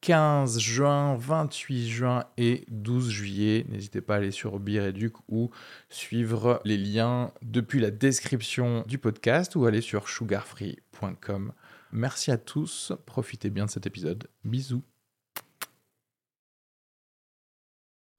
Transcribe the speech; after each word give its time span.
15 0.00 0.58
juin, 0.58 1.16
28 1.16 1.88
juin 1.88 2.24
et 2.36 2.64
12 2.68 3.10
juillet. 3.10 3.66
N'hésitez 3.68 4.00
pas 4.00 4.14
à 4.14 4.16
aller 4.18 4.30
sur 4.30 4.58
Bireduc 4.60 5.14
ou 5.28 5.50
suivre 5.88 6.60
les 6.64 6.76
liens 6.76 7.32
depuis 7.42 7.80
la 7.80 7.90
description 7.90 8.84
du 8.86 8.98
podcast 8.98 9.56
ou 9.56 9.66
aller 9.66 9.80
sur 9.80 10.08
sugarfree.com. 10.08 11.52
Merci 11.92 12.30
à 12.30 12.38
tous, 12.38 12.92
profitez 13.06 13.50
bien 13.50 13.66
de 13.66 13.70
cet 13.70 13.86
épisode. 13.86 14.28
Bisous. 14.44 14.82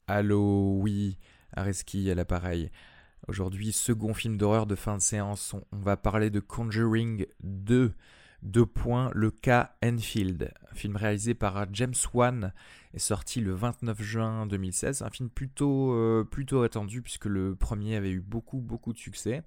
Allô, 0.07 0.77
oui, 0.79 1.17
Areski 1.53 2.09
à 2.09 2.15
l'appareil. 2.15 2.71
Aujourd'hui, 3.27 3.73
second 3.73 4.13
film 4.13 4.37
d'horreur 4.37 4.67
de 4.67 4.75
fin 4.75 4.95
de 4.95 5.01
séance. 5.01 5.53
On 5.53 5.77
va 5.77 5.97
parler 5.97 6.29
de 6.29 6.39
Conjuring 6.39 7.25
2. 7.41 7.93
Deux 8.43 8.65
points, 8.65 9.09
le 9.13 9.31
cas 9.31 9.75
Enfield, 9.83 10.53
film 10.73 10.95
réalisé 10.95 11.33
par 11.33 11.65
James 11.73 11.95
Wan, 12.13 12.53
est 12.93 12.99
sorti 12.99 13.41
le 13.41 13.53
29 13.53 14.01
juin 14.01 14.45
2016. 14.45 15.01
Un 15.01 15.09
film 15.09 15.29
plutôt, 15.29 15.93
euh, 15.93 16.23
plutôt 16.23 16.61
attendu 16.61 17.01
puisque 17.01 17.25
le 17.25 17.55
premier 17.55 17.95
avait 17.95 18.11
eu 18.11 18.21
beaucoup, 18.21 18.59
beaucoup 18.59 18.93
de 18.93 18.97
succès. 18.97 19.43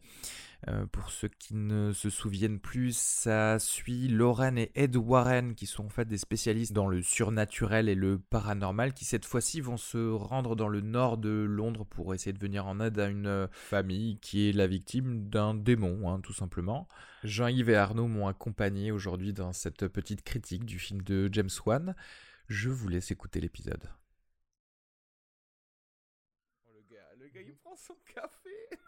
Euh, 0.69 0.85
pour 0.87 1.11
ceux 1.11 1.29
qui 1.29 1.55
ne 1.55 1.93
se 1.93 2.11
souviennent 2.11 2.61
plus, 2.61 2.95
ça 2.97 3.59
suit 3.59 4.09
Lauren 4.09 4.57
et 4.57 4.71
Ed 4.75 4.95
Warren, 4.97 5.55
qui 5.55 5.67
sont 5.67 5.87
en 5.87 5.89
fait 5.89 6.05
des 6.05 6.19
spécialistes 6.19 6.75
dans 6.75 6.87
le 6.87 7.01
surnaturel 7.01 7.89
et 7.89 7.95
le 7.95 8.19
paranormal, 8.19 8.93
qui 8.93 9.07
cette 9.07 9.25
fois-ci 9.25 9.63
vont 9.63 9.79
se 9.79 10.11
rendre 10.11 10.57
dans 10.57 10.69
le 10.69 10.83
nord 10.83 11.17
de 11.17 11.31
Londres 11.31 11.87
pour 11.87 12.15
essayer 12.15 12.35
de 12.35 12.39
venir 12.39 12.67
en 12.67 12.79
aide 12.81 12.99
à 12.99 13.09
une 13.09 13.27
euh, 13.27 13.47
famille 13.53 14.19
qui 14.19 14.49
est 14.49 14.53
la 14.53 14.67
victime 14.67 15.29
d'un 15.29 15.55
démon, 15.55 16.11
hein, 16.11 16.21
tout 16.21 16.35
simplement. 16.35 16.87
Jean-Yves 17.25 17.71
et 17.71 17.77
Arnaud 17.77 18.09
m'ont 18.09 18.29
accompagné 18.29 18.93
aujourd'hui 18.93 19.33
dans 19.33 19.53
cette 19.53 19.89
petite 19.89 20.23
critique 20.23 20.67
du 20.67 20.79
film 20.79 21.01
de 21.03 21.31
James 21.33 21.51
Wan. 21.65 21.95
Je 22.49 22.69
vous 22.69 22.89
laisse 22.89 23.11
écouter 23.11 23.41
l'épisode. 23.41 23.89
Oh. 27.65 28.81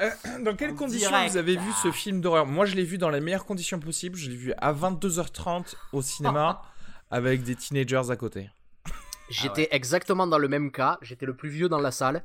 Euh, 0.00 0.10
dans 0.40 0.56
quelles 0.56 0.74
conditions 0.74 1.10
vous 1.28 1.36
avez 1.36 1.56
vu 1.56 1.70
ce 1.82 1.92
film 1.92 2.20
d'horreur? 2.20 2.46
Moi, 2.46 2.66
je 2.66 2.74
l'ai 2.74 2.82
vu 2.82 2.98
dans 2.98 3.10
les 3.10 3.20
meilleures 3.20 3.46
conditions 3.46 3.78
possibles. 3.78 4.16
Je 4.16 4.28
l'ai 4.28 4.36
vu 4.36 4.52
à 4.58 4.72
22h30 4.72 5.74
au 5.92 6.02
cinéma 6.02 6.62
avec 7.12 7.44
des 7.44 7.54
teenagers 7.54 8.10
à 8.10 8.16
côté. 8.16 8.50
J'étais 9.30 9.68
ah 9.70 9.76
exactement 9.76 10.26
dans 10.26 10.38
le 10.38 10.48
même 10.48 10.72
cas. 10.72 10.98
J'étais 11.00 11.26
le 11.26 11.36
plus 11.36 11.48
vieux 11.48 11.68
dans 11.68 11.78
la 11.78 11.92
salle. 11.92 12.24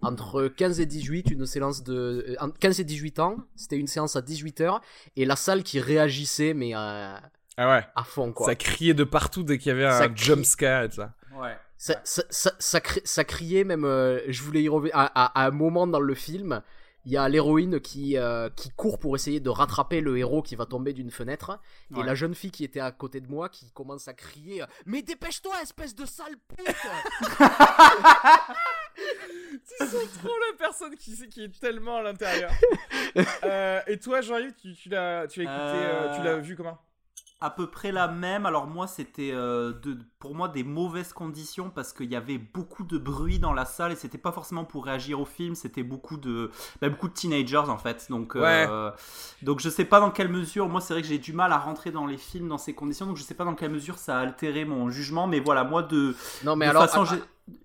Entre 0.00 0.48
15 0.48 0.80
et 0.80 0.86
18, 0.86 1.30
une 1.30 1.46
séance 1.46 1.82
de. 1.82 2.36
15 2.60 2.78
euh, 2.78 2.82
et 2.82 2.84
18 2.84 3.18
ans, 3.20 3.36
c'était 3.54 3.76
une 3.76 3.86
séance 3.86 4.16
à 4.16 4.20
18h. 4.20 4.80
Et 5.16 5.24
la 5.24 5.36
salle 5.36 5.62
qui 5.62 5.80
réagissait, 5.80 6.54
mais. 6.54 6.74
Euh, 6.74 7.16
ah 7.56 7.68
ouais. 7.68 7.84
À 7.94 8.04
fond, 8.04 8.32
quoi. 8.32 8.46
Ça 8.46 8.54
criait 8.54 8.94
de 8.94 9.04
partout 9.04 9.42
dès 9.42 9.58
qu'il 9.58 9.68
y 9.68 9.72
avait 9.72 9.86
un 9.86 10.14
jump 10.14 10.44
scare 10.44 10.84
et 10.84 10.90
ça. 10.90 11.14
Ouais. 11.34 11.56
Ça, 11.78 12.00
ça, 12.02 12.24
ça, 12.58 12.80
ça, 13.04 13.24
criait 13.24 13.62
même, 13.62 13.84
euh, 13.84 14.20
je 14.26 14.42
voulais 14.42 14.62
y 14.62 14.68
revenir, 14.68 14.92
à, 14.96 15.44
un 15.46 15.50
moment 15.52 15.86
dans 15.86 16.00
le 16.00 16.14
film, 16.14 16.60
il 17.04 17.12
y 17.12 17.16
a 17.16 17.28
l'héroïne 17.28 17.78
qui, 17.78 18.16
euh, 18.16 18.50
qui 18.50 18.70
court 18.70 18.98
pour 18.98 19.14
essayer 19.14 19.38
de 19.38 19.48
rattraper 19.48 20.00
le 20.00 20.18
héros 20.18 20.42
qui 20.42 20.56
va 20.56 20.66
tomber 20.66 20.92
d'une 20.92 21.12
fenêtre, 21.12 21.60
et 21.96 22.02
la 22.02 22.16
jeune 22.16 22.34
fille 22.34 22.50
qui 22.50 22.64
était 22.64 22.80
à 22.80 22.90
côté 22.90 23.20
de 23.20 23.28
moi 23.28 23.48
qui 23.48 23.70
commence 23.70 24.08
à 24.08 24.12
crier 24.12 24.64
Mais 24.86 25.02
dépêche-toi, 25.02 25.62
espèce 25.62 25.94
de 25.94 26.04
sale 26.04 26.36
pute! 26.48 26.66
Tu 29.78 29.86
sens 29.86 30.12
trop 30.22 30.34
la 30.50 30.56
personne 30.58 30.96
qui, 30.96 31.28
qui 31.28 31.44
est 31.44 31.60
tellement 31.60 31.98
à 31.98 32.02
l'intérieur. 32.02 32.50
Euh, 33.44 33.80
et 33.86 33.98
toi, 33.98 34.20
Jean-Yves, 34.20 34.54
tu, 34.60 34.74
tu 34.74 34.90
l'as 34.90 35.24
écouté, 35.24 35.44
tu 35.44 36.22
l'as 36.22 36.36
vu 36.36 36.56
comment? 36.56 36.78
À 37.40 37.50
peu 37.50 37.68
près 37.68 37.92
la 37.92 38.08
même. 38.08 38.46
Alors 38.46 38.66
moi, 38.66 38.86
c'était 38.86 39.30
euh, 39.32 39.72
pour 40.18 40.34
moi 40.34 40.48
des 40.48 40.64
mauvaises 40.64 41.12
conditions 41.12 41.70
parce 41.70 41.92
qu'il 41.92 42.10
y 42.10 42.16
avait 42.16 42.38
beaucoup 42.38 42.82
de 42.82 42.98
bruit 42.98 43.38
dans 43.38 43.52
la 43.52 43.64
salle 43.64 43.92
et 43.92 43.96
c'était 43.96 44.18
pas 44.18 44.32
forcément 44.32 44.64
pour 44.64 44.84
réagir 44.84 45.20
au 45.20 45.24
film, 45.24 45.54
c'était 45.54 45.84
beaucoup 45.84 46.16
de 46.16 46.50
bah, 46.80 46.88
beaucoup 46.88 47.08
de 47.08 47.12
teenagers 47.12 47.56
en 47.56 47.78
fait. 47.78 48.06
Donc 48.10 48.34
euh, 48.34 48.90
donc 49.42 49.60
je 49.60 49.68
sais 49.68 49.84
pas 49.84 50.00
dans 50.00 50.10
quelle 50.10 50.28
mesure. 50.28 50.68
Moi, 50.68 50.80
c'est 50.80 50.94
vrai 50.94 51.02
que 51.02 51.08
j'ai 51.08 51.18
du 51.18 51.32
mal 51.32 51.52
à 51.52 51.58
rentrer 51.58 51.92
dans 51.92 52.06
les 52.06 52.18
films 52.18 52.48
dans 52.48 52.58
ces 52.58 52.74
conditions, 52.74 53.06
donc 53.06 53.16
je 53.16 53.22
sais 53.22 53.34
pas 53.34 53.44
dans 53.44 53.54
quelle 53.54 53.70
mesure 53.70 53.98
ça 53.98 54.18
a 54.18 54.20
altéré 54.20 54.64
mon 54.64 54.90
jugement. 54.90 55.28
Mais 55.28 55.38
voilà, 55.38 55.62
moi 55.62 55.82
de 55.82 56.16
non 56.44 56.56
mais 56.56 56.66
alors 56.66 56.88
façon, 56.88 57.04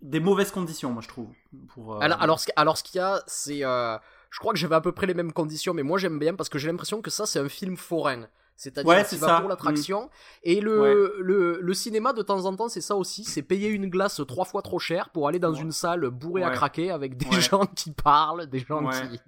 des 0.02 0.20
mauvaises 0.20 0.52
conditions, 0.52 0.92
moi 0.92 1.02
je 1.02 1.08
trouve. 1.08 1.30
Pour, 1.70 1.96
euh, 1.96 2.00
alors, 2.00 2.22
alors, 2.22 2.40
alors 2.56 2.78
ce 2.78 2.84
qu'il 2.84 2.98
y 2.98 3.02
a, 3.02 3.24
c'est 3.26 3.62
je 3.62 4.40
crois 4.40 4.54
que 4.54 4.60
j'avais 4.60 4.76
à 4.76 4.82
peu 4.82 4.92
près 4.92 5.08
les 5.08 5.14
mêmes 5.16 5.34
conditions, 5.34 5.74
mais 5.74 5.84
moi 5.84 5.98
j'aime 5.98 6.20
bien 6.20 6.36
parce 6.36 6.50
que 6.50 6.60
j'ai 6.60 6.68
l'impression 6.68 7.02
que 7.02 7.10
ça 7.10 7.26
c'est 7.26 7.40
un 7.40 7.50
film 7.50 7.76
forain. 7.76 8.28
C'est-à-dire 8.56 9.08
qu'il 9.08 9.18
va 9.20 9.40
pour 9.40 9.50
l'attraction. 9.50 10.04
Mm. 10.04 10.10
Et 10.44 10.62
le, 10.62 11.16
le, 11.20 11.60
le, 11.62 11.74
cinéma, 11.74 12.14
de 12.14 12.22
temps 12.22 12.46
en 12.46 12.56
temps, 12.56 12.70
c'est 12.70 12.82
ça 12.82 12.96
aussi. 12.96 13.24
C'est 13.24 13.42
payer 13.42 13.70
une 13.70 13.90
glace 13.90 14.22
trois 14.28 14.46
fois 14.46 14.62
trop 14.62 14.80
cher 14.80 15.10
pour 15.10 15.28
aller 15.28 15.40
dans 15.40 15.54
une 15.54 15.72
salle 15.72 16.10
bourrée 16.10 16.44
à 16.44 16.52
craquer 16.52 16.92
avec 16.92 17.18
des 17.18 17.42
gens 17.42 17.66
qui 17.66 17.92
parlent, 17.92 18.48
des 18.48 18.60
gens 18.60 18.90
qui... 18.90 19.20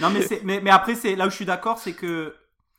Non, 0.00 0.10
mais, 0.10 0.20
mais, 0.44 0.60
mais 0.60 0.70
après, 0.70 0.94
c'est 0.94 1.16
là 1.16 1.26
où 1.26 1.30
je 1.30 1.34
suis 1.34 1.44
d'accord, 1.44 1.78
c'est 1.78 1.92
que 1.92 2.34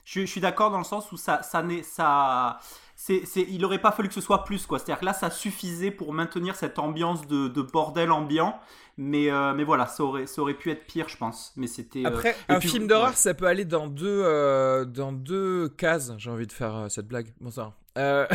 je, 0.06 0.22
je 0.22 0.26
suis 0.26 0.42
d'accord 0.42 0.72
dans 0.72 0.78
le 0.78 0.86
sens 0.86 1.12
où 1.12 1.18
ça, 1.18 1.42
ça, 1.44 1.64
ça, 1.84 2.60
c'est, 2.96 3.24
il 3.36 3.64
aurait 3.66 3.80
pas 3.80 3.92
fallu 3.92 4.08
que 4.08 4.14
ce 4.14 4.22
soit 4.22 4.44
plus, 4.44 4.66
quoi. 4.66 4.80
C'est-à-dire 4.80 5.00
que 5.00 5.06
là, 5.06 5.14
ça 5.14 5.30
suffisait 5.30 5.92
pour 5.92 6.14
maintenir 6.14 6.56
cette 6.56 6.80
ambiance 6.80 7.28
de, 7.28 7.48
de 7.48 7.62
bordel 7.62 8.12
ambiant. 8.12 8.60
Mais, 9.02 9.32
euh, 9.32 9.54
mais 9.54 9.64
voilà, 9.64 9.88
ça 9.88 10.04
aurait, 10.04 10.28
ça 10.28 10.42
aurait 10.42 10.56
pu 10.56 10.72
être 10.72 10.86
pire, 10.86 11.08
je 11.08 11.16
pense. 11.16 11.54
Mais 11.56 11.68
c'était. 11.68 12.06
Euh, 12.06 12.10
Après, 12.10 12.36
un 12.50 12.60
film 12.60 12.86
d'horreur, 12.86 13.16
ça 13.16 13.34
peut 13.34 13.46
aller 13.46 13.64
dans 13.64 13.88
deux, 13.88 14.24
euh, 14.26 14.84
dans 14.84 15.14
deux 15.14 15.70
cases. 15.70 16.12
J'ai 16.18 16.30
envie 16.30 16.48
de 16.48 16.52
faire 16.52 16.88
cette 16.90 17.08
blague. 17.08 17.34
Bon, 17.40 17.50
ça. 17.50 17.74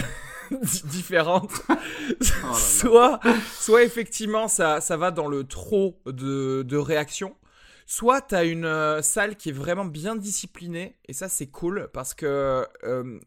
différentes. 0.85 1.53
Oh 1.71 2.55
soit, 2.55 3.21
soit 3.53 3.83
effectivement, 3.83 4.49
ça, 4.49 4.81
ça 4.81 4.97
va 4.97 5.11
dans 5.11 5.29
le 5.29 5.45
trop 5.45 6.01
de, 6.07 6.63
de 6.63 6.77
réactions. 6.79 7.37
Soit 7.85 8.23
tu 8.23 8.35
as 8.35 8.45
une 8.45 9.03
salle 9.03 9.37
qui 9.37 9.51
est 9.51 9.53
vraiment 9.53 9.85
bien 9.85 10.17
disciplinée, 10.17 10.97
et 11.07 11.13
ça 11.13 11.29
c'est 11.29 11.47
cool, 11.47 11.91
parce 11.93 12.15
que 12.15 12.67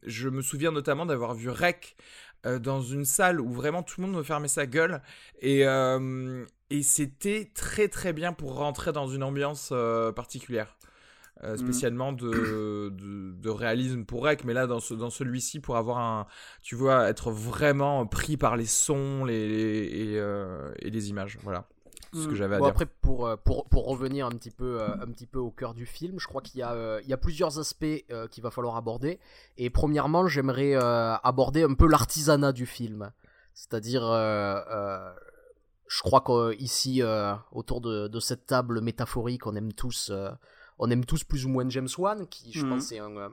je 0.04 0.30
me 0.30 0.42
souviens 0.42 0.72
notamment 0.72 1.06
d'avoir 1.06 1.36
vu 1.36 1.50
Rec 1.50 1.96
dans 2.44 2.82
une 2.82 3.06
salle 3.06 3.40
où 3.40 3.52
vraiment 3.52 3.84
tout 3.84 4.02
le 4.02 4.08
monde 4.08 4.18
me 4.18 4.24
fermait 4.24 4.48
sa 4.48 4.66
gueule, 4.66 5.02
et, 5.42 5.64
et 6.70 6.84
c'était 6.84 7.52
très 7.54 7.88
très 7.88 8.14
bien 8.14 8.34
pour 8.34 8.56
rentrer 8.56 8.92
dans 8.92 9.08
une 9.08 9.24
ambiance 9.24 9.70
euh, 9.72 10.12
particulière. 10.12 10.78
Euh, 11.44 11.54
mm. 11.54 11.58
spécialement 11.58 12.14
de, 12.14 12.90
de, 12.90 13.50
réalisme 13.50 14.06
pour 14.06 14.24
Rec, 14.24 14.44
mais 14.44 14.56
là 14.56 14.66
dans, 14.66 14.80
ce, 14.80 14.96
dans 14.96 15.12
celui-ci 15.12 15.60
pour 15.60 15.78
avoir 15.78 16.00
un, 16.00 16.26
tu 16.64 16.74
vois, 16.74 17.08
être 17.10 17.30
vraiment 17.30 18.08
pris 18.08 18.38
par 18.38 18.58
les 18.58 18.66
sons 18.66 19.24
les, 19.24 19.36
et, 19.36 20.18
euh, 20.18 20.74
et 20.80 20.90
les 20.90 21.10
images, 21.10 21.38
voilà. 21.44 21.68
Ce 22.12 22.26
que 22.26 22.32
mm. 22.32 22.36
j'avais 22.36 22.56
à 22.56 22.58
dire. 22.58 22.68
Après, 22.68 22.88
pour, 22.88 23.38
pour, 23.46 23.70
pour, 23.70 23.86
revenir 23.86 24.26
un 24.26 24.32
petit, 24.32 24.50
peu, 24.50 24.82
un 24.82 25.06
petit 25.12 25.28
peu 25.28 25.38
au 25.38 25.52
cœur 25.52 25.76
du 25.76 25.86
film, 25.86 26.20
je 26.20 26.26
crois 26.26 26.42
qu'il 26.42 26.60
y, 26.60 26.64
a, 26.64 27.00
il 27.04 27.08
y 27.08 27.14
a 27.14 27.18
plusieurs 27.18 27.60
aspects 27.60 27.86
qu'il 28.32 28.42
va 28.42 28.50
falloir 28.50 28.76
aborder. 28.76 29.20
Et 29.58 29.70
premièrement, 29.70 30.26
j'aimerais 30.26 30.74
aborder 30.74 31.64
un 31.64 31.76
peu 31.76 31.88
l'artisanat 31.88 32.52
du 32.52 32.66
film. 32.66 33.12
C'est-à-dire 33.54 34.04
je 35.88 36.02
crois 36.02 36.24
qu'ici, 36.56 37.02
euh, 37.02 37.34
autour 37.52 37.82
de, 37.82 38.20
cette 38.20 38.46
table 38.46 38.82
métaphorique, 38.82 39.48
on 39.48 39.56
aime 39.56 39.74
tous, 39.74 40.10
euh, 40.12 40.30
on 40.80 40.90
aime 40.90 41.06
tous 41.06 41.24
plus 41.24 41.46
ou 41.46 41.50
moins 41.50 41.68
James 41.70 41.88
Wan, 41.98 42.28
qui 42.28 42.52
je 42.52 42.64
mhm. 42.64 42.70
pense 42.70 42.92
est 42.92 43.00
un, 43.00 43.32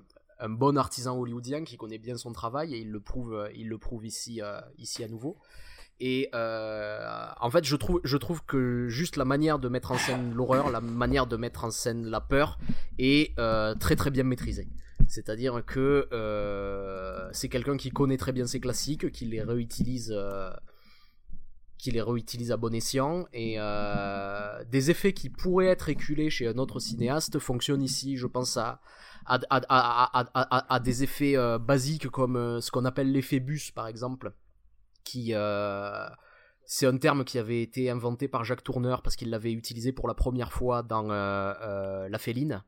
bon 0.48 0.76
artisan 0.76 1.16
hollywoodien 1.18 1.64
qui 1.64 1.76
connaît 1.76 1.98
bien 1.98 2.18
son 2.18 2.32
travail 2.32 2.74
et 2.74 2.78
il 2.78 2.90
le 2.90 3.00
prouve, 3.00 3.34
euh, 3.34 3.48
il 3.54 3.68
le 3.68 3.78
prouve 3.78 4.04
ici, 4.04 4.40
ici 4.78 5.02
à 5.02 5.08
nouveau. 5.08 5.38
Et 6.00 6.28
en 6.34 7.50
fait, 7.50 7.64
je 7.64 7.76
trouve, 7.76 8.00
je 8.04 8.16
trouve 8.16 8.44
que 8.44 8.88
juste 8.88 9.16
la 9.16 9.24
manière 9.24 9.58
de 9.58 9.68
mettre 9.68 9.92
en 9.92 9.98
scène 9.98 10.34
l'horreur, 10.34 10.70
la 10.70 10.80
manière 10.80 11.26
de 11.26 11.36
mettre 11.36 11.64
en 11.64 11.70
scène 11.70 12.06
la 12.06 12.20
peur 12.20 12.58
est 12.98 13.34
très 13.78 13.96
très 13.96 14.10
bien 14.10 14.24
maîtrisée. 14.24 14.68
C'est-à-dire 15.08 15.64
que 15.64 16.08
c'est 17.32 17.48
quelqu'un 17.48 17.76
qui 17.76 17.90
connaît 17.90 18.18
très 18.18 18.32
bien 18.32 18.46
ses 18.46 18.60
classiques, 18.60 19.12
qui 19.12 19.24
les 19.24 19.42
réutilise 19.42 20.14
qui 21.84 21.90
les 21.90 22.00
réutilise 22.00 22.50
à 22.50 22.56
bon 22.56 22.72
escient. 22.72 23.26
Et 23.34 23.56
euh, 23.58 24.64
des 24.64 24.90
effets 24.90 25.12
qui 25.12 25.28
pourraient 25.28 25.66
être 25.66 25.90
éculés 25.90 26.30
chez 26.30 26.48
un 26.48 26.56
autre 26.56 26.80
cinéaste 26.80 27.38
fonctionnent 27.38 27.82
ici 27.82 28.16
je 28.16 28.26
pense 28.26 28.56
à 28.56 28.80
à, 29.26 30.80
des 30.82 31.02
effets 31.02 31.36
euh, 31.36 31.58
basiques 31.58 32.08
comme 32.08 32.36
euh, 32.36 32.60
ce 32.60 32.70
qu'on 32.70 32.86
appelle 32.86 33.12
l'effet 33.12 33.40
bus 33.40 33.70
par 33.70 33.86
exemple 33.86 34.32
qui 35.02 35.34
c'est 36.66 36.86
un 36.86 36.96
terme 36.96 37.24
qui 37.24 37.38
avait 37.38 37.60
été 37.60 37.90
inventé 37.90 38.28
par 38.28 38.44
Jacques 38.44 38.64
Tourneur 38.64 39.02
parce 39.02 39.16
qu'il 39.16 39.28
l'avait 39.28 39.52
utilisé 39.52 39.92
pour 39.92 40.08
la 40.08 40.14
première 40.14 40.52
fois 40.54 40.82
dans 40.82 41.02
La 41.02 42.18
Féline 42.18 42.64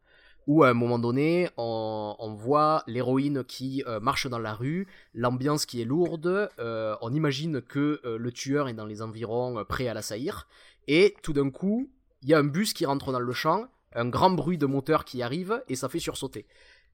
où 0.46 0.62
à 0.62 0.69
un 0.70 0.75
moment 0.75 0.98
donné, 0.98 1.48
on, 1.56 2.34
voit 2.38 2.84
l'héroïne 2.87 3.43
qui 3.44 3.82
marche 4.00 4.28
dans 4.28 4.38
la 4.38 4.54
rue, 4.54 4.87
l'ambiance 5.12 5.66
qui 5.66 5.81
est 5.81 5.84
lourde, 5.84 6.48
on 6.58 7.12
imagine 7.12 7.60
que 7.62 8.00
le 8.04 8.32
tueur 8.32 8.69
est 8.69 8.75
dans 8.75 8.87
les 8.87 9.02
environs 9.02 9.64
prêt 9.69 9.88
à 9.88 9.94
l'assaillir, 9.94 10.46
et 10.87 11.16
tout 11.22 11.32
d'un 11.32 11.50
coup, 11.50 11.90
il 12.22 12.28
y 12.28 12.34
a 12.34 12.38
un 12.38 12.44
bus 12.44 12.72
qui 12.72 12.87
rentre 12.87 13.12
dans 13.12 13.20
le 13.20 13.32
champ, 13.32 13.66
un 13.94 14.08
grand 14.08 14.31
bruit 14.31 14.58
de 14.58 14.66
moteur 14.66 15.04
qui 15.04 15.22
arrive, 15.22 15.62
et 15.69 15.75
ça 15.75 15.88
fait 15.88 15.98
sursauter. 15.98 16.46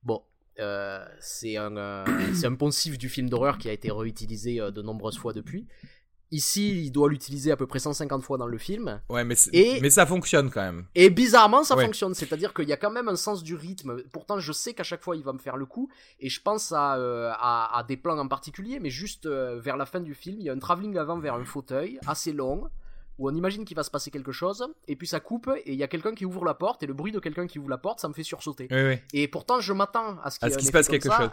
Bon, 0.03 0.23
euh, 0.59 1.05
c'est 1.21 1.57
un, 1.57 1.77
euh, 1.77 2.05
un, 2.45 2.55
poncif 2.55 2.99
du 2.99 3.09
film 3.09 3.29
d'horreur 3.29 3.59
qui 3.59 3.69
a 3.69 3.73
été 3.73 3.91
réutilisé 3.91 4.61
euh, 4.61 4.71
de 4.71 4.83
nombreuses 4.83 5.19
fois 5.19 5.33
depuis. 5.33 5.67
Ici, 6.33 6.87
il 6.87 6.91
doit 6.91 7.09
l'utiliser 7.09 7.53
à 7.53 7.57
peu 7.57 7.67
près 7.67 7.79
150 7.79 8.23
fois 8.25 8.39
dans 8.39 8.47
le 8.47 8.59
film. 8.59 9.01
Ouais, 9.09 9.23
mais, 9.23 9.37
et, 9.53 9.81
mais 9.81 9.91
ça 9.91 10.07
fonctionne 10.07 10.51
quand 10.51 10.63
même. 10.63 10.87
Et 10.95 11.11
bizarrement, 11.11 11.63
ça 11.63 11.77
fonctionne. 11.77 12.15
C'est-à-dire 12.15 12.53
qu'il 12.55 12.69
y 12.69 12.73
a 12.73 12.77
quand 12.77 12.91
même 12.91 13.09
un 13.09 13.17
sens 13.17 13.43
du 13.43 13.55
rythme. 13.55 14.03
Pourtant, 14.13 14.39
je 14.39 14.53
sais 14.53 14.75
qu'à 14.75 14.83
chaque 14.83 15.03
fois, 15.03 15.15
il 15.15 15.23
va 15.23 15.33
me 15.33 15.39
faire 15.39 15.57
le 15.57 15.67
coup. 15.67 15.89
Et 16.19 16.29
je 16.29 16.41
pense 16.43 16.73
à, 16.73 16.95
à, 16.95 17.79
à 17.79 17.85
des 17.85 17.97
plans 17.97 18.19
en 18.19 18.29
particulier. 18.29 18.81
Mais 18.81 18.91
juste 18.91 19.27
vers 19.27 19.77
la 19.77 19.87
fin 19.87 20.01
du 20.01 20.15
film, 20.15 20.37
il 20.41 20.47
y 20.47 20.51
a 20.51 20.53
un 20.53 20.59
travelling 20.59 20.97
avant 20.97 21.19
vers 21.19 21.35
un 21.35 21.45
fauteuil 21.45 21.99
assez 22.07 22.33
long 22.33 22.69
où 23.19 23.29
on 23.29 23.35
imagine 23.35 23.65
qu'il 23.65 23.77
va 23.77 23.83
se 23.83 23.91
passer 23.91 24.11
quelque 24.11 24.33
chose, 24.33 24.67
et 24.89 24.97
puis 24.97 25.07
ça 25.07 25.21
coupe, 25.21 25.51
et 25.65 25.73
il 25.73 25.79
y 25.79 25.83
a 25.83 25.89
quelqu'un 25.89 26.15
qui 26.15 26.25
ouvre 26.25 26.45
la 26.45 26.55
porte, 26.55 26.83
et 26.83 26.87
le 26.87 26.95
bruit 26.95 27.13
de 27.13 27.19
quelqu'un 27.19 27.47
qui 27.47 27.59
ouvre 27.59 27.69
la 27.69 27.79
porte, 27.79 28.01
ça 28.01 28.09
me 28.09 28.15
fait 28.15 28.23
sursauter. 28.23 28.69
Et 29.13 29.29
pourtant, 29.29 29.61
je 29.61 29.73
m'attends 29.73 30.19
à 30.23 30.31
ce 30.31 30.39
qu'il 30.39 30.67
se 30.67 30.73
passe 30.73 30.89
quelque 30.89 31.11
chose. 31.11 31.31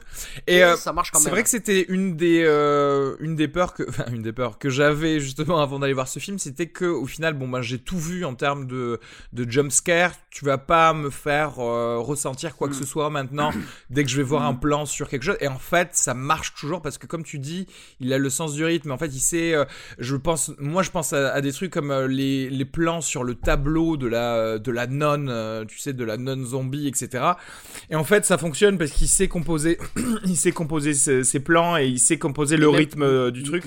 Et, 0.48 0.64
euh, 0.64 0.76
ça 0.76 0.94
marche 0.94 1.12
quand 1.12 1.20
même. 1.20 1.24
C'est 1.24 1.30
vrai 1.30 1.44
que 1.44 1.50
c'était 1.50 1.86
une 1.90 2.16
des 2.16 2.44
euh, 2.46 3.16
une 3.20 3.36
des 3.36 3.48
peurs 3.48 3.74
que, 3.74 3.84
enfin 3.90 4.06
une 4.12 4.22
des 4.22 4.34
peurs 4.34 4.58
que 4.58 4.70
j'avais 4.70 5.20
justement 5.20 5.62
avant 5.62 5.80
d'aller 5.80 5.94
voir 5.94 6.08
ce 6.08 6.20
film, 6.20 6.40
c'était 6.40 6.68
que 6.68 6.86
au 6.86 7.06
final, 7.06 7.34
bon 7.34 7.48
ben 7.48 7.62
j'ai 7.62 7.80
tout 7.80 8.00
vu 8.00 8.26
en 8.26 8.36
termes 8.36 8.68
de 8.68 9.00
de 9.34 9.50
jump 9.50 9.72
scare. 9.72 10.14
Tu 10.30 10.46
vas 10.46 10.58
pas 10.58 10.94
me 10.94 11.10
faire 11.10 11.60
euh, 11.60 11.98
ressentir 12.00 12.56
quoi 12.56 12.68
que 12.68 12.76
ce 12.76 12.84
mm. 12.84 12.88
soit 12.88 13.10
maintenant 13.10 13.52
dès 13.90 14.04
que 14.04 14.10
je 14.10 14.18
vais 14.18 14.24
voir 14.24 14.44
un 14.44 14.54
mm. 14.54 14.60
plan 14.60 14.86
sur 14.86 15.10
quelque 15.10 15.24
chose. 15.24 15.38
Et 15.40 15.48
en 15.48 15.60
fait, 15.60 15.90
ça 15.94 16.14
marche 16.14 16.54
toujours 16.56 16.82
parce 16.82 16.98
que 16.98 17.08
comme 17.08 17.24
tu 17.24 17.40
dis, 17.40 17.68
il 18.00 18.14
a 18.14 18.18
le 18.18 18.30
sens 18.30 18.54
du 18.54 18.64
rythme. 18.64 18.92
En 18.92 18.98
fait, 18.98 19.08
il 19.08 19.20
sait. 19.20 19.56
je 19.98 20.16
pense, 20.16 20.52
moi, 20.60 20.84
je 20.84 20.92
pense 20.92 21.14
à, 21.14 21.34
à 21.34 21.42
des 21.42 21.52
trucs 21.52 21.69
comme 21.70 21.92
euh, 21.92 22.08
les, 22.08 22.50
les, 22.50 22.66
plans 22.66 23.02
sur 23.02 23.24
le 23.24 23.36
tableau 23.36 23.98
de 23.98 24.08
la, 24.08 24.60
de 24.60 24.72
la 24.72 24.88
nonne, 24.88 25.30
euh, 25.30 25.66
tu 25.66 25.80
sais, 25.80 25.94
de 25.94 26.04
la 26.04 26.18
nonne 26.18 26.46
zombie, 26.46 26.88
etc. 26.88 27.34
Et 27.90 27.96
en 27.96 28.04
fait, 28.04 28.26
ça 28.26 28.38
fonctionne 28.38 28.78
parce 28.78 28.92
qu'il 28.92 29.08
sait 29.08 29.28
composer, 29.28 29.78
il 30.26 30.36
sait 30.36 30.52
composer 30.52 30.94
ses, 30.94 31.40
plans 31.40 31.78
et 31.78 31.88
il 31.88 32.00
sait 32.00 32.18
composer 32.18 32.58
le 32.58 32.70
rythme 32.70 33.04
euh, 33.04 33.32
du 33.32 33.44
truc. 33.44 33.66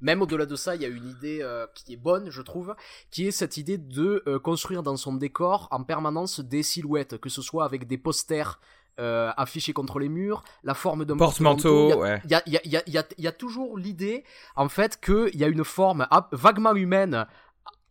Même 0.00 0.22
au-delà 0.22 0.46
de 0.46 0.56
ça, 0.56 0.74
il 0.76 0.82
y 0.82 0.84
a 0.84 0.88
une 0.88 1.08
idée 1.08 1.42
qui 1.74 1.94
est 1.94 1.96
bonne, 1.96 2.30
je 2.30 2.42
trouve, 2.42 2.74
qui 3.10 3.26
est 3.26 3.30
cette 3.30 3.56
idée 3.56 3.78
de 3.78 4.22
construire 4.42 4.82
dans 4.82 4.96
son 4.96 5.14
décor 5.14 5.66
en 5.70 5.82
permanence 5.82 6.40
des 6.40 6.62
silhouettes, 6.62 7.16
que 7.16 7.30
ce 7.30 7.40
soit 7.40 7.64
avec 7.64 7.86
des 7.86 7.96
posters 7.96 8.60
euh, 9.00 9.32
affiché 9.36 9.72
contre 9.72 9.98
les 9.98 10.08
murs, 10.08 10.42
la 10.62 10.74
forme 10.74 11.04
d'un 11.04 11.16
porte-manteau. 11.16 12.04
Il 12.24 12.30
y, 12.30 12.34
a, 12.34 12.42
y, 12.46 12.56
a, 12.56 12.82
y, 12.86 12.98
y, 13.18 13.26
a, 13.26 13.32
toujours 13.32 13.78
l'idée, 13.78 14.24
en 14.56 14.68
fait, 14.68 15.00
qu'il 15.00 15.36
y 15.36 15.44
a 15.44 15.48
une 15.48 15.64
forme 15.64 16.06
vaguement 16.32 16.74
humaine 16.74 17.26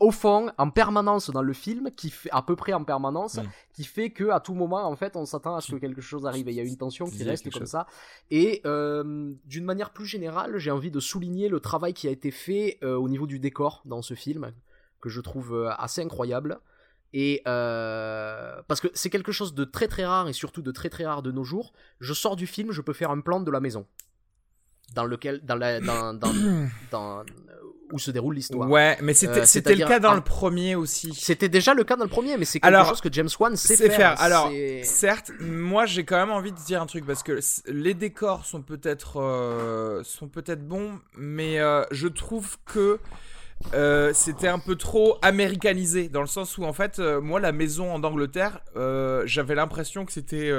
au 0.03 0.11
fond, 0.11 0.51
en 0.57 0.69
permanence 0.69 1.29
dans 1.29 1.41
le 1.41 1.53
film, 1.53 1.89
qui 1.95 2.09
fait 2.09 2.29
à 2.31 2.41
peu 2.41 2.55
près 2.55 2.73
en 2.73 2.83
permanence, 2.83 3.37
mm. 3.37 3.43
qui 3.73 3.83
fait 3.85 4.09
que 4.09 4.29
à 4.29 4.41
tout 4.41 4.53
moment, 4.53 4.85
en 4.85 4.95
fait, 4.97 5.15
on 5.15 5.25
s'attend 5.25 5.55
à 5.55 5.61
ce 5.61 5.71
que 5.71 5.77
quelque 5.77 6.01
chose 6.01 6.25
arrive. 6.25 6.49
il 6.49 6.55
y 6.55 6.59
a 6.59 6.63
une 6.63 6.77
tension 6.77 7.05
qui 7.05 7.23
reste 7.23 7.49
comme 7.51 7.65
ça. 7.65 7.87
Et 8.29 8.61
euh, 8.65 9.33
d'une 9.45 9.63
manière 9.63 9.91
plus 9.91 10.05
générale, 10.05 10.57
j'ai 10.57 10.71
envie 10.71 10.91
de 10.91 10.99
souligner 10.99 11.47
le 11.47 11.59
travail 11.61 11.93
qui 11.93 12.07
a 12.09 12.11
été 12.11 12.31
fait 12.31 12.79
euh, 12.83 12.95
au 12.95 13.07
niveau 13.07 13.27
du 13.27 13.39
décor 13.39 13.81
dans 13.85 14.01
ce 14.01 14.13
film, 14.13 14.51
que 14.99 15.09
je 15.09 15.21
trouve 15.21 15.55
euh, 15.55 15.71
assez 15.77 16.01
incroyable. 16.01 16.59
Et 17.13 17.41
euh, 17.47 18.61
parce 18.67 18.81
que 18.81 18.87
c'est 18.93 19.09
quelque 19.09 19.31
chose 19.31 19.53
de 19.53 19.65
très 19.65 19.87
très 19.87 20.05
rare 20.05 20.27
et 20.27 20.33
surtout 20.33 20.61
de 20.61 20.71
très 20.71 20.89
très 20.89 21.05
rare 21.05 21.21
de 21.21 21.31
nos 21.31 21.43
jours. 21.43 21.73
Je 21.99 22.13
sors 22.13 22.35
du 22.35 22.47
film, 22.47 22.71
je 22.71 22.81
peux 22.81 22.93
faire 22.93 23.11
un 23.11 23.21
plan 23.21 23.39
de 23.39 23.51
la 23.51 23.59
maison 23.59 23.85
dans 24.95 25.05
lequel 25.05 25.41
dans 25.43 25.55
la 25.55 25.79
dans, 25.79 26.13
dans, 26.13 26.33
dans 26.91 27.23
où 27.91 27.99
se 27.99 28.11
déroule 28.11 28.35
l'histoire. 28.35 28.69
Ouais, 28.69 28.97
mais 29.01 29.13
c'était 29.13 29.41
euh, 29.41 29.45
c'était 29.45 29.75
le 29.75 29.85
cas 29.85 29.99
dans 29.99 30.15
le 30.15 30.21
premier 30.21 30.75
aussi. 30.75 31.13
C'était 31.13 31.49
déjà 31.49 31.73
le 31.73 31.83
cas 31.83 31.95
dans 31.95 32.03
le 32.03 32.09
premier, 32.09 32.37
mais 32.37 32.45
c'est 32.45 32.59
quelque 32.59 32.85
chose 32.85 33.01
que 33.01 33.11
James 33.11 33.29
Wan 33.39 33.55
sait, 33.55 33.75
faire. 33.75 33.95
faire. 33.95 34.21
Alors, 34.21 34.51
certes, 34.83 35.31
moi 35.39 35.85
j'ai 35.85 36.03
quand 36.03 36.17
même 36.17 36.31
envie 36.31 36.51
de 36.51 36.57
dire 36.57 36.81
un 36.81 36.87
truc 36.87 37.05
parce 37.05 37.23
que 37.23 37.39
les 37.67 37.93
décors 37.93 38.45
sont 38.45 38.63
peut-être 38.63 39.21
euh, 39.21 40.03
sont 40.03 40.27
peut-être 40.27 40.67
bons, 40.67 40.99
mais 41.15 41.59
euh, 41.59 41.83
je 41.91 42.07
trouve 42.07 42.57
que 42.65 42.99
euh, 43.73 44.11
c'était 44.13 44.47
un 44.47 44.59
peu 44.59 44.75
trop 44.75 45.17
américanisé 45.21 46.09
dans 46.09 46.21
le 46.21 46.27
sens 46.27 46.57
où 46.57 46.63
en 46.63 46.73
fait 46.73 46.99
euh, 46.99 47.21
moi 47.21 47.39
la 47.39 47.51
maison 47.51 47.91
en 47.91 48.03
Angleterre 48.03 48.59
euh, 48.75 49.23
j'avais 49.25 49.55
l'impression 49.55 50.05
que 50.05 50.11
c'était 50.11 50.49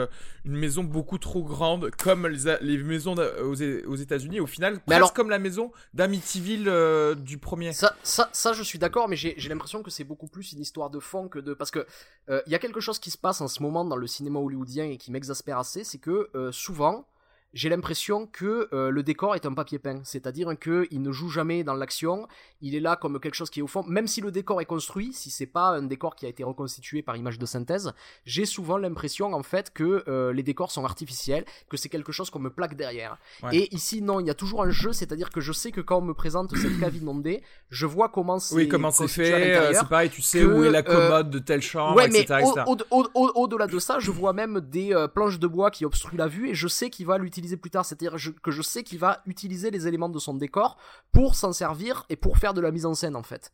une 0.45 0.57
maison 0.57 0.83
beaucoup 0.83 1.19
trop 1.19 1.43
grande 1.43 1.91
comme 1.93 2.27
les, 2.27 2.79
maisons 2.79 3.15
aux, 3.15 3.63
aux 3.63 3.97
États-Unis. 3.97 4.41
Au 4.41 4.47
final 4.47 4.81
mais 4.89 4.99
presque 4.99 5.15
comme 5.15 5.31
la 5.31 5.39
maison 5.39 5.71
d'Amityville 5.93 6.71
du 7.19 7.39
premier. 7.39 7.73
Ça, 7.73 7.95
ça, 8.03 8.31
ça 8.33 8.53
je 8.53 8.63
suis 8.63 8.79
d'accord 8.79 9.09
mais 9.09 9.17
j'ai 9.17 9.49
l'impression 9.49 9.83
que 9.83 9.91
c'est 9.91 10.05
beaucoup 10.05 10.27
plus 10.27 10.53
une 10.53 10.61
histoire 10.61 10.91
de 10.91 10.99
fond 10.99 11.29
que 11.29 11.39
de 11.39 11.55
parce 11.55 11.71
que 11.71 11.87
il 12.29 12.51
y 12.51 12.55
a 12.55 12.59
quelque 12.59 12.81
chose 12.81 12.99
qui 12.99 13.11
se 13.11 13.19
passe 13.19 13.41
en 13.41 13.49
ce 13.49 13.63
moment 13.63 13.85
dans 13.85 13.97
le 13.97 14.07
cinéma 14.07 14.39
hollywoodien 14.39 14.87
et 14.87 14.97
qui 14.97 15.13
m'exaspère 15.13 15.59
assez 15.59 15.85
c'est 15.85 15.99
que 15.99 16.31
souvent 16.53 17.07
j'ai 17.55 17.69
l'impression 17.69 18.27
que 18.27 18.69
euh, 18.73 18.91
le 18.91 19.03
décor 19.05 19.37
est 19.37 19.47
un 19.47 19.55
papier 19.55 19.79
peint, 19.79 20.01
c'est-à-dire 20.03 20.51
qu'il 20.59 21.01
ne 21.01 21.13
joue 21.13 21.29
jamais 21.29 21.63
dans 21.63 21.75
l'action, 21.75 22.27
il 22.61 22.75
est 22.75 22.81
là 22.81 22.97
comme 22.97 23.21
quelque 23.21 23.37
chose 23.37 23.49
qui 23.49 23.61
est 23.61 23.63
au 23.63 23.69
fond, 23.69 23.85
même 23.85 24.09
si 24.09 24.21
le 24.21 24.33
décor 24.33 24.61
est 24.61 24.67
construit, 24.67 25.13
si 25.13 25.31
c'est 25.31 25.47
pas 25.47 25.69
un 25.69 25.83
décor 25.83 26.17
qui 26.17 26.27
a 26.27 26.29
été 26.29 26.43
reconstitué 26.43 27.01
par 27.03 27.17
image 27.17 27.39
de 27.39 27.47
synthèse, 27.47 27.93
j'ai 28.25 28.45
souvent 28.45 28.77
l'impression 28.77 29.33
en 29.33 29.45
fait 29.45 29.73
que 29.73 30.03
euh, 30.09 30.33
les 30.33 30.43
décors 30.43 30.73
sont 30.73 30.85
artificiels, 30.85 31.45
que 31.71 31.77
c'est 31.77 31.89
quelque 31.89 32.11
chose 32.11 32.29
qu'on 32.29 32.41
me 32.41 32.51
plaque 32.51 32.75
derrière. 32.75 33.19
Et 33.53 33.73
ici 33.73 34.03
non, 34.03 34.19
il 34.19 34.27
y 34.27 34.31
a 34.31 34.35
toujours 34.35 34.63
un 34.65 34.71
jeu, 34.71 34.93
c'est-à-dire 34.93 35.31
que 35.31 35.41
je 35.41 35.53
sais 35.53 35.71
que 35.71 35.81
quand 35.81 35.99
on 35.99 36.05
me 36.05 36.15
présente 36.15 36.57
cette 36.57 36.79
cave 36.81 36.97
inondée, 36.97 37.43
je 37.71 37.87
vois 37.87 38.09
comment 38.09 38.41
c'est 38.41 38.57
Oui, 38.57 38.69
comment 38.69 38.91
c'est 38.91 39.07
fait, 39.07 39.57
euh, 39.57 39.73
c'est 39.73 39.89
pareil, 39.89 40.11
tu 40.11 40.23
sais 40.23 40.45
où 40.45 40.65
est 40.65 40.71
la 40.71 40.83
commode 40.83 41.31
de 41.31 41.39
telle 41.39 41.63
chambre, 41.63 41.97
ouais, 41.97 42.07
etc. 42.07 42.43
Mais 42.43 42.75
au-delà 43.15 43.69
de 43.69 43.79
ça, 43.79 44.01
je 44.01 44.11
vois 44.11 44.33
même 44.33 44.61
des 44.61 44.93
planches 45.15 45.39
de 45.39 45.47
bois 45.47 45.71
qui 45.71 45.85
obstruent 45.85 46.17
la 46.17 46.27
vue 46.27 46.51
et 46.51 46.55
je 46.55 46.67
sais 46.67 46.91
qu'il 46.91 47.07
va 47.07 47.17
l'utiliser 47.17 47.44
plus 47.57 47.71
tard. 47.71 47.85
C'est-à-dire 47.85 48.17
que 48.43 48.51
je 48.51 48.63
sais 48.63 48.83
qu'il 48.83 48.99
va 48.99 49.23
utiliser 49.27 49.71
les 49.71 49.87
éléments 49.87 50.09
de 50.09 50.19
son 50.19 50.35
décor 50.35 50.77
pour 51.13 51.35
s'en 51.35 51.53
servir 51.53 52.05
et 52.09 52.17
pour 52.17 52.39
faire 52.39 52.55
de 52.55 52.61
la 52.61 52.71
mise 52.71 52.87
en 52.87 52.95
scène 52.95 53.17
en 53.17 53.23
fait. 53.23 53.53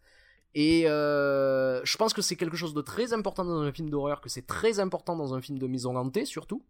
Et 0.55 0.89
euh, 0.89 1.81
je 1.85 1.97
pense 1.97 2.13
que 2.13 2.23
c'est 2.23 2.37
quelque 2.37 2.57
chose 2.57 2.75
de 2.75 2.83
très 2.83 3.13
important 3.13 3.45
dans 3.45 3.61
un 3.61 3.73
film 3.73 3.89
d'horreur, 3.89 4.21
que 4.21 4.29
c'est 4.29 4.47
très 4.47 4.81
important 4.81 5.17
dans 5.17 5.35
un 5.35 5.41
film 5.41 5.59
de 5.59 5.67
maison 5.67 5.97
hantée 5.97 6.25
surtout 6.25 6.65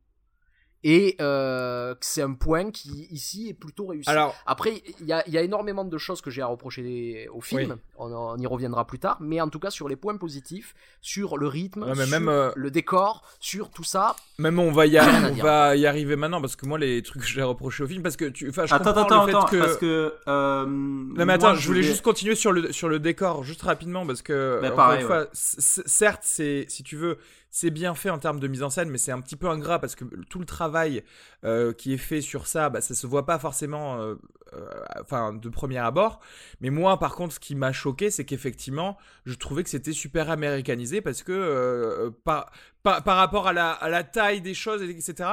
et 0.82 1.16
euh, 1.20 1.94
c'est 2.00 2.22
un 2.22 2.32
point 2.32 2.70
qui 2.70 3.06
ici 3.10 3.48
est 3.50 3.54
plutôt 3.54 3.86
réussi. 3.86 4.08
Alors, 4.08 4.34
Après, 4.46 4.82
il 5.00 5.06
y 5.06 5.12
a, 5.12 5.28
y 5.28 5.36
a, 5.36 5.42
énormément 5.42 5.84
de 5.84 5.98
choses 5.98 6.22
que 6.22 6.30
j'ai 6.30 6.40
à 6.40 6.46
reprocher 6.46 7.28
au 7.34 7.42
film, 7.42 7.76
on, 7.98 8.38
y 8.38 8.46
reviendra 8.46 8.86
plus 8.86 8.98
tard, 8.98 9.18
mais 9.20 9.40
en 9.42 9.48
tout 9.48 9.58
cas 9.58 9.70
sur 9.70 9.88
les 9.88 9.96
points 9.96 10.16
positifs, 10.16 10.74
sur 11.02 11.36
le 11.36 11.48
rythme, 11.48 11.94
sur 11.94 12.06
même, 12.06 12.28
euh, 12.28 12.50
le 12.56 12.70
décor, 12.70 13.22
sur 13.40 13.70
tout 13.70 13.84
ça. 13.84 14.16
Même 14.38 14.58
on 14.58 14.72
va 14.72 14.86
y, 14.86 14.98
on 14.98 15.42
va 15.42 15.76
y 15.76 15.86
arriver 15.86 16.16
maintenant 16.16 16.40
parce 16.40 16.56
que 16.56 16.64
moi 16.64 16.78
les 16.78 17.02
trucs 17.02 17.22
que 17.22 17.28
j'ai 17.28 17.42
reproché 17.42 17.84
au 17.84 17.86
film, 17.86 18.02
parce 18.02 18.16
que 18.16 18.24
tu, 18.24 18.48
enfin, 18.48 18.64
je 18.64 18.74
attends, 18.74 18.90
attends, 18.90 19.26
le 19.26 19.32
fait 19.32 19.36
attends, 19.36 19.46
que... 19.48 19.56
parce 19.58 19.76
que. 19.76 20.14
Euh, 20.28 20.64
non 20.66 21.26
mais 21.26 21.34
attends, 21.34 21.54
je 21.56 21.66
voulais 21.66 21.82
juste 21.82 22.02
continuer 22.02 22.34
sur 22.34 22.52
le 22.52 22.72
sur 22.72 22.88
le 22.88 22.98
décor, 22.98 23.44
juste 23.44 23.62
rapidement 23.62 24.06
parce 24.06 24.22
que. 24.22 24.60
Ben, 24.62 24.72
pareil, 24.72 25.04
fois, 25.04 25.26
certes, 25.32 26.22
c'est 26.22 26.64
si 26.68 26.82
tu 26.82 26.96
veux 26.96 27.18
c'est 27.50 27.70
bien 27.70 27.94
fait 27.94 28.10
en 28.10 28.18
termes 28.18 28.38
de 28.38 28.46
mise 28.46 28.62
en 28.62 28.70
scène, 28.70 28.90
mais 28.90 28.98
c'est 28.98 29.10
un 29.10 29.20
petit 29.20 29.36
peu 29.36 29.48
ingrat 29.48 29.80
parce 29.80 29.96
que 29.96 30.04
tout 30.28 30.38
le 30.38 30.44
travail 30.44 31.02
euh, 31.44 31.72
qui 31.72 31.92
est 31.92 31.98
fait 31.98 32.20
sur 32.20 32.46
ça, 32.46 32.70
bah, 32.70 32.80
ça 32.80 32.94
se 32.94 33.06
voit 33.06 33.26
pas 33.26 33.38
forcément, 33.40 34.00
euh, 34.00 34.14
euh, 34.52 35.32
de 35.32 35.48
premier 35.48 35.78
abord. 35.78 36.20
Mais 36.60 36.70
moi, 36.70 36.98
par 36.98 37.16
contre, 37.16 37.34
ce 37.34 37.40
qui 37.40 37.56
m'a 37.56 37.72
choqué, 37.72 38.10
c'est 38.10 38.24
qu'effectivement, 38.24 38.96
je 39.26 39.34
trouvais 39.34 39.64
que 39.64 39.70
c'était 39.70 39.92
super 39.92 40.30
américanisé 40.30 41.00
parce 41.00 41.24
que 41.24 42.12
par, 42.24 42.52
par, 42.82 43.04
rapport 43.04 43.48
à 43.48 43.52
la, 43.52 44.04
taille 44.04 44.40
des 44.40 44.54
choses, 44.54 44.82
etc. 44.82 45.28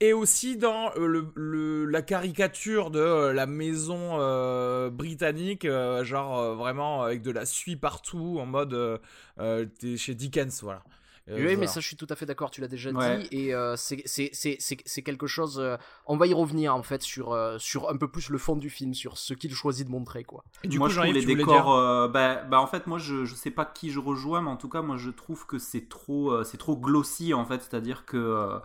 Et 0.00 0.12
aussi 0.12 0.58
dans 0.58 0.92
la 0.96 2.02
caricature 2.02 2.90
de 2.90 3.30
la 3.30 3.46
maison 3.46 4.90
britannique, 4.90 5.66
genre 6.02 6.54
vraiment 6.54 7.02
avec 7.02 7.22
de 7.22 7.30
la 7.30 7.46
suie 7.46 7.76
partout, 7.76 8.38
en 8.40 8.46
mode 8.46 9.00
chez 9.96 10.14
Dickens, 10.14 10.62
voilà. 10.62 10.82
Euh, 11.28 11.44
oui, 11.44 11.56
mais 11.56 11.66
ça, 11.66 11.80
je 11.80 11.86
suis 11.86 11.96
tout 11.96 12.06
à 12.10 12.14
fait 12.14 12.26
d'accord, 12.26 12.50
tu 12.50 12.60
l'as 12.60 12.68
déjà 12.68 12.92
dit, 12.92 13.28
et 13.32 13.54
euh, 13.54 13.74
c'est 13.76 15.02
quelque 15.02 15.26
chose. 15.26 15.58
Euh, 15.58 15.76
on 16.06 16.16
va 16.16 16.26
y 16.26 16.34
revenir 16.34 16.74
en 16.74 16.82
fait 16.82 17.02
sur, 17.02 17.36
sur 17.58 17.90
un 17.90 17.96
peu 17.96 18.08
plus 18.08 18.28
le 18.30 18.38
fond 18.38 18.56
du 18.56 18.70
film, 18.70 18.94
sur 18.94 19.18
ce 19.18 19.34
qu'il 19.34 19.54
choisit 19.54 19.86
de 19.86 19.90
montrer, 19.90 20.24
quoi. 20.24 20.44
Et 20.62 20.68
du 20.68 20.78
moi, 20.78 20.88
coup, 20.88 20.94
je 20.94 21.00
trouve 21.00 21.12
les 21.12 21.24
décors. 21.24 22.08
Bah, 22.10 22.42
bah, 22.44 22.60
en 22.60 22.66
fait, 22.66 22.86
moi, 22.86 22.98
je, 22.98 23.24
je 23.24 23.34
sais 23.34 23.50
pas 23.50 23.64
qui 23.64 23.90
je 23.90 23.98
rejoins, 23.98 24.40
mais 24.40 24.50
en 24.50 24.56
tout 24.56 24.68
cas, 24.68 24.82
moi, 24.82 24.96
je 24.96 25.10
trouve 25.10 25.46
que 25.46 25.58
c'est 25.58 25.88
trop, 25.88 26.44
c'est 26.44 26.58
trop 26.58 26.76
glossy 26.76 27.34
en 27.34 27.44
fait, 27.44 27.62
c'est-à-dire 27.62 28.04
que 28.06 28.60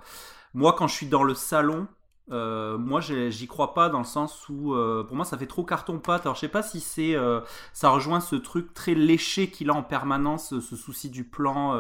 moi, 0.54 0.74
quand 0.78 0.88
je 0.88 0.96
suis 0.96 1.08
dans 1.08 1.24
le 1.24 1.34
salon, 1.34 1.88
Euh, 2.32 2.78
moi, 2.78 3.02
j'y 3.02 3.48
crois 3.48 3.74
pas 3.74 3.90
dans 3.90 3.98
le 4.00 4.06
sens 4.06 4.48
où, 4.48 4.74
euh, 4.74 5.04
pour 5.04 5.16
moi, 5.16 5.26
ça 5.26 5.38
fait 5.38 5.48
trop 5.48 5.64
carton-pâte. 5.64 6.22
Alors, 6.22 6.36
je 6.36 6.42
sais 6.42 6.48
pas 6.48 6.64
si 6.64 6.80
c'est, 6.80 7.16
euh, 7.16 7.42
ça 7.74 7.90
rejoint 7.90 8.22
ce 8.22 8.36
truc 8.36 8.74
très 8.74 8.94
léché 8.94 9.50
qu'il 9.50 9.70
a 9.70 9.74
en 9.74 9.84
permanence, 9.84 10.60
ce 10.60 10.76
souci 10.76 11.10
du 11.10 11.24
plan, 11.24 11.76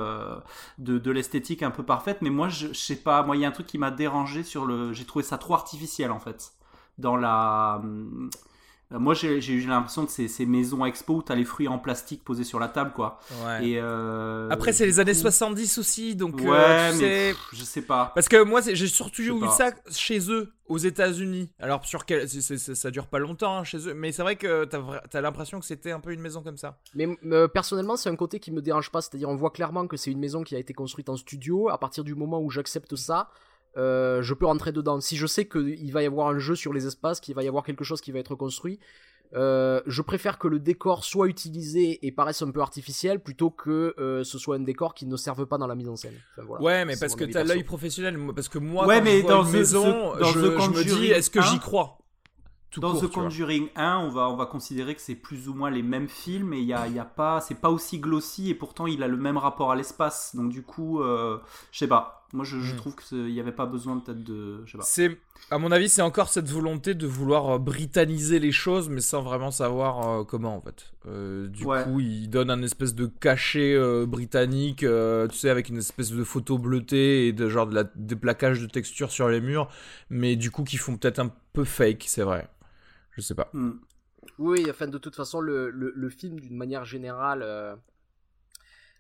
de, 0.78 1.12
l'esthétique 1.12 1.64
un 1.64 1.72
peu 1.72 1.84
parfaite. 1.84 2.20
Mais 2.22 2.30
moi, 2.30 2.50
je, 2.50 2.74
sais 2.74 2.96
pas. 2.96 3.24
Moi, 3.24 3.38
il 3.38 3.42
y 3.42 3.46
a 3.46 3.48
un 3.48 3.52
truc 3.52 3.68
qui 3.68 3.78
m'a 3.78 3.92
dérangé 3.92 4.44
sur 4.44 4.66
le. 4.66 4.94
J'ai 4.94 5.06
trouvé 5.06 5.24
ça 5.24 5.38
trop 5.38 5.54
artificiel 5.54 6.12
en 6.12 6.20
fait, 6.20 6.54
dans 6.98 7.16
la 7.16 7.80
hum, 7.82 8.30
moi, 8.92 9.14
j'ai 9.14 9.54
eu 9.54 9.66
l'impression 9.66 10.06
que 10.06 10.12
ces, 10.12 10.46
maisons 10.46 10.86
expo 10.86 11.16
où 11.16 11.22
t'as 11.22 11.36
les 11.36 11.46
fruits 11.46 11.68
en 11.68 11.80
plastique 11.80 12.24
posés 12.24 12.44
sur 12.44 12.60
la 12.60 12.68
table, 12.68 12.92
quoi. 12.94 13.20
Ouais. 13.46 13.68
Et 13.68 13.80
euh, 13.80 14.50
Après, 14.50 14.74
c'est 14.74 14.86
les 14.86 15.00
années 15.00 15.14
70 15.14 15.78
aussi, 15.78 16.16
donc. 16.16 16.42
Euh, 16.42 16.46
ouais, 16.46 16.98
mais 16.98 17.34
je 17.54 17.64
sais 17.64 17.82
pas. 17.82 18.12
Parce 18.14 18.28
que 18.28 18.44
moi, 18.44 18.62
j'ai 18.62 18.88
surtout 18.88 19.22
eu 19.22 19.34
ça 19.56 19.72
chez 19.92 20.30
eux, 20.30 20.52
aux 20.68 20.78
États-Unis. 20.78 21.50
Alors, 21.60 21.86
sur 21.86 22.06
quel... 22.06 22.28
ça 22.28 22.92
dure 22.92 23.08
pas 23.08 23.20
longtemps 23.20 23.60
hein, 23.60 23.64
chez 23.64 23.88
eux, 23.88 23.94
mais 23.94 24.12
c'est 24.12 24.24
vrai 24.24 24.36
que 24.36 24.66
t'as 24.66 24.82
as, 25.14 25.22
l'impression 25.22 25.60
que 25.60 25.66
c'était 25.66 25.92
un 25.92 26.00
peu 26.00 26.12
une 26.12 26.22
maison 26.22 26.42
comme 26.42 26.58
ça. 26.58 26.78
Mais 26.94 27.08
personnellement, 27.54 27.96
c'est 27.96 28.10
un 28.10 28.16
côté 28.16 28.40
qui 28.40 28.52
me 28.52 28.62
dérange 28.62 28.90
pas, 28.92 29.02
c'est-à-dire 29.02 29.30
on 29.30 29.36
voit 29.36 29.52
clairement 29.52 29.88
que 29.88 29.98
c'est 29.98 30.12
une 30.12 30.20
maison 30.20 30.44
qui 30.44 30.56
a 30.56 30.60
été 30.60 30.74
construite 30.74 31.10
en 31.10 31.16
studio. 31.16 31.70
À 31.70 31.78
partir 31.78 32.04
du 32.04 32.16
moment 32.16 32.42
où 32.42 32.50
j'accepte 32.50 32.96
ça, 32.96 33.30
euh, 33.78 34.22
je 34.22 34.34
peux 34.34 34.46
rentrer 34.46 34.72
dedans. 34.72 35.00
Si 35.00 35.18
je 35.18 35.28
sais 35.28 35.48
qu'il 35.48 35.92
va 35.92 36.04
y 36.04 36.06
avoir 36.06 36.28
un 36.28 36.40
jeu 36.40 36.56
sur 36.56 36.74
les 36.74 36.88
espaces, 36.88 37.20
qu'il 37.20 37.36
va 37.36 37.44
y 37.44 37.48
avoir 37.48 37.64
quelque 37.64 37.84
chose 37.84 38.02
qui 38.02 38.12
va 38.12 38.20
être 38.20 38.36
construit, 38.36 38.80
euh, 39.34 39.82
je 39.86 40.02
préfère 40.02 40.38
que 40.38 40.48
le 40.50 40.60
décor 40.60 41.06
soit 41.06 41.28
utilisé 41.28 42.06
et 42.06 42.12
paraisse 42.12 42.42
un 42.42 42.52
peu 42.52 42.60
artificiel 42.60 43.22
plutôt 43.22 43.50
que 43.50 43.96
euh, 43.98 44.26
ce 44.26 44.38
soit 44.38 44.58
un 44.58 44.60
décor 44.60 44.94
qui 44.94 45.06
ne 45.06 45.16
serve 45.16 45.46
pas 45.46 45.58
dans 45.58 45.68
la 45.68 45.76
mise 45.76 45.88
en 45.88 45.96
scène. 45.96 46.16
ouais, 46.60 46.84
mais 46.84 46.98
parce 46.98 47.16
que 47.16 47.24
t'as 47.24 47.44
l'œil 47.44 47.64
professionnel. 47.64 48.20
Parce 48.36 48.50
que 48.50 48.60
moi, 48.60 48.86
quand 48.86 49.06
je 49.06 49.22
vois 49.22 49.42
une 49.44 49.52
maison, 49.52 50.14
je, 50.20 50.70
me 50.70 50.84
dis, 50.84 51.08
est-ce 51.08 51.30
que 51.30 51.42
j'y 51.42 51.60
crois? 51.60 51.98
Dans 52.78 52.96
The 52.96 53.08
Conjuring 53.08 53.68
1, 53.76 53.98
on 53.98 54.10
va, 54.10 54.30
on 54.30 54.38
va 54.38 54.46
considérer 54.46 54.96
que 54.96 55.02
c'est 55.02 55.16
plus 55.16 55.50
ou 55.50 55.54
moins 55.54 55.70
les 55.70 55.84
mêmes 55.84 56.08
films 56.08 56.54
et 56.54 56.60
il 56.60 56.66
y 56.66 56.74
a, 56.74 56.88
y 56.88 57.00
a, 57.00 57.06
pas, 57.06 57.42
c'est 57.42 57.60
pas 57.60 57.70
aussi 57.70 58.00
glossy 58.00 58.50
et 58.50 58.56
pourtant 58.56 58.88
il 58.88 59.04
a 59.04 59.10
le 59.10 59.18
même 59.18 59.38
rapport 59.38 59.72
à 59.72 59.76
l'espace. 59.76 60.36
Donc 60.36 60.50
du 60.50 60.64
coup, 60.64 61.02
euh, 61.02 61.38
je 61.74 61.80
sais 61.80 61.88
pas. 61.88 62.21
Moi, 62.34 62.46
je, 62.46 62.56
hmm. 62.56 62.76
trouve 62.78 62.96
qu'il 62.96 63.26
n'y 63.26 63.40
avait 63.40 63.52
pas 63.52 63.66
besoin 63.66 64.00
peut-être 64.00 64.24
de, 64.24 64.66
je 64.66 64.72
sais 64.72 64.78
pas. 64.78 64.84
C'est, 64.84 65.18
à 65.50 65.58
mon 65.58 65.72
avis, 65.72 65.90
c'est 65.90 66.02
encore 66.02 66.30
cette 66.30 66.50
volonté 66.50 66.94
de 66.94 67.06
vouloir 67.06 67.50
euh, 67.50 67.60
britanniser 67.60 68.40
les 68.40 68.52
choses, 68.52 68.90
mais 68.90 69.02
sans 69.02 69.22
vraiment 69.22 69.52
savoir 69.52 70.10
euh, 70.10 70.24
comment 70.24 70.56
en 70.56 70.62
fait. 70.62 70.94
du 71.50 71.66
coup, 71.66 72.00
il 72.00 72.30
donne 72.30 72.50
un 72.50 72.62
espèce 72.62 72.96
de 72.96 73.06
cachet 73.06 73.78
britannique, 74.06 74.80
tu 74.80 75.38
sais, 75.38 75.50
avec 75.50 75.70
une 75.70 75.78
espèce 75.78 76.12
de 76.12 76.24
photo 76.24 76.58
bleutée 76.58 77.28
et 77.28 77.34
de 77.34 77.50
genre 77.50 77.68
de 77.68 77.76
la, 77.76 77.84
des 77.96 78.16
plaquages 78.16 78.62
de 78.62 78.68
texture 78.68 79.12
sur 79.12 79.28
les 79.28 79.42
murs, 79.42 79.68
mais 80.10 80.36
du 80.36 80.52
coup 80.52 80.64
qui 80.64 80.78
font 80.78 80.98
peut-être 80.98 81.20
un 81.20 81.32
peu 81.54 81.64
fake, 81.64 82.06
c'est 82.08 82.24
vrai. 82.24 82.48
Je 83.12 83.22
sais 83.22 83.36
pas. 83.36 83.50
Hmm. 83.54 83.74
Oui, 84.38 84.66
enfin, 84.70 84.88
de 84.88 84.98
toute 84.98 85.16
façon, 85.16 85.42
le, 85.42 85.70
le, 85.70 86.10
film, 86.10 86.40
d'une 86.40 86.56
manière 86.56 86.86
générale, 86.86 87.44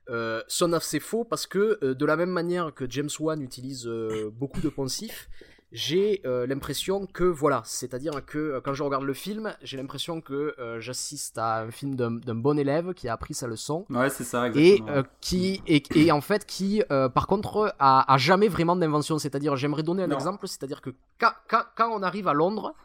euh, 0.09 0.21
euh, 0.21 0.41
sonne 0.47 0.73
assez 0.73 0.99
faux 0.99 1.23
parce 1.23 1.47
que, 1.47 1.79
euh, 1.83 1.93
de 1.93 2.05
la 2.05 2.15
même 2.15 2.29
manière 2.29 2.73
que 2.73 2.85
James 2.89 3.09
Wan 3.19 3.41
utilise 3.41 3.87
beaucoup 4.33 4.61
de 4.61 4.69
poncifs, 4.69 5.29
j'ai 5.71 6.21
l'impression 6.25 7.07
que, 7.07 7.23
voilà, 7.23 7.61
c'est-à-dire 7.65 8.25
que 8.25 8.59
quand 8.59 8.73
je 8.73 8.83
regarde 8.83 9.05
le 9.05 9.13
film, 9.13 9.55
j'ai 9.61 9.77
l'impression 9.77 10.19
que 10.19 10.53
j'assiste 10.79 11.37
à 11.37 11.61
un 11.61 11.71
film 11.71 11.95
d'un 11.95 12.35
bon 12.35 12.59
élève 12.59 12.93
qui 12.93 13.07
a 13.07 13.13
appris 13.13 13.33
sa 13.33 13.47
leçon. 13.47 13.85
Ouais, 13.89 14.09
c'est 14.09 14.25
ça, 14.25 14.47
exactement. 14.47 14.97
Et, 14.97 15.03
qui, 15.21 15.63
et, 15.67 15.83
et, 15.95 16.11
en 16.11 16.19
fait, 16.19 16.45
qui, 16.45 16.83
par 16.89 17.25
contre, 17.25 17.73
a, 17.79 18.13
a 18.13 18.17
jamais 18.17 18.49
vraiment 18.49 18.75
d'invention. 18.75 19.17
C'est-à-dire, 19.17 19.55
j'aimerais 19.55 19.83
donner 19.83 20.03
un 20.03 20.11
exemple, 20.11 20.45
c'est-à-dire 20.47 20.81
que 20.81 20.89
quand, 21.17 21.31
quand, 21.49 21.63
quand 21.77 21.89
on 21.89 22.03
arrive 22.03 22.27
à 22.27 22.33
Londres, 22.33 22.75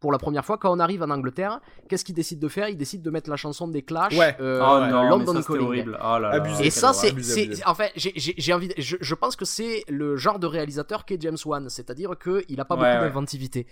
pour 0.00 0.12
la 0.12 0.18
première 0.18 0.44
fois. 0.44 0.58
Quand 0.58 0.74
on 0.74 0.78
arrive 0.78 1.02
en 1.02 1.10
Angleterre, 1.10 1.60
qu'est-ce 1.88 2.04
qu'ils 2.04 2.14
décident 2.14 2.40
de 2.40 2.48
faire? 2.48 2.68
Ils 2.68 2.76
décident 2.76 3.02
de 3.02 3.10
mettre 3.10 3.30
la 3.30 3.36
chanson 3.36 3.68
des 3.68 3.82
Clash, 3.82 4.16
ouais. 4.16 4.36
euh, 4.40 4.60
oh 4.62 5.08
London 5.08 5.42
Calling. 5.42 5.90
Oh 6.02 6.18
et 6.60 6.70
ça, 6.70 6.92
c'est, 6.92 7.12
en 7.66 7.74
fait, 7.74 7.92
j'ai 7.96 8.52
envie, 8.52 8.70
je, 8.78 8.96
je, 9.00 9.14
pense 9.14 9.36
que 9.36 9.44
c'est 9.44 9.84
le 9.88 10.16
genre 10.16 10.38
de 10.38 10.46
réalisateur 10.46 11.04
qu'est 11.04 11.20
James 11.20 11.36
Wan, 11.44 11.68
c'est-à-dire 11.68 12.10
que 12.18 12.44
il 12.48 12.60
a 12.60 12.64
pas 12.64 12.76
beaucoup 12.76 12.86
d'inventivité. 12.86 13.66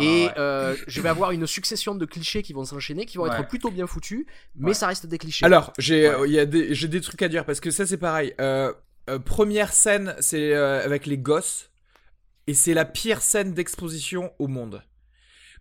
Et 0.00 0.28
euh, 0.36 0.74
je 0.86 1.00
vais 1.00 1.08
avoir 1.08 1.30
une 1.32 1.46
succession 1.46 1.94
de 1.94 2.04
clichés 2.04 2.42
qui 2.42 2.52
vont 2.52 2.64
s'enchaîner, 2.64 3.06
qui 3.06 3.18
vont 3.18 3.26
être 3.26 3.48
plutôt 3.48 3.70
bien 3.70 3.86
foutus, 3.86 4.26
mais 4.56 4.74
ça 4.74 4.86
reste 4.86 5.06
des 5.06 5.18
clichés. 5.18 5.46
Alors, 5.46 5.72
j'ai, 5.78 6.12
il 6.26 6.32
y 6.32 6.38
a 6.38 6.46
des, 6.46 6.74
j'ai 6.74 6.88
des 6.88 7.00
trucs 7.00 7.22
à 7.22 7.28
dire 7.28 7.44
parce 7.44 7.60
que 7.60 7.70
ça 7.70 7.86
c'est 7.86 7.98
pareil. 7.98 8.34
Euh, 8.40 8.72
première 9.24 9.72
scène, 9.72 10.14
c'est 10.20 10.54
avec 10.54 11.06
les 11.06 11.18
gosses. 11.18 11.68
Et 12.48 12.54
c'est 12.54 12.74
la 12.74 12.84
pire 12.84 13.22
scène 13.22 13.54
d'exposition 13.54 14.32
au 14.40 14.48
monde. 14.48 14.82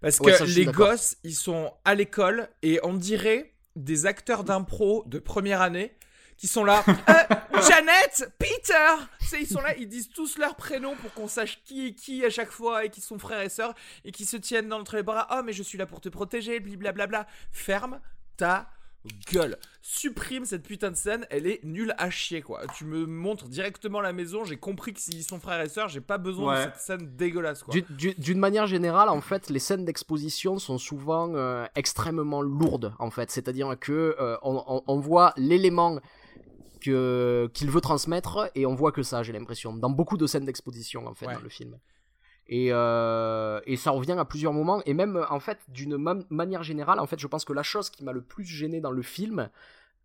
Parce 0.01 0.17
que 0.19 0.43
les 0.55 0.65
gosses, 0.65 1.17
ils 1.23 1.35
sont 1.35 1.73
à 1.85 1.95
l'école 1.95 2.49
et 2.63 2.79
on 2.83 2.93
dirait 2.93 3.53
des 3.75 4.05
acteurs 4.05 4.43
d'impro 4.43 5.03
de 5.05 5.19
première 5.19 5.61
année 5.61 5.95
qui 6.37 6.47
sont 6.47 6.63
là. 6.63 6.83
euh, 6.87 7.61
Janet, 7.69 8.33
Peter, 8.39 8.95
ils 9.39 9.47
sont 9.47 9.61
là, 9.61 9.75
ils 9.77 9.87
disent 9.87 10.09
tous 10.09 10.39
leurs 10.39 10.55
prénoms 10.55 10.95
pour 10.95 11.13
qu'on 11.13 11.27
sache 11.27 11.61
qui 11.63 11.87
est 11.87 11.93
qui 11.93 12.25
à 12.25 12.31
chaque 12.31 12.49
fois 12.49 12.83
et 12.83 12.89
qui 12.89 12.99
sont 12.99 13.19
frères 13.19 13.41
et 13.41 13.49
sœurs 13.49 13.75
et 14.03 14.11
qui 14.11 14.25
se 14.25 14.37
tiennent 14.37 14.67
dans 14.67 14.79
entre 14.79 14.95
les 14.95 15.03
bras. 15.03 15.27
Oh 15.31 15.43
mais 15.45 15.53
je 15.53 15.61
suis 15.61 15.77
là 15.77 15.85
pour 15.85 16.01
te 16.01 16.09
protéger, 16.09 16.59
blablabla. 16.59 17.27
Ferme 17.51 18.01
ta 18.37 18.71
gueule. 19.31 19.57
Supprime 19.81 20.45
cette 20.45 20.63
putain 20.63 20.91
de 20.91 20.95
scène, 20.95 21.25
elle 21.29 21.47
est 21.47 21.63
nulle 21.63 21.93
à 21.97 22.09
chier 22.09 22.41
quoi. 22.41 22.61
Tu 22.75 22.85
me 22.85 23.05
montres 23.05 23.47
directement 23.47 23.99
la 23.99 24.13
maison, 24.13 24.43
j'ai 24.43 24.57
compris 24.57 24.93
que 24.93 24.99
s'ils 24.99 25.23
sont 25.23 25.39
frères 25.39 25.61
et 25.61 25.69
sœurs, 25.69 25.89
j'ai 25.89 26.01
pas 26.01 26.17
besoin 26.17 26.57
de 26.57 26.63
cette 26.63 26.79
scène 26.79 27.15
dégueulasse 27.15 27.63
quoi. 27.63 27.73
D'une 27.89 28.39
manière 28.39 28.67
générale, 28.67 29.09
en 29.09 29.21
fait, 29.21 29.49
les 29.49 29.59
scènes 29.59 29.85
d'exposition 29.85 30.59
sont 30.59 30.77
souvent 30.77 31.33
euh, 31.35 31.65
extrêmement 31.75 32.41
lourdes 32.41 32.93
en 32.99 33.09
fait. 33.09 33.31
C'est-à-dire 33.31 33.75
que 33.79 34.15
euh, 34.19 34.37
on, 34.43 34.99
voit 34.99 35.33
l'élément 35.37 35.99
qu'il 36.79 36.93
veut 36.93 37.81
transmettre 37.81 38.49
et 38.55 38.65
on 38.65 38.75
voit 38.75 38.91
que 38.91 39.03
ça, 39.03 39.23
j'ai 39.23 39.33
l'impression, 39.33 39.73
dans 39.73 39.89
beaucoup 39.89 40.17
de 40.17 40.27
scènes 40.27 40.45
d'exposition 40.45 41.07
en 41.07 41.13
fait 41.13 41.25
dans 41.25 41.41
le 41.41 41.49
film. 41.49 41.77
Euh, 42.51 43.61
et, 43.65 43.77
ça 43.77 43.91
revient 43.91 44.15
à 44.17 44.25
plusieurs 44.25 44.53
moments. 44.53 44.81
Et 44.85 44.93
même, 44.93 45.25
en 45.29 45.39
fait, 45.39 45.59
d'une 45.69 45.97
manière 46.29 46.63
générale, 46.63 46.99
en 46.99 47.07
fait, 47.07 47.19
je 47.19 47.27
pense 47.27 47.45
que 47.45 47.53
la 47.53 47.63
chose 47.63 47.89
qui 47.89 48.03
m'a 48.03 48.11
le 48.11 48.21
plus 48.21 48.43
gêné 48.43 48.81
dans 48.81 48.91
le 48.91 49.01
film, 49.01 49.49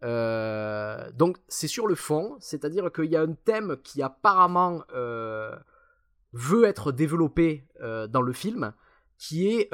euh, 0.05 1.11
donc, 1.13 1.39
c'est 1.49 1.69
sur 1.69 1.87
le 1.87 1.95
fond, 1.95 2.37
c'est-à-dire 2.39 2.93
qu'il 2.93 3.07
y 3.07 3.17
a 3.17 3.23
un 3.23 3.33
thème 3.33 3.77
qui 3.83 4.03
apparemment 4.03 4.85
euh, 4.95 5.57
veut 6.33 6.65
être 6.65 6.93
développé 6.93 7.67
dans 7.81 8.23
le 8.23 8.33
film, 8.33 8.73
qui 9.19 9.49
est 9.49 9.73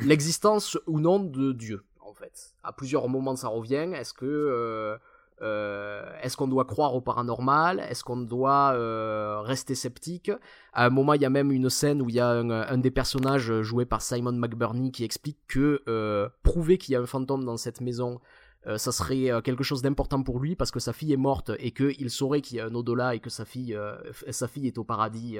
l'existence 0.00 0.78
ou 0.86 1.00
non 1.00 1.18
de 1.18 1.52
Dieu, 1.52 1.84
en 2.00 2.12
fait. 2.12 2.54
À 2.62 2.72
plusieurs 2.72 3.08
moments, 3.08 3.34
ça 3.34 3.48
revient. 3.48 3.90
Est-ce 3.94 4.14
que 4.14 4.98
euh, 5.42 6.04
est-ce 6.22 6.36
qu'on 6.36 6.46
doit 6.46 6.64
croire 6.64 6.94
au 6.94 7.00
paranormal? 7.00 7.80
Est-ce 7.80 8.04
qu'on 8.04 8.16
doit 8.16 8.72
euh, 8.74 9.40
rester 9.40 9.74
sceptique? 9.74 10.30
À 10.72 10.86
un 10.86 10.90
moment, 10.90 11.14
il 11.14 11.22
y 11.22 11.24
a 11.24 11.30
même 11.30 11.50
une 11.50 11.70
scène 11.70 12.00
où 12.00 12.08
il 12.08 12.14
y 12.14 12.20
a 12.20 12.28
un, 12.28 12.78
des 12.78 12.90
personnages 12.90 13.62
joué 13.62 13.84
par 13.84 14.02
Simon 14.02 14.32
McBurney 14.32 14.90
qui 14.90 15.04
explique 15.04 15.38
que 15.48 15.82
euh, 15.88 16.28
prouver 16.42 16.78
qu'il 16.78 16.92
y 16.92 16.96
a 16.96 17.00
un 17.00 17.06
fantôme 17.06 17.44
dans 17.44 17.56
cette 17.56 17.80
maison, 17.80 18.20
ça 18.78 18.92
serait 18.92 19.30
quelque 19.42 19.62
chose 19.62 19.82
d'important 19.82 20.22
pour 20.22 20.40
lui 20.40 20.56
parce 20.56 20.70
que 20.70 20.80
sa 20.80 20.94
fille 20.94 21.12
est 21.12 21.18
morte 21.18 21.50
et 21.58 21.72
qu'il 21.72 22.08
saurait 22.08 22.40
qu'il 22.40 22.56
y 22.56 22.60
a 22.60 22.64
un 22.64 22.74
au-delà 22.74 23.14
et 23.14 23.20
que 23.20 23.28
sa 23.28 23.44
fille, 23.44 23.78
sa 24.30 24.48
fille 24.48 24.66
est 24.66 24.78
au 24.78 24.84
paradis 24.84 25.36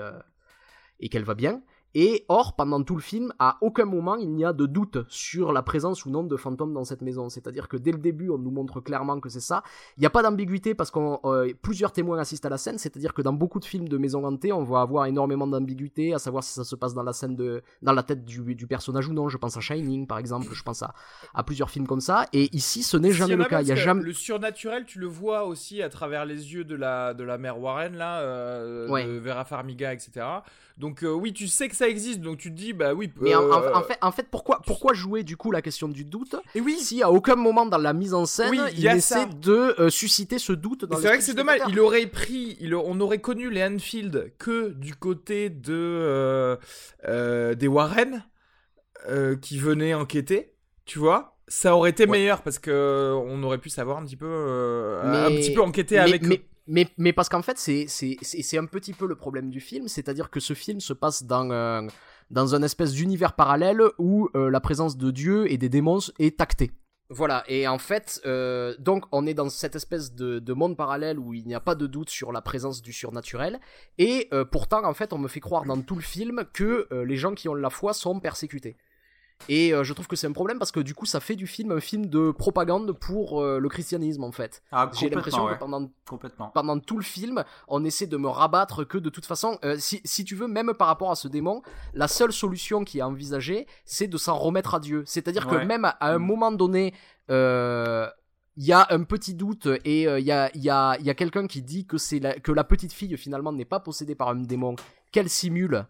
et 1.00 1.08
qu'elle 1.08 1.24
va 1.24 1.34
bien. 1.34 1.62
Et 1.94 2.24
or, 2.28 2.56
pendant 2.56 2.82
tout 2.82 2.96
le 2.96 3.00
film, 3.00 3.32
à 3.38 3.58
aucun 3.60 3.84
moment 3.84 4.16
il 4.16 4.30
n'y 4.34 4.44
a 4.44 4.52
de 4.52 4.66
doute 4.66 4.98
sur 5.08 5.52
la 5.52 5.62
présence 5.62 6.04
ou 6.04 6.10
non 6.10 6.24
de 6.24 6.36
fantômes 6.36 6.72
dans 6.72 6.84
cette 6.84 7.02
maison. 7.02 7.28
C'est-à-dire 7.28 7.68
que 7.68 7.76
dès 7.76 7.92
le 7.92 7.98
début, 7.98 8.30
on 8.30 8.38
nous 8.38 8.50
montre 8.50 8.80
clairement 8.80 9.20
que 9.20 9.28
c'est 9.28 9.40
ça. 9.40 9.62
Il 9.96 10.00
n'y 10.00 10.06
a 10.06 10.10
pas 10.10 10.22
d'ambiguïté 10.22 10.74
parce 10.74 10.90
que 10.90 10.98
euh, 11.26 11.52
plusieurs 11.62 11.92
témoins 11.92 12.18
assistent 12.18 12.46
à 12.46 12.48
la 12.48 12.58
scène. 12.58 12.78
C'est-à-dire 12.78 13.14
que 13.14 13.22
dans 13.22 13.32
beaucoup 13.32 13.60
de 13.60 13.64
films 13.64 13.88
de 13.88 13.96
maisons 13.96 14.24
hantées, 14.24 14.52
on 14.52 14.64
va 14.64 14.80
avoir 14.80 15.06
énormément 15.06 15.46
d'ambiguïté, 15.46 16.14
à 16.14 16.18
savoir 16.18 16.42
si 16.42 16.52
ça 16.52 16.64
se 16.64 16.76
passe 16.76 16.94
dans 16.94 17.02
la 17.02 17.12
scène 17.12 17.36
de, 17.36 17.62
dans 17.82 17.92
la 17.92 18.02
tête 18.02 18.24
du, 18.24 18.54
du 18.54 18.66
personnage 18.66 19.08
ou 19.08 19.12
non. 19.12 19.28
Je 19.28 19.38
pense 19.38 19.56
à 19.56 19.60
Shining, 19.60 20.06
par 20.06 20.18
exemple. 20.18 20.48
Je 20.52 20.62
pense 20.62 20.82
à, 20.82 20.94
à 21.32 21.42
plusieurs 21.44 21.70
films 21.70 21.86
comme 21.86 22.00
ça. 22.00 22.26
Et 22.32 22.54
ici, 22.56 22.82
ce 22.82 22.96
n'est 22.96 23.12
jamais 23.12 23.36
le 23.36 23.44
cas. 23.44 23.62
Il 23.62 23.68
y 23.68 23.72
a 23.72 23.76
jamais... 23.76 24.02
Le 24.02 24.12
surnaturel, 24.12 24.84
tu 24.84 24.98
le 24.98 25.06
vois 25.06 25.44
aussi 25.44 25.82
à 25.82 25.88
travers 25.88 26.24
les 26.24 26.54
yeux 26.54 26.64
de 26.64 26.74
la, 26.74 27.14
de 27.14 27.24
la 27.24 27.38
mère 27.38 27.60
Warren, 27.60 27.96
là, 27.96 28.20
euh, 28.20 28.88
de 29.06 29.18
Vera 29.18 29.44
Farmiga, 29.44 29.92
etc. 29.92 30.26
Donc 30.76 31.04
euh, 31.04 31.12
oui, 31.12 31.32
tu 31.32 31.46
sais 31.46 31.68
que 31.68 31.76
ça 31.76 31.84
existe, 31.88 32.21
donc 32.21 32.38
tu 32.38 32.50
te 32.50 32.57
dis 32.57 32.73
bah 32.73 32.95
oui. 32.95 33.12
Mais 33.21 33.35
en, 33.35 33.50
euh, 33.50 33.83
fait, 33.83 33.99
en 34.03 34.12
fait, 34.12 34.26
pourquoi, 34.31 34.61
pourquoi 34.67 34.95
jouer 34.95 35.23
du 35.23 35.37
coup 35.37 35.50
la 35.50 35.62
question 35.62 35.88
du 35.88 36.05
doute 36.05 36.37
Et 36.55 36.61
oui, 36.61 36.79
si 36.79 37.03
à 37.03 37.11
aucun 37.11 37.37
moment 37.37 37.67
dans 37.67 37.79
la 37.79 37.93
mise 37.93 38.14
en 38.14 38.26
scène, 38.26 38.55
il 38.76 38.87
essaie 38.87 39.26
de 39.26 39.75
euh, 39.79 39.91
susciter 39.91 40.38
ce 40.38 40.53
doute. 40.53 40.87
C'est 40.91 41.07
vrai 41.07 41.19
que 41.19 41.25
c'est 41.25 41.35
dommage. 41.35 41.61
Il 41.69 41.81
aurait 41.81 42.07
pris, 42.07 42.57
il, 42.61 42.75
on 42.75 43.00
aurait 43.00 43.21
connu 43.21 43.50
les 43.50 43.62
Anfield 43.64 44.33
que 44.38 44.71
du 44.71 44.95
côté 44.95 45.50
de 45.50 46.59
des 47.05 47.69
Warren 47.69 48.25
qui 49.41 49.59
venaient 49.59 49.95
enquêter, 49.95 50.55
tu 50.85 50.99
vois 50.99 51.31
ça 51.47 51.76
aurait 51.76 51.91
été 51.91 52.07
meilleur 52.07 52.41
parce 52.41 52.59
que 52.59 53.14
on 53.26 53.43
aurait 53.43 53.59
pu 53.59 53.69
savoir 53.69 53.99
un 53.99 54.05
petit 54.07 54.17
peu 54.17 54.99
un 55.03 55.31
petit 55.31 55.53
peu 55.53 55.61
enquêter 55.61 55.99
avec 55.99 56.23
mais, 56.23 56.43
mais, 56.66 56.87
mais 56.97 57.12
parce 57.12 57.28
qu'en 57.28 57.42
fait, 57.42 57.59
c'est, 57.59 58.59
un 58.59 58.66
petit 58.66 58.92
peu 58.92 59.06
le 59.06 59.16
problème 59.16 59.50
du 59.50 59.61
film, 59.61 59.88
c'est-à-dire 59.88 60.30
que 60.30 60.40
ce 60.40 60.54
film 60.54 60.80
se 60.80 60.92
passe 60.92 61.25
dans 61.25 61.50
un, 61.50 61.88
dans 62.30 62.54
un 62.54 62.62
espèce 62.62 62.92
d'univers 62.92 63.35
parallèle 63.35 63.83
où 63.99 64.30
euh, 64.35 64.50
la 64.50 64.61
présence 64.61 64.97
de 64.97 65.11
Dieu 65.11 65.50
et 65.50 65.59
des 65.59 65.68
démons 65.68 65.99
est 66.18 66.40
actée. 66.40 66.71
Voilà, 67.11 67.44
et 67.49 67.68
en 67.68 67.76
fait, 67.76 68.23
euh, 68.25 68.75
donc 68.78 69.04
on 69.12 69.26
est 69.26 69.35
dans 69.35 69.50
cette 69.50 69.76
espèce 69.76 70.14
de, 70.14 70.38
de, 70.38 70.52
monde 70.54 70.75
parallèle 70.75 71.18
où 71.18 71.35
il 71.35 71.47
n'y 71.47 71.54
a 71.54 71.61
pas 71.61 71.75
de 71.75 71.87
doute 71.87 72.09
sur 72.09 72.33
la 72.33 72.40
présence 72.40 72.80
du 72.80 72.94
surnaturel, 72.94 73.61
et 73.99 74.28
euh, 74.33 74.47
pourtant, 74.47 74.83
en 74.85 74.94
fait, 74.94 75.12
on 75.12 75.18
me 75.18 75.28
fait 75.28 75.40
croire 75.40 75.64
dans 75.66 75.80
tout 75.83 75.97
le 75.97 76.00
film 76.00 76.44
que 76.54 76.88
les 77.04 77.16
gens 77.16 77.35
qui 77.35 77.49
ont 77.50 77.54
la 77.54 77.68
foi 77.68 77.92
sont 77.92 78.21
persécutés. 78.21 78.78
Et 79.48 79.72
euh, 79.72 79.84
je 79.84 79.92
trouve 79.92 80.06
que 80.06 80.16
c'est 80.16 80.26
un 80.26 80.32
problème 80.32 80.58
parce 80.58 80.72
que 80.72 80.80
du 80.80 80.94
coup, 80.94 81.06
ça 81.06 81.20
fait 81.20 81.36
du 81.36 81.46
film 81.46 81.72
un 81.72 81.80
film 81.80 82.06
de 82.06 82.30
propagande 82.30 82.92
pour 82.92 83.42
euh, 83.42 83.58
le 83.58 83.68
christianisme 83.68 84.24
en 84.24 84.32
fait. 84.32 84.62
Ah, 84.72 84.90
J'ai 84.98 85.10
l'impression 85.10 85.46
que 85.46 85.54
pendant, 85.54 85.90
pendant 86.54 86.78
tout 86.78 86.96
le 86.96 87.04
film, 87.04 87.44
on 87.68 87.84
essaie 87.84 88.06
de 88.06 88.16
me 88.16 88.28
rabattre 88.28 88.86
que 88.86 88.98
de 88.98 89.10
toute 89.10 89.26
façon, 89.26 89.58
euh, 89.64 89.76
si, 89.78 90.00
si, 90.04 90.24
tu 90.24 90.34
veux, 90.34 90.48
même 90.48 90.72
par 90.74 90.88
rapport 90.88 91.10
à 91.10 91.16
ce 91.16 91.28
démon, 91.28 91.62
la 91.92 92.08
seule 92.08 92.32
solution 92.32 92.84
qui 92.84 92.98
est 92.98 93.02
envisagée, 93.02 93.66
c'est 93.84 94.08
de 94.08 94.16
s'en 94.16 94.36
remettre 94.36 94.74
à 94.74 94.80
Dieu. 94.80 95.04
C'est-à-dire 95.06 95.46
que 95.46 95.56
même 95.56 95.84
à, 95.84 95.96
un 96.00 96.18
mm. 96.18 96.22
moment 96.22 96.52
donné, 96.52 96.94
il 97.28 98.64
y 98.64 98.72
a 98.72 98.86
un 98.90 99.02
petit 99.02 99.34
doute 99.34 99.68
et 99.84 100.02
il 100.02 100.24
y 100.24 100.32
a, 100.32 100.50
y 100.56 100.70
a, 100.70 100.98
y 101.00 101.10
a 101.10 101.14
quelqu'un 101.14 101.46
qui 101.46 101.62
dit 101.62 101.86
que, 101.86 101.98
c'est 101.98 102.20
que 102.40 102.52
la 102.52 102.64
petite 102.64 102.92
fille 102.92 103.16
finalement 103.16 103.52
n'est 103.52 103.64
pas 103.64 103.80
possédée 103.80 104.14
par 104.14 104.28
un 104.28 104.36
démon, 104.36 104.76
qu'elle 105.12 105.28
simule 105.28 105.86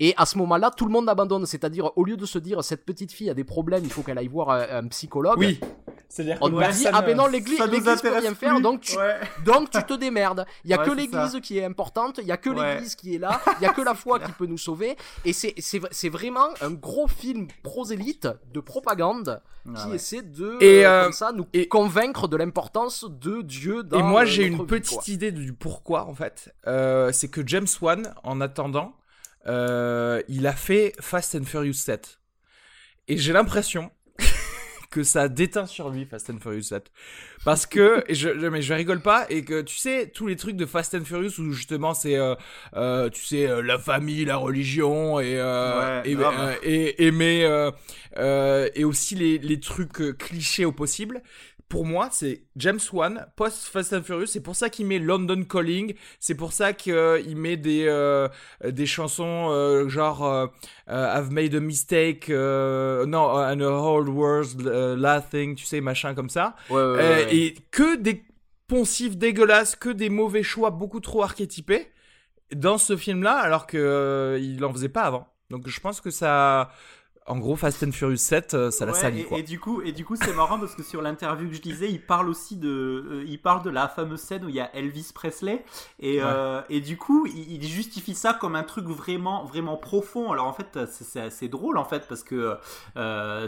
et 0.00 0.14
à 0.16 0.26
ce 0.26 0.38
moment-là, 0.38 0.70
tout 0.70 0.86
le 0.86 0.90
monde 0.90 1.08
abandonne. 1.08 1.46
C'est-à-dire, 1.46 1.90
au 1.96 2.04
lieu 2.04 2.16
de 2.16 2.26
se 2.26 2.38
dire 2.38 2.64
cette 2.64 2.84
petite 2.84 3.12
fille 3.12 3.30
a 3.30 3.34
des 3.34 3.44
problèmes, 3.44 3.84
il 3.84 3.92
faut 3.92 4.02
qu'elle 4.02 4.18
aille 4.18 4.28
voir 4.28 4.50
un, 4.50 4.86
psychologue. 4.88 5.38
Oui. 5.38 5.60
C'est-à-dire 6.08 6.38
on 6.42 6.48
nous 6.48 6.60
dit 6.60 6.86
ah 6.92 7.02
ben 7.02 7.16
non 7.16 7.26
l'église 7.26 7.58
l'église 7.58 8.00
peut 8.00 8.14
rien 8.16 8.34
faire 8.34 8.60
donc 8.60 8.82
tu 8.82 8.94
donc 9.44 9.70
tu 9.70 9.82
te 9.82 9.94
démerdes. 9.94 10.46
Il 10.64 10.70
y 10.70 10.74
a 10.74 10.78
que 10.78 10.90
l'église 10.90 11.40
qui 11.42 11.58
est 11.58 11.64
importante, 11.64 12.20
il 12.22 12.26
y 12.28 12.32
a 12.32 12.36
que 12.36 12.50
l'église 12.50 12.94
qui 12.94 13.16
est 13.16 13.18
là, 13.18 13.40
il 13.60 13.64
y 13.64 13.66
a 13.66 13.72
que 13.72 13.80
la 13.80 13.94
foi 13.94 14.20
qui 14.20 14.30
peut 14.32 14.46
nous 14.46 14.58
sauver 14.58 14.96
et 15.24 15.32
c'est 15.32 15.54
c'est 15.58 16.08
vraiment 16.08 16.48
un 16.60 16.70
gros 16.70 17.08
film 17.08 17.48
prosélyte 17.62 18.28
de 18.52 18.60
propagande 18.60 19.42
qui 19.64 19.94
essaie 19.94 20.22
de 20.22 20.62
et 20.62 20.86
euh, 20.86 21.04
comme 21.04 21.12
ça 21.12 21.32
nous 21.32 21.46
convaincre 21.68 22.28
de 22.28 22.36
l'importance 22.36 23.06
de 23.08 23.42
Dieu 23.42 23.82
dans 23.82 23.98
Et 23.98 24.02
moi 24.02 24.24
j'ai 24.24 24.44
une 24.44 24.66
petite 24.66 25.08
idée 25.08 25.32
du 25.32 25.52
pourquoi 25.52 26.04
en 26.04 26.14
fait. 26.14 26.54
Euh, 26.66 27.10
c'est 27.12 27.28
que 27.28 27.44
James 27.44 27.66
Wan 27.80 28.14
en 28.22 28.40
attendant 28.40 28.94
euh, 29.46 30.22
il 30.28 30.46
a 30.46 30.52
fait 30.52 30.92
Fast 31.00 31.34
and 31.34 31.44
Furious 31.44 31.74
7. 31.74 32.20
Et 33.08 33.18
j'ai 33.18 33.32
l'impression 33.32 33.90
que 34.90 35.02
ça 35.02 35.28
déteint 35.28 35.66
sur 35.66 35.90
lui 35.90 36.04
Fast 36.04 36.30
and 36.30 36.38
Furious 36.40 36.62
7 36.62 36.90
parce 37.44 37.66
que 37.66 38.04
je, 38.10 38.30
mais 38.48 38.62
je 38.62 38.74
rigole 38.74 39.00
pas 39.00 39.26
et 39.28 39.44
que 39.44 39.60
tu 39.60 39.76
sais 39.76 40.10
tous 40.12 40.26
les 40.26 40.36
trucs 40.36 40.56
de 40.56 40.66
Fast 40.66 40.94
and 40.94 41.04
Furious 41.04 41.38
où 41.38 41.52
justement 41.52 41.94
c'est 41.94 42.16
euh, 42.16 42.34
euh, 42.76 43.10
tu 43.10 43.24
sais 43.24 43.46
euh, 43.46 43.60
la 43.60 43.78
famille 43.78 44.24
la 44.24 44.36
religion 44.36 45.20
et 45.20 45.36
euh, 45.36 46.02
et, 46.04 46.16
et, 46.62 47.06
aimer 47.06 47.70
et 48.74 48.84
aussi 48.84 49.14
les, 49.14 49.38
les 49.38 49.60
trucs 49.60 50.16
clichés 50.18 50.64
au 50.64 50.72
possible 50.72 51.22
pour 51.68 51.84
moi, 51.84 52.08
c'est 52.10 52.44
James 52.56 52.80
Wan, 52.92 53.26
post 53.36 53.64
Fast 53.64 53.92
and 53.92 54.02
Furious. 54.02 54.26
C'est 54.26 54.42
pour 54.42 54.56
ça 54.56 54.70
qu'il 54.70 54.86
met 54.86 54.98
London 54.98 55.42
Calling. 55.44 55.94
C'est 56.20 56.34
pour 56.34 56.52
ça 56.52 56.72
qu'il 56.72 57.36
met 57.36 57.56
des, 57.56 57.86
euh, 57.88 58.28
des 58.64 58.86
chansons 58.86 59.48
euh, 59.50 59.88
genre 59.88 60.24
euh, 60.24 60.46
I've 60.88 61.30
made 61.30 61.54
a 61.54 61.60
mistake, 61.60 62.28
non, 62.28 63.30
and 63.30 63.60
a 63.60 63.70
whole 63.70 64.08
world 64.08 64.62
laughing, 64.62 65.54
tu 65.54 65.64
sais, 65.64 65.80
machin 65.80 66.14
comme 66.14 66.30
ça. 66.30 66.54
et 66.70 67.54
que 67.70 67.96
des 67.96 68.24
poncifs 68.66 69.16
dégueulasses, 69.16 69.76
que 69.76 69.90
des 69.90 70.08
mauvais 70.08 70.42
choix 70.42 70.70
beaucoup 70.70 71.00
trop 71.00 71.22
archétypés 71.22 71.88
dans 72.54 72.78
ce 72.78 72.96
film-là, 72.96 73.36
alors 73.36 73.66
qu'il 73.66 73.80
il 73.80 74.64
en 74.64 74.72
faisait 74.72 74.88
pas 74.88 75.02
avant. 75.02 75.28
Donc 75.50 75.68
je 75.68 75.80
pense 75.80 76.00
que 76.00 76.10
ça 76.10 76.70
en 77.26 77.38
gros, 77.38 77.56
Fast 77.56 77.82
and 77.82 77.92
Furious 77.92 78.18
7, 78.18 78.52
euh, 78.52 78.70
ça 78.70 78.84
la 78.84 78.92
sali. 78.92 79.24
Et, 79.30 79.38
et, 79.38 79.42
du 79.42 79.58
coup, 79.58 79.80
et 79.80 79.92
du 79.92 80.04
coup, 80.04 80.14
c'est 80.14 80.34
marrant 80.34 80.58
parce 80.58 80.74
que 80.74 80.82
sur 80.82 81.00
l'interview 81.00 81.48
que 81.48 81.54
je 81.54 81.62
disais, 81.62 81.90
il 81.90 82.04
parle 82.04 82.28
aussi 82.28 82.56
de, 82.56 82.68
euh, 82.68 83.24
il 83.26 83.40
parle 83.40 83.62
de 83.62 83.70
la 83.70 83.88
fameuse 83.88 84.20
scène 84.20 84.44
où 84.44 84.50
il 84.50 84.54
y 84.54 84.60
a 84.60 84.74
Elvis 84.76 85.10
Presley 85.14 85.64
et, 86.00 86.18
euh, 86.20 86.60
et 86.68 86.82
du 86.82 86.98
coup, 86.98 87.26
il, 87.26 87.64
justifie 87.66 88.14
ça 88.14 88.34
comme 88.34 88.56
un 88.56 88.62
truc 88.62 88.86
vraiment, 88.86 89.44
vraiment 89.46 89.78
profond. 89.78 90.32
Alors 90.32 90.46
en 90.46 90.52
fait, 90.52 90.78
c'est 90.86 91.20
assez 91.20 91.48
drôle 91.48 91.78
en 91.78 91.84
fait 91.84 92.06
parce 92.06 92.22
que 92.22 92.58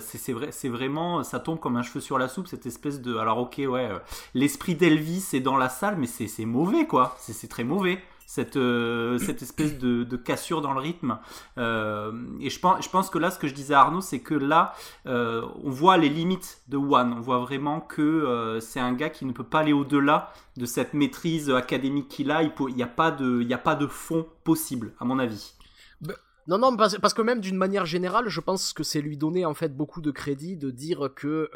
c'est 0.00 0.32
vrai, 0.32 0.48
c'est 0.52 0.70
vraiment, 0.70 1.22
ça 1.22 1.38
tombe 1.38 1.60
comme 1.60 1.76
un 1.76 1.82
cheveu 1.82 2.00
sur 2.00 2.18
la 2.18 2.28
soupe 2.28 2.46
cette 2.46 2.64
espèce 2.64 3.02
de. 3.02 3.16
Alors 3.16 3.38
ok, 3.38 3.60
ouais, 3.68 3.90
l'esprit 4.32 4.74
d'Elvis 4.74 5.28
est 5.34 5.40
dans 5.40 5.58
la 5.58 5.68
salle, 5.68 5.96
mais 5.98 6.06
c'est 6.06 6.44
mauvais 6.46 6.86
quoi. 6.86 7.14
C'est 7.20 7.48
très 7.48 7.64
mauvais 7.64 8.00
cette, 8.26 8.56
euh, 8.56 9.18
cette 9.18 9.40
espèce 9.40 9.78
de, 9.78 10.16
cassure 10.16 10.60
dans 10.60 10.72
le 10.72 10.80
rythme. 10.80 11.18
Euh, 11.56 12.12
et 12.40 12.50
je 12.50 12.58
pense, 12.58 12.84
je 12.84 12.90
pense 12.90 13.08
que 13.08 13.18
là, 13.18 13.30
ce 13.30 13.38
que 13.38 13.46
je 13.46 13.54
disais 13.54 13.74
à 13.74 13.80
Arnaud, 13.80 14.00
c'est 14.00 14.20
que 14.20 14.34
là, 14.34 14.74
euh, 15.06 15.46
on 15.62 15.70
voit 15.70 15.96
les 15.96 16.08
limites 16.08 16.62
de 16.68 16.76
One. 16.76 17.14
On 17.16 17.20
voit 17.20 17.38
vraiment 17.38 17.80
que 17.80 18.58
c'est 18.60 18.80
un 18.80 18.92
gars 18.92 19.10
qui 19.10 19.24
ne 19.24 19.32
peut 19.32 19.44
pas 19.44 19.60
aller 19.60 19.72
au-delà 19.72 20.32
de 20.56 20.66
cette 20.66 20.92
maîtrise 20.92 21.50
académique 21.50 22.08
qu'il 22.08 22.30
a. 22.30 22.42
Il 22.42 22.52
n'y 22.74 22.82
a, 22.82 22.88
pas 22.88 23.12
de, 23.12 23.46
a 23.52 23.58
pas 23.58 23.76
de 23.76 23.86
fond 23.86 24.26
possible, 24.42 24.92
à 24.98 25.04
mon 25.04 25.18
avis. 25.18 25.54
Bah, 26.00 26.14
non, 26.48 26.58
non, 26.58 26.76
parce, 26.76 27.14
que 27.14 27.22
même 27.22 27.40
d'une 27.40 27.56
manière 27.56 27.86
générale, 27.86 28.28
je 28.28 28.40
pense 28.40 28.72
que 28.72 28.82
c'est 28.82 29.00
lui 29.00 29.16
donner 29.16 29.46
en 29.46 29.54
fait 29.54 29.76
beaucoup 29.76 30.00
de 30.00 30.10
crédit 30.10 30.56
de 30.56 30.70
dire 30.70 31.10
que 31.14 31.48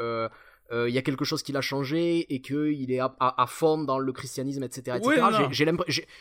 il 0.73 0.95
y 0.95 0.99
a 0.99 1.03
quelque 1.03 1.25
chose 1.25 1.43
qui 1.43 1.53
l'a 1.53 1.61
changé 1.61 2.33
et 2.33 2.41
qu'il 2.41 2.93
est 2.93 3.01
à, 3.01 3.15
à, 3.19 3.47
fond 3.47 3.83
dans 3.85 3.99
le 3.99 4.13
christianisme, 4.13 4.63
etc. 4.63 4.99
etc. 4.99 5.71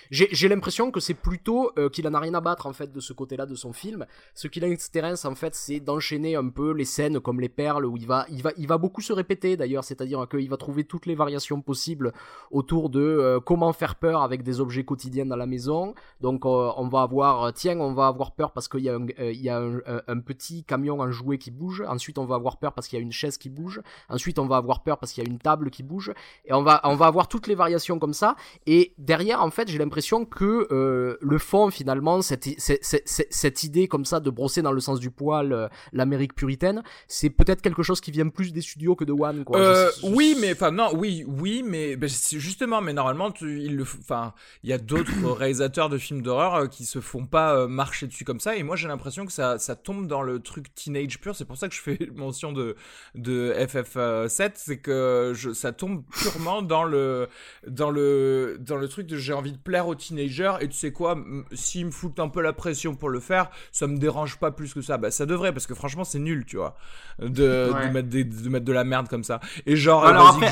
J'ai 0.10 0.48
l'impression 0.48 0.92
que 0.92 1.00
c'est 1.00 1.14
plutôt 1.14 1.72
euh, 1.78 1.90
qu'il 1.90 2.08
en 2.08 2.14
a 2.14 2.20
rien 2.20 2.34
à 2.34 2.42
battre 2.42 2.66
en 2.66 2.74
fait 2.74 2.92
de 2.92 3.00
ce 3.00 3.14
côté-là 3.14 3.46
de 3.46 3.56
son 3.56 3.74
film. 3.74 4.06
Ce 4.34 4.48
qui 4.48 4.60
l'intéresse 4.60 5.26
en 5.26 5.36
fait, 5.36 5.56
c'est 5.56 5.80
d'enchaîner 5.80 6.36
un 6.36 6.50
peu 6.50 6.72
les 6.72 6.86
scènes 6.86 7.20
comme 7.20 7.40
les 7.40 7.50
perles 7.50 7.86
où 7.86 7.98
il 7.98 8.08
va, 8.08 8.26
il 8.30 8.42
va, 8.42 8.52
il 8.58 8.68
va 8.68 8.78
beaucoup 8.78 9.02
se 9.02 9.14
répéter 9.14 9.58
d'ailleurs, 9.58 9.84
c'est-à-dire 9.84 10.28
qu'il 10.30 10.50
va 10.50 10.58
trouver 10.58 10.84
toutes 10.84 11.06
les 11.06 11.16
variations 11.16 11.62
possibles 11.62 12.14
autour 12.52 12.90
de 12.90 13.00
euh, 13.00 13.40
comment 13.40 13.74
faire 13.74 13.96
peur 13.96 14.22
avec 14.22 14.44
des 14.44 14.60
objets 14.60 14.84
quotidiens 14.84 15.26
dans 15.26 15.36
la 15.36 15.46
maison. 15.46 15.94
Donc 16.22 16.46
on 16.46 16.88
va 16.88 17.02
avoir, 17.02 17.54
tiens, 17.54 17.80
on 17.80 17.94
va 17.94 18.08
avoir 18.08 18.32
peur 18.32 18.52
parce 18.52 18.68
qu'il 18.68 18.82
y 18.82 18.90
a, 18.90 18.96
un, 18.96 19.06
il 19.20 19.42
y 19.42 19.50
a 19.50 19.60
un, 19.60 19.82
un, 20.08 20.20
petit 20.20 20.64
camion 20.64 21.00
en 21.00 21.12
jouet 21.12 21.38
qui 21.38 21.52
bouge. 21.52 21.84
Ensuite, 21.88 22.18
on 22.18 22.26
va 22.26 22.36
avoir 22.36 22.58
peur 22.58 22.74
parce 22.74 22.88
qu'il 22.88 22.98
y 22.98 23.02
a 23.02 23.04
une 23.04 23.12
chaise 23.12 23.38
qui 23.38 23.50
bouge. 23.50 23.82
Ensuite, 24.10 24.39
on 24.40 24.48
va 24.48 24.58
avoir 24.58 24.84
peur 24.84 24.98
parce 24.98 25.14
qu'il 25.14 25.24
y 25.24 25.28
a 25.28 25.30
une 25.30 25.40
table 25.40 25.70
qui 25.70 25.84
bouge. 25.84 26.14
Et 26.46 26.54
on 26.54 26.64
va 26.64 26.82
on 26.84 26.96
va 26.96 27.06
avoir 27.06 27.28
toutes 27.28 27.48
les 27.48 27.56
variations 27.56 28.00
comme 28.00 28.14
ça. 28.14 28.36
Et 28.66 28.94
derrière 28.98 29.44
en 29.44 29.52
fait 29.52 29.70
j'ai 29.70 29.78
l'impression 29.78 30.26
que 30.26 30.68
euh, 30.72 31.18
le 31.22 31.38
fond 31.38 31.70
finalement 31.70 32.22
cette, 32.22 32.48
cette, 32.60 32.84
cette, 32.84 33.64
idée 33.64 33.88
comme 33.88 34.06
ça 34.06 34.20
de 34.20 34.30
brosser 34.30 34.62
dans 34.62 34.72
le 34.72 34.80
sens 34.80 35.00
du 35.00 35.12
poil 35.12 35.54
euh, 35.54 35.68
l'Amérique 35.94 36.36
puritaine 36.36 36.84
c'est 37.08 37.30
peut-être 37.30 37.62
quelque 37.62 37.84
chose 37.84 38.02
qui 38.02 38.12
vient 38.12 38.28
plus 38.30 38.54
des 38.54 38.62
studios 38.62 38.96
que 38.96 39.04
de 39.04 39.14
One 39.14 39.44
quoi. 39.44 39.60
Euh, 39.60 39.90
oui 40.04 40.38
mais 40.40 40.54
enfin 40.54 40.72
non 40.72 40.90
oui 40.96 41.26
oui 41.28 41.64
mais 41.66 41.96
ben, 41.96 42.10
justement 42.10 42.82
mais 42.82 42.94
normalement 42.94 43.32
il 43.42 43.76
le 43.76 43.84
enfin 43.84 44.34
il 44.64 44.70
y 44.70 44.74
a 44.74 44.78
d'autres 44.78 45.26
réalisateurs 45.38 45.90
de 45.90 45.98
films 45.98 46.22
d'horreur 46.22 46.70
qui 46.70 46.86
se 46.86 47.00
font 47.00 47.26
pas 47.26 47.68
marcher 47.68 48.08
dessus 48.08 48.26
comme 48.26 48.40
ça. 48.40 48.56
Et 48.56 48.64
moi 48.64 48.76
j'ai 48.76 48.88
l'impression 48.88 49.26
que 49.26 49.32
ça 49.32 49.60
ça 49.60 49.76
tombe 49.76 50.08
dans 50.08 50.22
le 50.22 50.40
truc 50.40 50.74
teenage 50.74 51.20
pur. 51.20 51.36
C'est 51.36 51.46
pour 51.46 51.58
ça 51.58 51.68
que 51.68 51.76
je 51.76 51.82
fais 51.82 52.10
mention 52.16 52.52
de 52.52 52.76
de 53.16 53.54
FF 53.68 53.98
c'est 54.30 54.78
que 54.78 55.34
je, 55.36 55.52
ça 55.52 55.72
tombe 55.72 56.04
purement 56.12 56.62
dans 56.62 56.84
le, 56.84 57.28
dans 57.68 57.90
le, 57.90 58.58
dans 58.60 58.78
le 58.78 58.88
truc 58.88 59.08
de 59.08 59.18
j'ai 59.18 59.34
envie 59.34 59.52
de 59.52 59.58
plaire 59.58 59.88
aux 59.88 59.96
teenagers 59.96 60.54
et 60.62 60.68
tu 60.68 60.78
sais 60.78 60.92
quoi, 60.92 61.18
s'ils 61.54 61.86
me 61.86 61.92
foutent 61.92 62.20
un 62.20 62.30
peu 62.30 62.42
la 62.42 62.54
pression 62.54 62.96
pour 62.96 63.10
le 63.10 63.20
faire, 63.20 63.50
ça 63.72 63.88
me 63.88 63.98
dérange 63.98 64.38
pas 64.38 64.52
plus 64.52 64.74
que 64.74 64.82
ça. 64.82 64.98
Bah, 64.98 65.12
ça 65.12 65.26
devrait 65.26 65.54
parce 65.54 65.68
que 65.68 65.76
franchement, 65.76 66.04
c'est 66.04 66.20
nul, 66.20 66.46
tu 66.46 66.58
vois, 66.58 66.76
de, 67.20 67.28
de, 67.28 67.90
mettre 67.92 68.10
de 68.10 68.50
mettre 68.50 68.66
de 68.66 68.74
la 68.74 68.84
merde 68.84 69.08
comme 69.08 69.24
ça. 69.24 69.40
Et 69.66 69.76
genre, 69.76 70.06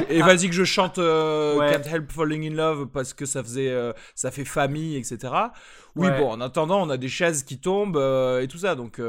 et 0.10 0.22
vas-y 0.22 0.48
que, 0.48 0.56
je 0.56 0.64
chante 0.64 0.98
euh, 0.98 1.58
Can't 1.72 1.90
Help 1.90 2.12
Falling 2.12 2.52
in 2.52 2.56
Love 2.56 2.88
parce 2.88 3.14
que 3.14 3.26
ça 3.26 3.44
faisait, 3.44 3.70
euh, 3.70 3.94
ça 4.16 4.32
fait 4.32 4.46
famille, 4.46 4.96
etc. 4.96 5.34
Oui, 5.96 6.08
bon, 6.18 6.32
en 6.32 6.42
attendant, 6.42 6.82
on 6.82 6.90
a 6.90 6.98
des 6.98 7.08
chaises 7.08 7.44
qui 7.44 7.60
tombent 7.60 7.98
euh, 7.98 8.42
et 8.42 8.48
tout 8.48 8.60
ça, 8.60 8.76
donc 8.76 9.02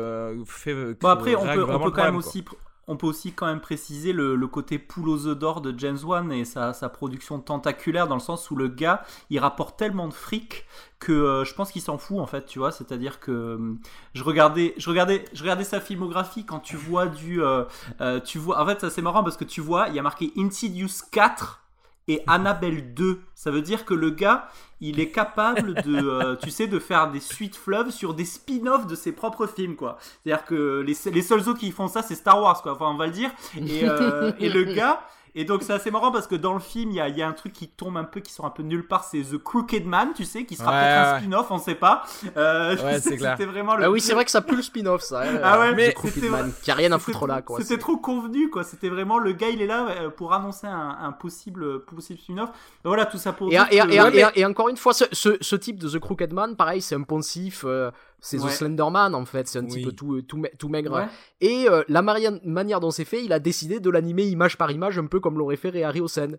fait, 0.47 0.75
bon, 0.95 1.09
après, 1.09 1.35
on 1.35 1.45
peut, 1.45 1.65
on 1.69 1.81
peut 1.81 1.91
quand 1.91 2.05
même 2.05 2.17
aussi 2.17 2.45
on 2.89 2.97
peut 2.97 3.07
aussi 3.07 3.33
quand 3.33 3.47
même 3.47 3.61
préciser 3.61 4.13
le, 4.13 4.37
côté 4.49 4.79
poule 4.79 5.11
aux 5.11 5.27
œufs 5.27 5.39
d'or 5.39 5.61
de 5.61 5.79
James 5.79 5.99
Wan 6.03 6.33
et 6.33 6.45
sa, 6.45 6.73
production 6.89 7.39
tentaculaire 7.39 8.09
dans 8.09 8.15
le 8.15 8.21
sens 8.21 8.51
où 8.51 8.57
le 8.57 8.69
gars 8.69 9.05
il 9.29 9.39
rapporte 9.39 9.79
tellement 9.79 10.09
de 10.09 10.15
fric 10.15 10.65
que 10.99 11.13
euh, 11.13 11.45
je 11.45 11.55
pense 11.55 11.71
qu'il 11.71 11.83
s'en 11.83 11.99
fout 11.99 12.19
en 12.19 12.27
fait 12.27 12.47
tu 12.47 12.59
vois. 12.59 12.73
C'est 12.73 12.91
à 12.91 12.97
dire 12.97 13.21
que 13.21 13.31
euh, 13.31 13.75
je 14.15 14.25
regardais 14.25 14.75
je 14.79 14.89
regardais 14.89 15.25
je 15.35 15.43
regardais 15.43 15.65
sa 15.65 15.81
filmographie 15.81 16.45
quand 16.45 16.61
tu 16.61 16.77
vois 16.77 17.07
du 17.07 17.43
euh, 17.43 17.65
tu 18.25 18.39
vois 18.39 18.61
en 18.61 18.67
fait 18.67 18.89
c'est 18.89 19.03
marrant 19.03 19.23
parce 19.23 19.37
que 19.37 19.45
tu 19.45 19.61
vois 19.61 19.89
il 19.89 19.95
y 19.95 19.99
a 19.99 20.03
marqué 20.03 20.33
Insidious 20.37 21.05
4 21.13 21.61
et 22.09 22.23
Annabelle 22.27 22.95
2 22.95 23.21
ça 23.35 23.51
veut 23.51 23.63
dire 23.63 23.85
que 23.85 23.95
le 23.95 24.11
gars 24.11 24.49
il 24.81 25.01
est 25.01 25.11
capable 25.11 25.75
de, 25.83 25.97
euh, 26.09 26.37
tu 26.37 26.51
sais, 26.51 26.67
de 26.67 26.79
faire 26.79 27.11
des 27.11 27.21
suites 27.21 27.57
fleuves 27.57 27.91
sur 27.91 28.15
des 28.15 28.25
spin-offs 28.25 28.87
de 28.87 28.95
ses 28.95 29.13
propres 29.13 29.47
films, 29.47 29.77
quoi. 29.77 29.99
C'est-à-dire 30.01 30.45
que 30.45 30.85
les, 30.87 30.97
les 31.11 31.23
seuls 31.23 31.49
autres 31.49 31.59
qui 31.59 31.71
font 31.71 31.89
ça, 31.89 32.03
c'est 32.03 32.15
Star 32.15 32.41
Wars, 32.41 32.63
quoi. 32.63 32.73
Enfin, 32.73 32.87
on 32.89 32.97
va 32.97 33.07
le 33.07 33.13
dire. 33.13 33.31
Et, 33.57 33.81
euh, 33.85 34.33
et 34.39 34.49
le 34.49 34.65
gars, 34.65 35.01
Et 35.35 35.45
donc 35.45 35.63
c'est 35.63 35.73
assez 35.73 35.91
marrant 35.91 36.11
parce 36.11 36.27
que 36.27 36.35
dans 36.35 36.55
le 36.55 36.61
film, 36.61 36.91
il 36.91 36.97
y 36.97 37.01
a, 37.01 37.09
y 37.09 37.23
a, 37.23 37.29
un 37.29 37.33
truc 37.33 37.53
qui 37.53 37.69
tombe 37.69 37.97
un 37.97 38.05
peu, 38.05 38.21
qui 38.21 38.33
sort 38.33 38.47
un 38.47 38.51
peu 38.51 38.63
nulle 38.63 38.87
part, 38.87 39.05
c'est 39.05 39.23
The 39.23 39.39
Crooked 39.39 39.87
Man, 39.87 40.11
tu 40.15 40.25
sais, 40.25 40.45
qui 40.45 40.57
sera 40.57 40.71
peut-être 40.71 40.99
un 40.99 41.21
spin-off, 41.21 41.51
on 41.51 41.59
sait 41.59 41.75
pas. 41.75 42.05
Euh, 42.37 42.77
ouais, 42.77 43.01
c'est 43.01 43.17
clair. 43.17 43.37
Vraiment 43.39 43.77
le... 43.77 43.85
Ah 43.85 43.91
oui, 43.91 44.01
c'est 44.01 44.15
vrai 44.15 44.25
que 44.25 44.31
ça 44.31 44.43
pue 44.43 44.57
le 44.57 44.63
spin-off, 44.63 45.03
ça. 45.03 45.23
Hein, 45.23 45.41
ah 45.43 45.61
ouais, 45.61 45.75
mais 45.75 45.93
The 45.93 45.95
Crooked 45.95 46.31
Man, 46.31 46.53
qui 46.63 46.71
a 46.71 46.75
rien 46.75 46.93
à 46.93 46.99
foutre 46.99 47.27
là, 47.27 47.43
quoi. 47.43 47.61
C'était 47.61 47.79
trop 47.79 47.97
convenu, 47.97 48.51
quoi. 48.51 48.65
C'était 48.65 48.89
vraiment 48.89 49.19
le 49.19 49.33
gars, 49.33 49.49
il 49.49 49.63
est 49.63 49.67
là 49.67 49.89
euh, 49.89 50.11
pour 50.11 50.33
annoncer 50.33 50.67
un, 50.67 50.99
un 51.01 51.13
possible, 51.13 51.85
possible 51.85 52.19
spin-off. 52.19 52.51
Voilà, 52.85 53.07
tout 53.07 53.19
ça 53.19 53.33
pour. 53.33 53.53
Et, 53.53 53.57
et, 53.71 53.77
et, 53.79 54.41
et, 54.41 54.45
encore 54.45 54.69
une 54.69 54.77
fois, 54.77 54.93
ce, 54.93 55.05
ce, 55.13 55.37
ce, 55.41 55.57
type 55.57 55.79
de 55.79 55.89
The 55.89 55.99
Crooked 55.99 56.33
Man, 56.33 56.57
pareil, 56.57 56.83
c'est 56.83 56.95
un 56.95 57.03
poncif. 57.03 57.65
Euh, 57.67 57.91
c'est 58.21 58.39
The 58.39 58.49
Slenderman 58.49 59.15
en 59.15 59.25
fait, 59.25 59.47
c'est 59.49 59.59
un 59.59 59.65
petit 59.65 59.83
peu 59.83 59.93
tout, 59.93 60.23
tout, 60.23 60.43
tout 60.59 60.69
maigre. 60.69 61.09
Et 61.41 61.67
euh, 61.69 61.83
la 61.89 62.03
manière 62.03 62.81
dont 62.81 62.91
c'est 62.91 63.05
fait, 63.05 63.25
il 63.25 63.33
a 63.33 63.39
décidé 63.39 63.81
de 63.81 63.91
l'animer 63.91 64.25
image 64.25 64.59
par 64.59 64.71
image, 64.71 64.99
un 64.99 65.07
peu 65.07 65.21
comme 65.21 65.39
l'aurait 65.39 65.57
fait 65.57 65.83
Harryhausen. 65.83 66.39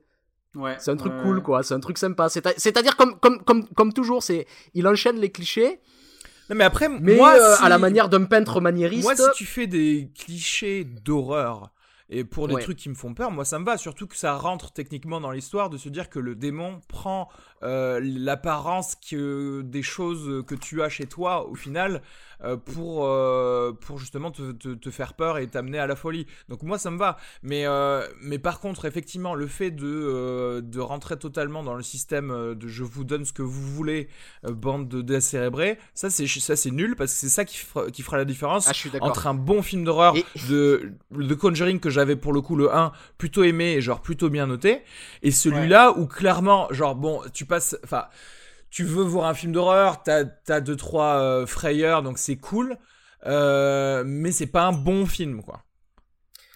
Ouais. 0.56 0.76
C'est 0.80 0.92
un 0.92 0.98
truc 0.98 1.14
cool 1.22 1.42
quoi, 1.42 1.64
c'est 1.64 1.74
un 1.74 1.80
truc 1.80 1.98
sympa. 1.98 2.28
C'est-à-dire 2.30 2.98
comme, 2.98 3.20
comme, 3.20 3.44
comme, 3.44 3.68
comme 3.70 3.94
toujours, 3.94 4.24
c'est 4.24 4.48
il 4.74 4.88
enchaîne 4.88 5.18
les 5.18 5.32
clichés. 5.32 5.80
Non 6.50 6.56
mais 6.56 6.64
après, 6.64 6.90
mais 6.90 7.16
moi, 7.16 7.36
euh, 7.36 7.56
à 7.62 7.70
la 7.70 7.78
manière 7.78 8.10
d'un 8.10 8.26
peintre 8.26 8.60
maniériste. 8.60 9.04
Moi, 9.04 9.16
si 9.16 9.24
tu 9.36 9.46
fais 9.46 9.68
des 9.68 10.12
clichés 10.18 10.84
d'horreur 10.84 11.72
et 12.10 12.24
pour 12.24 12.48
des 12.48 12.56
trucs 12.56 12.78
qui 12.78 12.90
me 12.90 12.96
font 12.96 13.14
peur, 13.14 13.30
moi 13.30 13.46
ça 13.46 13.60
me 13.60 13.66
va. 13.66 13.78
Surtout 13.78 14.08
que 14.08 14.18
ça 14.18 14.34
rentre 14.34 14.72
techniquement 14.72 15.22
dans 15.22 15.30
l'histoire 15.30 15.70
de 15.70 15.78
se 15.78 15.90
dire 15.90 16.10
que 16.10 16.18
le 16.18 16.36
démon 16.36 16.82
prend 16.88 17.30
euh, 17.62 18.00
l'apparence 18.02 18.96
que 18.96 19.62
des 19.62 19.84
choses 19.84 20.46
que 20.46 20.56
tu 20.56 20.82
as 20.82 20.90
chez 20.90 21.08
toi 21.08 21.46
au 21.48 21.56
final 21.56 22.02
euh, 22.42 22.56
pour, 22.56 23.06
euh, 23.06 23.74
pour 23.74 23.98
justement 23.98 24.32
te, 24.32 24.54
te, 24.54 24.90
faire 24.90 25.14
peur 25.14 25.40
et 25.40 25.48
t'amener 25.48 25.78
à 25.78 25.86
la 25.86 25.98
folie. 25.98 26.26
Donc 26.48 26.64
moi 26.64 26.78
ça 26.78 26.90
me 26.90 26.98
va. 26.98 27.18
Mais, 27.44 27.66
mais 28.22 28.40
par 28.40 28.62
contre 28.62 28.86
effectivement 28.86 29.36
le 29.36 29.48
fait 29.48 29.72
de, 29.72 30.62
de 30.64 30.80
rentrer 30.80 31.18
totalement 31.18 31.64
dans 31.64 31.74
le 31.74 31.84
système 31.84 32.56
de 32.56 32.68
je 32.68 32.84
vous 32.84 33.04
donne 33.04 33.26
ce 33.26 33.34
que 33.34 33.42
vous 33.42 33.76
voulez, 33.76 34.08
bande 34.44 34.88
de 34.88 35.02
décérébrés, 35.02 35.78
ça 35.94 36.10
c'est 36.10 36.28
ça 36.28 36.56
c'est 36.56 36.72
nul 36.72 36.96
parce 36.96 37.14
que 37.14 37.20
c'est 37.20 37.30
ça 37.30 37.44
qui 37.44 37.58
fera, 37.58 37.92
qui 37.92 38.04
fera 38.04 38.18
la 38.18 38.26
différence 38.26 38.70
ah, 38.70 38.98
entre 39.02 39.28
un 39.28 39.34
bon 39.34 39.62
film 39.62 39.84
d'horreur 39.84 40.16
de, 40.48 40.94
de 41.12 41.34
Conjuring 41.34 41.80
que 41.80 41.90
j'avais 41.90 42.16
pour 42.16 42.32
le 42.32 42.42
coup 42.42 42.56
le 42.56 42.74
1 42.74 42.92
plutôt 43.18 43.44
aimé 43.44 43.74
et 43.74 43.82
genre 43.82 44.02
plutôt 44.02 44.30
bien 44.30 44.48
noté 44.48 44.82
et 45.24 45.32
celui-là 45.32 45.98
où 45.98 46.08
clairement 46.08 46.68
genre 46.72 46.96
bon 46.96 47.22
tu 47.34 47.46
enfin, 47.58 48.08
tu 48.70 48.84
veux 48.84 49.04
voir 49.04 49.28
un 49.28 49.34
film 49.34 49.52
d'horreur, 49.52 50.04
t'as 50.04 50.26
as 50.48 50.62
deux 50.62 50.76
trois 50.76 51.20
euh, 51.20 51.46
frayeurs, 51.46 52.04
donc 52.04 52.18
c'est 52.18 52.38
cool, 52.38 52.78
euh, 53.26 54.04
mais 54.06 54.32
c'est 54.32 54.48
pas 54.48 54.64
un 54.64 54.74
bon 54.74 55.06
film, 55.06 55.42
quoi. 55.42 55.64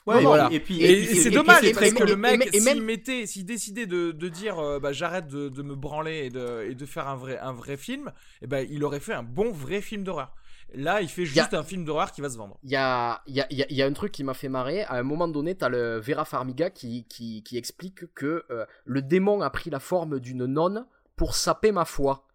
Ouais, 0.05 0.21
voilà. 0.21 0.49
Et 0.51 0.59
puis, 0.59 0.81
c'est 1.15 1.31
dommage 1.31 1.71
parce 1.73 1.93
que 1.93 2.03
le 2.03 2.17
mec, 2.17 2.49
s'il 2.53 2.81
mettait, 2.81 3.25
s'il 3.25 3.45
décidait 3.45 3.85
de, 3.85 4.11
de 4.11 4.27
dire, 4.27 4.59
euh, 4.59 4.79
bah, 4.79 4.91
j'arrête 4.91 5.27
de, 5.27 5.47
de, 5.47 5.61
me 5.61 5.75
branler 5.75 6.25
et 6.25 6.29
de, 6.29 6.67
et 6.69 6.75
de 6.75 6.85
faire 6.85 7.07
un 7.07 7.15
vrai, 7.15 7.39
un 7.39 7.53
vrai 7.53 7.77
film, 7.77 8.07
et 8.07 8.43
eh 8.43 8.47
ben, 8.47 8.67
il 8.69 8.83
aurait 8.83 8.99
fait 8.99 9.13
un 9.13 9.23
bon 9.23 9.51
vrai 9.51 9.81
film 9.81 10.03
d'horreur. 10.03 10.35
Là, 10.73 11.01
il 11.01 11.07
fait 11.07 11.25
juste 11.25 11.53
un 11.53 11.63
film 11.63 11.85
d'horreur 11.85 12.11
qui 12.11 12.21
va 12.21 12.29
se 12.29 12.37
vendre. 12.37 12.57
Il 12.63 12.71
y 12.71 12.75
a, 12.75 13.21
y, 13.27 13.41
a, 13.41 13.47
y 13.49 13.81
a, 13.81 13.85
un 13.85 13.93
truc 13.93 14.11
qui 14.11 14.23
m'a 14.23 14.33
fait 14.33 14.49
marrer. 14.49 14.83
À 14.83 14.95
un 14.95 15.03
moment 15.03 15.27
donné, 15.27 15.55
t'as 15.55 15.69
le 15.69 15.99
Vera 15.99 16.25
Farmiga 16.25 16.69
qui, 16.69 17.05
qui, 17.07 17.43
qui 17.43 17.57
explique 17.57 18.13
que 18.13 18.43
euh, 18.49 18.65
le 18.85 19.01
démon 19.01 19.41
a 19.41 19.49
pris 19.49 19.69
la 19.69 19.79
forme 19.79 20.19
d'une 20.19 20.45
nonne 20.45 20.85
pour 21.15 21.35
saper 21.35 21.71
ma 21.71 21.85
foi. 21.85 22.27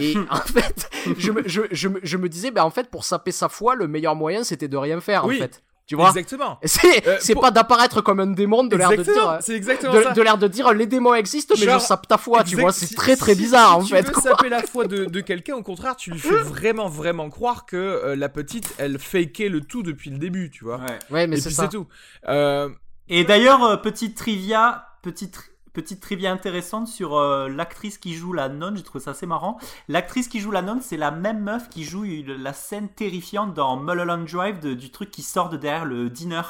Et 0.00 0.14
en 0.30 0.36
fait, 0.36 0.90
je 1.18 1.30
me, 1.30 1.46
je, 1.46 1.62
je, 1.70 1.88
je 2.02 2.16
me 2.16 2.28
disais, 2.28 2.50
ben 2.50 2.64
en 2.64 2.70
fait, 2.70 2.90
pour 2.90 3.04
saper 3.04 3.32
sa 3.32 3.48
foi, 3.48 3.74
le 3.74 3.88
meilleur 3.88 4.14
moyen, 4.14 4.44
c'était 4.44 4.68
de 4.68 4.76
rien 4.76 5.00
faire, 5.00 5.24
en 5.24 5.28
fait. 5.28 5.62
Tu 5.88 5.96
vois? 5.96 6.10
Exactement. 6.10 6.60
C'est 6.64 7.08
euh, 7.08 7.40
pas 7.40 7.50
d'apparaître 7.50 8.02
comme 8.02 8.20
un 8.20 8.26
démon, 8.26 8.62
de 8.62 8.76
l'air 8.76 8.90
de 8.90 9.02
dire. 9.02 9.38
C'est 9.40 9.54
exactement 9.54 9.94
de, 9.94 10.02
ça. 10.02 10.12
De 10.12 10.20
l'air 10.20 10.36
de 10.36 10.46
dire 10.46 10.74
les 10.74 10.86
démons 10.86 11.14
existent, 11.14 11.54
mais 11.58 11.64
je 11.64 11.78
sape 11.78 12.06
ta 12.06 12.18
foi, 12.18 12.44
tu 12.44 12.56
vois. 12.56 12.72
C'est 12.72 12.94
très 12.94 13.16
très 13.16 13.34
bizarre 13.34 13.78
en 13.78 13.80
fait. 13.80 14.06
Si 14.06 14.12
tu 14.12 14.14
veux 14.14 14.20
saper 14.20 14.50
la 14.50 14.62
foi 14.62 14.86
de, 14.86 15.06
de 15.06 15.20
quelqu'un, 15.20 15.54
au 15.54 15.62
contraire, 15.62 15.96
tu 15.96 16.10
lui 16.10 16.18
fais 16.18 16.36
vraiment 16.36 16.88
vraiment 16.90 17.30
croire 17.30 17.64
que 17.64 17.76
euh, 17.76 18.16
la 18.16 18.28
petite, 18.28 18.74
elle 18.76 18.98
fakait 18.98 19.48
le 19.48 19.62
tout 19.62 19.82
depuis 19.82 20.10
le 20.10 20.18
début, 20.18 20.50
tu 20.50 20.64
vois. 20.64 20.76
Ouais, 20.76 20.98
ouais 21.10 21.26
mais 21.26 21.40
c'est 21.40 21.50
ça. 21.50 21.62
C'est 21.62 21.70
tout. 21.70 21.86
Euh... 22.28 22.68
Et 23.08 23.24
d'ailleurs, 23.24 23.80
petite 23.80 24.14
trivia, 24.14 24.84
petite 25.02 25.38
petite 25.72 26.00
trivia 26.00 26.32
intéressante 26.32 26.88
sur 26.88 27.16
euh, 27.16 27.48
l'actrice 27.48 27.98
qui 27.98 28.14
joue 28.14 28.32
la 28.32 28.48
nonne, 28.48 28.76
j'ai 28.76 28.82
trouvé 28.82 29.02
ça 29.04 29.12
assez 29.12 29.26
marrant. 29.26 29.58
L'actrice 29.88 30.28
qui 30.28 30.40
joue 30.40 30.50
la 30.50 30.62
nonne, 30.62 30.80
c'est 30.80 30.96
la 30.96 31.10
même 31.10 31.42
meuf 31.42 31.68
qui 31.68 31.84
joue 31.84 32.04
la 32.26 32.52
scène 32.52 32.88
terrifiante 32.88 33.54
dans 33.54 33.76
Mulholland 33.76 34.26
Drive 34.26 34.60
du 34.60 34.90
truc 34.90 35.10
qui 35.10 35.22
sort 35.22 35.48
de 35.48 35.56
derrière 35.56 35.84
le 35.84 36.10
dîner. 36.10 36.42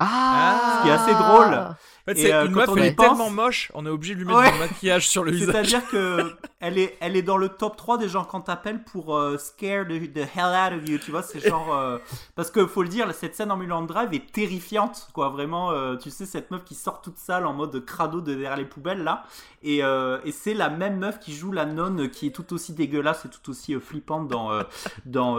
Ah 0.00 0.78
Ce 0.78 0.82
qui 0.82 0.88
est 0.88 0.92
assez 0.92 1.12
drôle. 1.12 1.76
En 2.00 2.14
fait, 2.14 2.18
c'est 2.18 2.32
euh, 2.32 2.46
une 2.46 2.52
meuf, 2.52 2.70
elle 2.76 2.84
est 2.84 2.98
tellement 2.98 3.28
moche, 3.28 3.70
on 3.74 3.84
est 3.84 3.90
obligé 3.90 4.14
de 4.14 4.20
lui 4.20 4.26
mettre 4.26 4.52
du 4.52 4.58
maquillage 4.58 5.06
sur 5.06 5.22
le 5.22 5.30
visage. 5.32 5.66
C'est-à-dire 5.66 5.86
que 5.88 6.32
elle 6.60 6.78
est, 6.78 6.96
elle 7.00 7.14
est 7.14 7.22
dans 7.22 7.36
le 7.36 7.50
top 7.50 7.76
3 7.76 7.98
des 7.98 8.08
gens 8.08 8.24
quand 8.24 8.40
t'appelles 8.40 8.82
pour 8.82 9.14
euh, 9.14 9.36
scare 9.36 9.86
the, 9.86 10.16
hell 10.16 10.46
out 10.46 10.80
of 10.80 10.88
you, 10.88 10.98
tu 10.98 11.10
vois, 11.10 11.22
c'est 11.22 11.46
genre 11.46 11.74
euh, 11.74 11.98
parce 12.36 12.50
que 12.50 12.66
faut 12.66 12.82
le 12.82 12.88
dire, 12.88 13.12
cette 13.12 13.34
scène 13.34 13.52
en 13.52 13.58
Mulan 13.58 13.82
Drive 13.82 14.14
est 14.14 14.32
terrifiante, 14.32 15.08
quoi, 15.12 15.28
vraiment, 15.28 15.74
tu 15.98 16.10
sais 16.10 16.24
cette 16.24 16.50
meuf 16.50 16.64
qui 16.64 16.74
sort 16.74 17.02
toute 17.02 17.18
sale 17.18 17.44
en 17.44 17.52
mode 17.52 17.84
crado 17.84 18.22
de 18.22 18.32
derrière 18.32 18.56
les 18.56 18.64
poubelles 18.64 19.02
là, 19.02 19.24
et, 19.62 19.78
et 19.80 20.32
c'est 20.32 20.54
la 20.54 20.70
même 20.70 20.98
meuf 20.98 21.18
qui 21.18 21.34
joue 21.34 21.52
la 21.52 21.66
nonne 21.66 22.08
qui 22.08 22.28
est 22.28 22.30
tout 22.30 22.52
aussi 22.54 22.72
dégueulasse 22.72 23.26
et 23.26 23.28
tout 23.28 23.50
aussi 23.50 23.78
flippante 23.78 24.28
dans 24.28 24.50
dans 25.04 25.36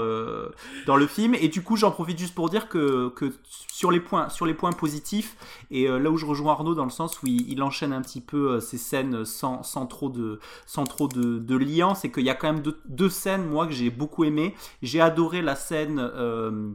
dans 0.86 0.96
le 0.96 1.08
film, 1.08 1.34
et 1.34 1.48
du 1.48 1.64
coup 1.64 1.76
j'en 1.76 1.92
profite 1.92 2.20
juste 2.20 2.36
pour 2.36 2.50
dire 2.50 2.70
que 2.70 3.10
que 3.10 3.34
sur 3.72 3.90
les 3.92 4.00
points 4.00 4.30
sur 4.30 4.46
les 4.46 4.51
points 4.54 4.72
positifs 4.72 5.38
et 5.72 5.88
là 5.88 6.10
où 6.10 6.18
je 6.18 6.26
rejoins 6.26 6.54
Arnaud 6.54 6.76
dans 6.76 6.84
le 6.84 6.90
sens 6.90 7.22
où 7.24 7.28
il, 7.28 7.62
enchaîne 7.64 7.94
un 7.94 8.02
petit 8.02 8.22
peu 8.22 8.60
ces 8.60 8.78
scènes 8.78 9.26
sans, 9.26 9.64
sans 9.64 9.86
trop 9.86 10.10
de 10.10 10.40
sans 10.66 10.84
trop 10.84 11.08
de, 11.08 11.40
de 11.40 11.56
c'est 11.96 12.12
qu'il 12.12 12.26
y 12.26 12.30
a 12.30 12.36
quand 12.36 12.52
même 12.52 12.64
deux, 12.86 13.10
scènes, 13.10 13.46
moi, 13.46 13.68
que 13.68 13.74
j'ai 13.74 13.90
beaucoup 13.90 14.24
aimé. 14.24 14.56
J'ai 14.82 15.02
adoré 15.02 15.42
la 15.42 15.56
scène 15.56 16.00
euh, 16.00 16.72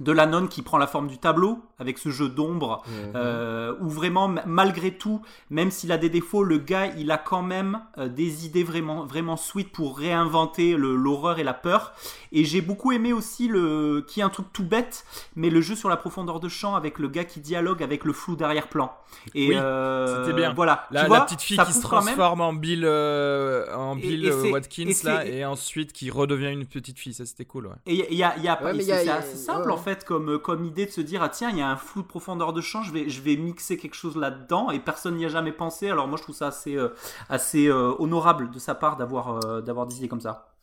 de 0.00 0.12
la 0.12 0.26
nonne 0.26 0.48
qui 0.48 0.62
prend 0.62 0.78
la 0.78 0.86
forme 0.86 1.08
du 1.08 1.18
tableau 1.18 1.60
avec 1.78 1.98
ce 1.98 2.10
jeu 2.10 2.28
d'ombre 2.28 2.82
euh, 3.14 3.74
où 3.80 3.88
vraiment 3.88 4.32
malgré 4.46 4.92
tout 4.92 5.22
même 5.50 5.70
s'il 5.70 5.92
a 5.92 5.98
des 5.98 6.08
défauts 6.08 6.42
le 6.42 6.58
gars 6.58 6.86
il 6.96 7.10
a 7.10 7.18
quand 7.18 7.42
même 7.42 7.80
euh, 7.98 8.08
des 8.08 8.46
idées 8.46 8.64
vraiment 8.64 9.06
vraiment 9.06 9.36
sweet 9.36 9.70
pour 9.72 9.98
réinventer 9.98 10.76
l'horreur 10.76 11.38
et 11.38 11.44
la 11.44 11.54
peur. 11.54 11.92
Et 12.32 12.44
j'ai 12.44 12.60
beaucoup 12.60 12.92
aimé 12.92 13.12
aussi 13.12 13.48
le 13.48 14.04
qui 14.06 14.20
est 14.20 14.22
un 14.22 14.28
truc 14.28 14.46
tout 14.52 14.64
bête 14.64 15.04
mais 15.36 15.50
le 15.50 15.60
jeu 15.60 15.74
sur 15.74 15.88
la 15.88 15.96
profondeur 15.96 16.40
de 16.40 16.48
champ 16.48 16.74
avec 16.74 16.98
le 16.98 17.08
gars 17.08 17.24
qui 17.24 17.40
dialogue 17.40 17.82
avec 17.82 18.04
le 18.04 18.12
flou 18.12 18.36
d'arrière-plan. 18.36 18.92
Et 19.34 19.56
euh, 19.56 20.24
c'était 20.24 20.36
bien. 20.36 20.52
voilà. 20.52 20.86
La, 20.90 21.02
tu 21.02 21.06
vois, 21.08 21.18
la 21.18 21.24
petite 21.24 21.40
fille 21.42 21.58
qui 21.58 21.72
se 21.72 21.80
transforme 21.80 22.40
en 22.40 22.52
Bill 22.52 22.86
en 22.86 23.96
Bill 23.96 24.32
Watkins 24.52 24.88
et 24.88 25.04
là 25.04 25.26
et 25.26 25.44
ensuite 25.44 25.92
qui 25.92 26.10
redevient 26.10 26.52
une 26.52 26.66
petite 26.66 26.98
fille. 26.98 27.14
Ça 27.14 27.26
c'était 27.26 27.44
cool 27.44 27.66
ouais. 27.66 27.74
et 27.86 28.12
il 28.12 28.18
y 28.18 28.22
a, 28.22 28.36
y 28.38 28.48
a, 28.48 28.58
c'est 28.80 29.08
assez 29.08 29.36
simple 29.36 29.70
en 29.70 29.76
fait 29.76 29.87
comme, 29.96 30.30
euh, 30.30 30.38
comme 30.38 30.64
idée 30.64 30.86
de 30.86 30.90
se 30.90 31.00
dire 31.00 31.22
ah 31.22 31.28
tiens 31.28 31.50
il 31.50 31.58
y 31.58 31.62
a 31.62 31.68
un 31.68 31.76
flou 31.76 32.02
de 32.02 32.06
profondeur 32.06 32.52
de 32.52 32.60
champ 32.60 32.82
je 32.82 32.92
vais, 32.92 33.08
je 33.08 33.20
vais 33.20 33.36
mixer 33.36 33.76
quelque 33.76 33.94
chose 33.94 34.16
là-dedans 34.16 34.70
et 34.70 34.80
personne 34.80 35.16
n'y 35.16 35.24
a 35.24 35.28
jamais 35.28 35.52
pensé 35.52 35.88
alors 35.90 36.08
moi 36.08 36.18
je 36.18 36.22
trouve 36.22 36.36
ça 36.36 36.48
assez, 36.48 36.76
euh, 36.76 36.88
assez 37.28 37.68
euh, 37.68 37.94
honorable 37.98 38.50
de 38.50 38.58
sa 38.58 38.74
part 38.74 38.96
d'avoir 38.96 39.62
d'avoir 39.62 39.86
décidé 39.86 40.08
comme 40.08 40.20
ça. 40.20 40.54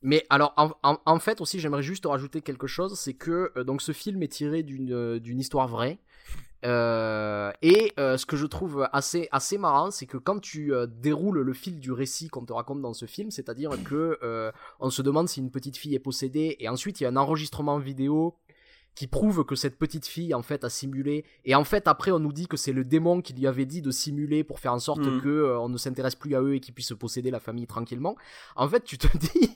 Mais 0.00 0.24
alors, 0.30 0.54
en, 0.84 1.18
fait 1.18 1.40
aussi, 1.40 1.58
j'aimerais 1.58 1.82
juste 1.82 2.06
rajouter 2.06 2.40
quelque 2.40 2.68
chose, 2.68 2.96
c'est 2.96 3.14
que 3.14 3.52
donc 3.62 3.82
ce 3.82 3.90
film 3.90 4.22
est 4.22 4.28
tiré 4.28 4.62
d'une 4.62 5.18
d'une 5.18 5.40
histoire 5.40 5.66
vraie. 5.66 5.98
Euh, 6.64 7.52
et 7.62 7.92
euh, 7.98 8.16
ce 8.16 8.26
que 8.26 8.36
je 8.36 8.46
trouve 8.46 8.88
assez, 8.92 9.28
assez 9.30 9.58
marrant, 9.58 9.90
c'est 9.92 10.06
que 10.06 10.16
quand 10.16 10.40
tu 10.40 10.74
euh, 10.74 10.86
déroules 10.86 11.40
le 11.40 11.52
fil 11.52 11.78
du 11.78 11.92
récit 11.92 12.28
qu'on 12.28 12.44
te 12.44 12.52
raconte 12.52 12.80
dans 12.80 12.94
ce 12.94 13.06
film, 13.06 13.30
c'est-à-dire 13.30 13.70
que 13.84 14.18
on 14.80 14.90
se 14.90 15.02
demande 15.02 15.28
si 15.28 15.40
une 15.40 15.50
petite 15.50 15.76
fille 15.76 15.94
est 15.94 16.00
possédée, 16.00 16.56
et 16.60 16.68
ensuite 16.68 17.00
il 17.00 17.04
y 17.04 17.06
a 17.06 17.10
un 17.10 17.16
enregistrement 17.16 17.78
vidéo 17.78 18.34
qui 18.98 19.06
prouve 19.06 19.44
que 19.44 19.54
cette 19.54 19.78
petite 19.78 20.06
fille 20.06 20.34
en 20.34 20.42
fait 20.42 20.64
a 20.64 20.68
simulé 20.68 21.24
et 21.44 21.54
en 21.54 21.62
fait 21.62 21.86
après 21.86 22.10
on 22.10 22.18
nous 22.18 22.32
dit 22.32 22.48
que 22.48 22.56
c'est 22.56 22.72
le 22.72 22.82
démon 22.82 23.22
qui 23.22 23.32
lui 23.32 23.46
avait 23.46 23.64
dit 23.64 23.80
de 23.80 23.92
simuler 23.92 24.42
pour 24.42 24.58
faire 24.58 24.72
en 24.72 24.80
sorte 24.80 25.06
mm. 25.06 25.20
que 25.20 25.56
on 25.56 25.68
ne 25.68 25.78
s'intéresse 25.78 26.16
plus 26.16 26.34
à 26.34 26.42
eux 26.42 26.56
et 26.56 26.58
qu'ils 26.60 26.74
puissent 26.74 26.94
posséder 26.98 27.30
la 27.30 27.38
famille 27.38 27.68
tranquillement. 27.68 28.16
En 28.56 28.68
fait, 28.68 28.82
tu 28.82 28.98
te 28.98 29.06
dis 29.16 29.54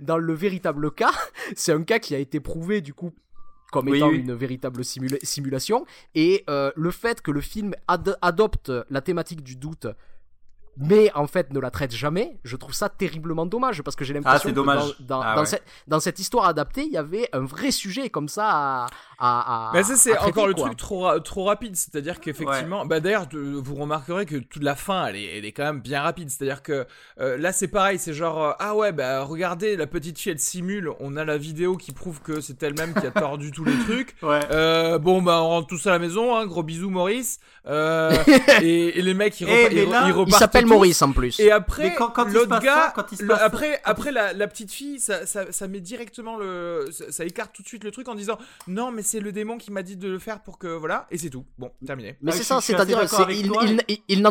dans 0.00 0.18
le 0.18 0.34
véritable 0.34 0.90
cas, 0.90 1.12
c'est 1.54 1.70
un 1.70 1.84
cas 1.84 2.00
qui 2.00 2.16
a 2.16 2.18
été 2.18 2.40
prouvé 2.40 2.80
du 2.80 2.92
coup 2.92 3.12
comme 3.70 3.94
étant 3.94 4.10
une 4.10 4.32
véritable 4.32 4.84
simulation. 4.84 5.86
Et 6.16 6.42
euh, 6.50 6.72
le 6.74 6.90
fait 6.90 7.22
que 7.22 7.30
le 7.30 7.40
film 7.40 7.72
adopte 7.86 8.72
la 8.90 9.00
thématique 9.00 9.44
du 9.44 9.54
doute 9.54 9.86
mais 10.76 11.10
en 11.14 11.26
fait 11.26 11.52
ne 11.52 11.60
la 11.60 11.70
traite 11.70 11.94
jamais, 11.94 12.38
je 12.44 12.56
trouve 12.56 12.74
ça 12.74 12.88
terriblement 12.88 13.46
dommage 13.46 13.82
parce 13.82 13.96
que 13.96 14.04
j'ai 14.04 14.14
l'impression 14.14 14.36
Ah, 14.36 14.42
c'est 14.42 14.50
que 14.50 14.54
dans, 14.54 14.64
dans, 15.00 15.20
Ah, 15.22 15.34
dans 15.36 15.44
cette, 15.44 15.64
dans 15.86 16.00
cette 16.00 16.18
histoire 16.18 16.46
adaptée, 16.46 16.82
il 16.84 16.92
y 16.92 16.98
avait 16.98 17.28
un 17.32 17.44
vrai 17.44 17.70
sujet 17.70 18.10
comme 18.10 18.28
ça 18.28 18.48
à. 18.48 18.86
À, 19.18 19.70
à 19.70 19.72
Bah 19.72 19.82
ça 19.82 19.96
c'est 19.96 20.16
encore 20.18 20.46
le 20.46 20.54
quoi. 20.54 20.66
truc 20.66 20.76
trop 20.78 21.18
trop 21.20 21.44
rapide, 21.44 21.76
c'est-à-dire 21.76 22.20
qu'effectivement, 22.20 22.84
bah 22.86 23.00
d'ailleurs 23.00 23.26
vous 23.32 23.74
remarquerez 23.74 24.26
que 24.26 24.36
toute 24.36 24.62
la 24.62 24.76
fin 24.76 25.06
elle 25.06 25.16
est, 25.16 25.38
elle 25.38 25.44
est 25.44 25.52
quand 25.52 25.64
même 25.64 25.80
bien 25.80 26.02
rapide, 26.02 26.28
c'est-à-dire 26.30 26.62
que 26.62 26.86
euh, 27.20 27.36
là 27.38 27.52
c'est 27.52 27.68
pareil, 27.68 27.98
c'est 27.98 28.12
genre 28.12 28.42
euh, 28.42 28.52
ah 28.58 28.74
ouais 28.76 28.92
bah 28.92 29.22
regardez 29.24 29.76
la 29.76 29.86
petite 29.86 30.18
fille 30.18 30.32
elle 30.32 30.38
simule, 30.38 30.90
on 31.00 31.16
a 31.16 31.24
la 31.24 31.38
vidéo 31.38 31.76
qui 31.76 31.92
prouve 31.92 32.20
que 32.20 32.40
c'est 32.40 32.62
elle-même 32.62 32.94
qui 32.94 33.06
a 33.06 33.10
tordu 33.10 33.50
tous 33.50 33.64
les 33.64 33.78
trucs. 33.84 34.14
Ouais. 34.22 34.40
Euh, 34.50 34.98
bon 34.98 35.22
bah 35.22 35.40
on 35.42 35.48
rentre 35.48 35.68
tous 35.68 35.86
à 35.86 35.90
la 35.90 35.98
maison, 35.98 36.36
hein, 36.36 36.46
gros 36.46 36.62
bisous 36.62 36.90
Maurice. 36.90 37.38
Euh, 37.66 38.12
et, 38.62 38.98
et 38.98 39.02
les 39.02 39.14
mecs 39.14 39.40
ils, 39.40 39.48
Eh, 39.48 39.52
repa- 39.66 39.74
mais 39.74 39.82
ils 39.84 39.90
là, 39.90 40.00
ils 40.02 40.06
il 40.06 40.08
Il 40.08 40.12
repartent 40.12 40.38
s'appelle. 40.40 40.66
Maurice 40.66 41.02
en 41.02 41.12
plus. 41.12 41.38
Et 41.40 41.50
après, 41.50 41.94
quand- 41.94 42.12
l'autre 42.28 42.60
gars, 42.60 42.86
ça, 42.86 42.92
quand 42.94 43.12
il 43.12 43.18
se 43.18 43.22
le- 43.22 43.28
passe 43.28 43.38
ça- 43.38 43.44
après, 43.44 43.80
après 43.84 44.12
la, 44.12 44.32
la 44.32 44.46
petite 44.48 44.72
fille, 44.72 44.98
ça, 45.00 45.26
ça, 45.26 45.52
ça 45.52 45.68
met 45.68 45.80
directement 45.80 46.36
le, 46.38 46.86
ça, 46.90 47.10
ça 47.10 47.24
écarte 47.24 47.52
tout 47.54 47.62
de 47.62 47.68
suite 47.68 47.84
le 47.84 47.90
truc 47.90 48.08
en 48.08 48.14
disant 48.14 48.38
non 48.68 48.90
mais 48.92 49.02
c'est 49.06 49.20
le 49.20 49.32
démon 49.32 49.56
qui 49.56 49.72
m'a 49.72 49.82
dit 49.82 49.96
de 49.96 50.08
le 50.08 50.18
faire 50.18 50.42
pour 50.42 50.58
que 50.58 50.66
voilà 50.66 51.06
et 51.10 51.18
c'est 51.18 51.30
tout. 51.30 51.44
Bon, 51.58 51.70
terminé. 51.86 52.16
Mais 52.20 52.32
Ouais, 52.32 52.36
c'est 52.36 52.44
ça, 52.44 52.60
c'est-à-dire 52.60 53.00
il 54.08 54.22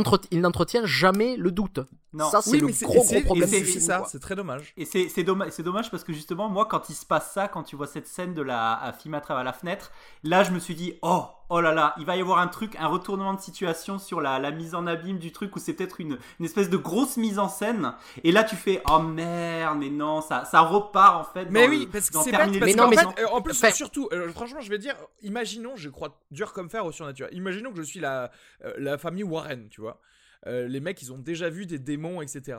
n'entretient 0.41 0.85
jamais 0.85 1.35
le 1.38 1.51
doute. 1.51 1.79
Non. 2.15 2.30
Ça, 2.30 2.41
c'est 2.41 2.51
oui, 2.51 2.60
le 2.62 2.67
gros, 2.67 3.04
gros 3.04 3.21
problème 3.25 3.49
du 3.49 3.56
c'est 3.56 3.63
film. 3.63 3.80
ça, 3.82 3.97
quoi. 3.99 4.08
c'est 4.10 4.19
très 4.19 4.36
dommage. 4.36 4.73
Et 4.78 4.86
c'est 4.86 5.10
c'est 5.10 5.23
dommage, 5.23 5.49
c'est 5.51 5.63
dommage 5.63 5.91
parce 5.91 6.04
que 6.06 6.13
justement, 6.13 6.47
moi, 6.47 6.65
quand 6.65 6.89
il 6.89 6.95
se 6.95 7.06
passe 7.06 7.34
ça, 7.34 7.49
quand 7.49 7.63
tu 7.63 7.75
vois 7.75 7.88
cette 7.88 8.08
scène 8.08 8.34
de 8.34 8.41
la 8.41 8.73
à 8.73 8.93
film 8.93 9.13
à 9.15 9.21
travers 9.21 9.43
la 9.43 9.51
fenêtre, 9.51 9.91
là, 10.23 10.43
je 10.43 10.51
me 10.51 10.60
suis 10.60 10.75
dit, 10.75 10.93
oh, 11.01 11.25
oh 11.49 11.60
là 11.60 11.73
là, 11.73 11.93
il 11.99 12.06
va 12.06 12.15
y 12.15 12.21
avoir 12.21 12.39
un 12.39 12.47
truc, 12.47 12.75
un 12.80 12.88
retournement 12.88 13.34
de 13.34 13.41
situation 13.41 13.99
sur 13.99 14.21
la, 14.21 14.39
la 14.39 14.51
mise 14.51 14.75
en 14.75 14.88
abîme 14.88 15.19
du 15.19 15.32
truc 15.34 15.54
où 15.56 15.60
c'est 15.60 15.73
peut-être 15.73 15.99
une, 15.99 16.17
une 16.39 16.45
espèce 16.45 16.69
de 16.69 16.78
grosse 16.78 17.17
mise 17.17 17.38
en 17.38 17.49
scène. 17.49 17.93
Et 18.23 18.32
là, 18.32 18.45
tu 18.45 18.56
fais, 18.56 18.82
oh 18.89 18.99
merde, 18.99 19.78
mais 19.80 19.89
non, 19.89 20.21
ça, 20.21 20.45
ça 20.45 20.62
repart 20.62 21.17
en 21.19 21.23
fait. 21.34 21.47
Mais 21.51 21.65
dans 21.65 21.69
oui, 21.69 21.80
le- 21.82 21.91
parce 21.91 22.10
que 22.10 22.17
c'est 22.19 22.32
le 22.32 22.38
parce 22.38 22.49
Mais 22.51 22.73
non, 22.75 22.84
qu'en 22.86 22.89
mais- 22.91 22.95
fait, 22.97 23.23
euh, 23.23 23.28
en 23.34 23.41
plus, 23.41 23.51
Enfin- 23.58 23.71
surtout, 23.71 24.08
euh, 24.13 24.30
franchement, 24.32 24.62
je 24.62 24.69
vais 24.69 24.78
dire, 24.80 24.95
imaginons, 25.21 25.75
je 25.75 25.89
crois 25.89 26.17
dur 26.32 26.54
comme 26.54 26.69
fer 26.69 26.86
au 26.86 26.91
surnaturel. 26.93 27.34
Imaginons 27.36 27.71
que 27.71 27.78
je 27.78 27.84
suis 27.84 27.99
la, 27.99 28.32
euh, 28.63 28.73
la 28.78 28.97
famille 28.97 29.23
Warren, 29.23 29.67
tu 29.69 29.82
vois. 29.82 29.99
Euh, 30.47 30.67
les 30.67 30.79
mecs, 30.79 31.01
ils 31.01 31.12
ont 31.12 31.17
déjà 31.17 31.49
vu 31.49 31.65
des 31.65 31.79
démons, 31.79 32.21
etc. 32.21 32.58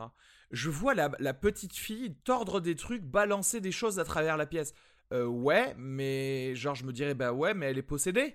Je 0.51 0.71
vois 0.71 0.95
la, 0.95 1.11
la 1.19 1.35
petite 1.35 1.75
fille 1.75 2.15
tordre 2.25 2.61
des 2.61 2.75
trucs, 2.77 3.03
balancer 3.03 3.61
des 3.61 3.73
choses 3.73 3.99
à 3.99 4.05
travers 4.05 4.37
la 4.37 4.47
pièce. 4.47 4.75
Euh, 5.13 5.25
ouais, 5.27 5.75
mais 5.79 6.55
genre, 6.57 6.75
je 6.75 6.85
me 6.85 6.93
dirais, 6.93 7.15
bah 7.15 7.33
ouais, 7.33 7.55
mais 7.55 7.67
elle 7.67 7.79
est 7.79 7.83
possédée, 7.83 8.35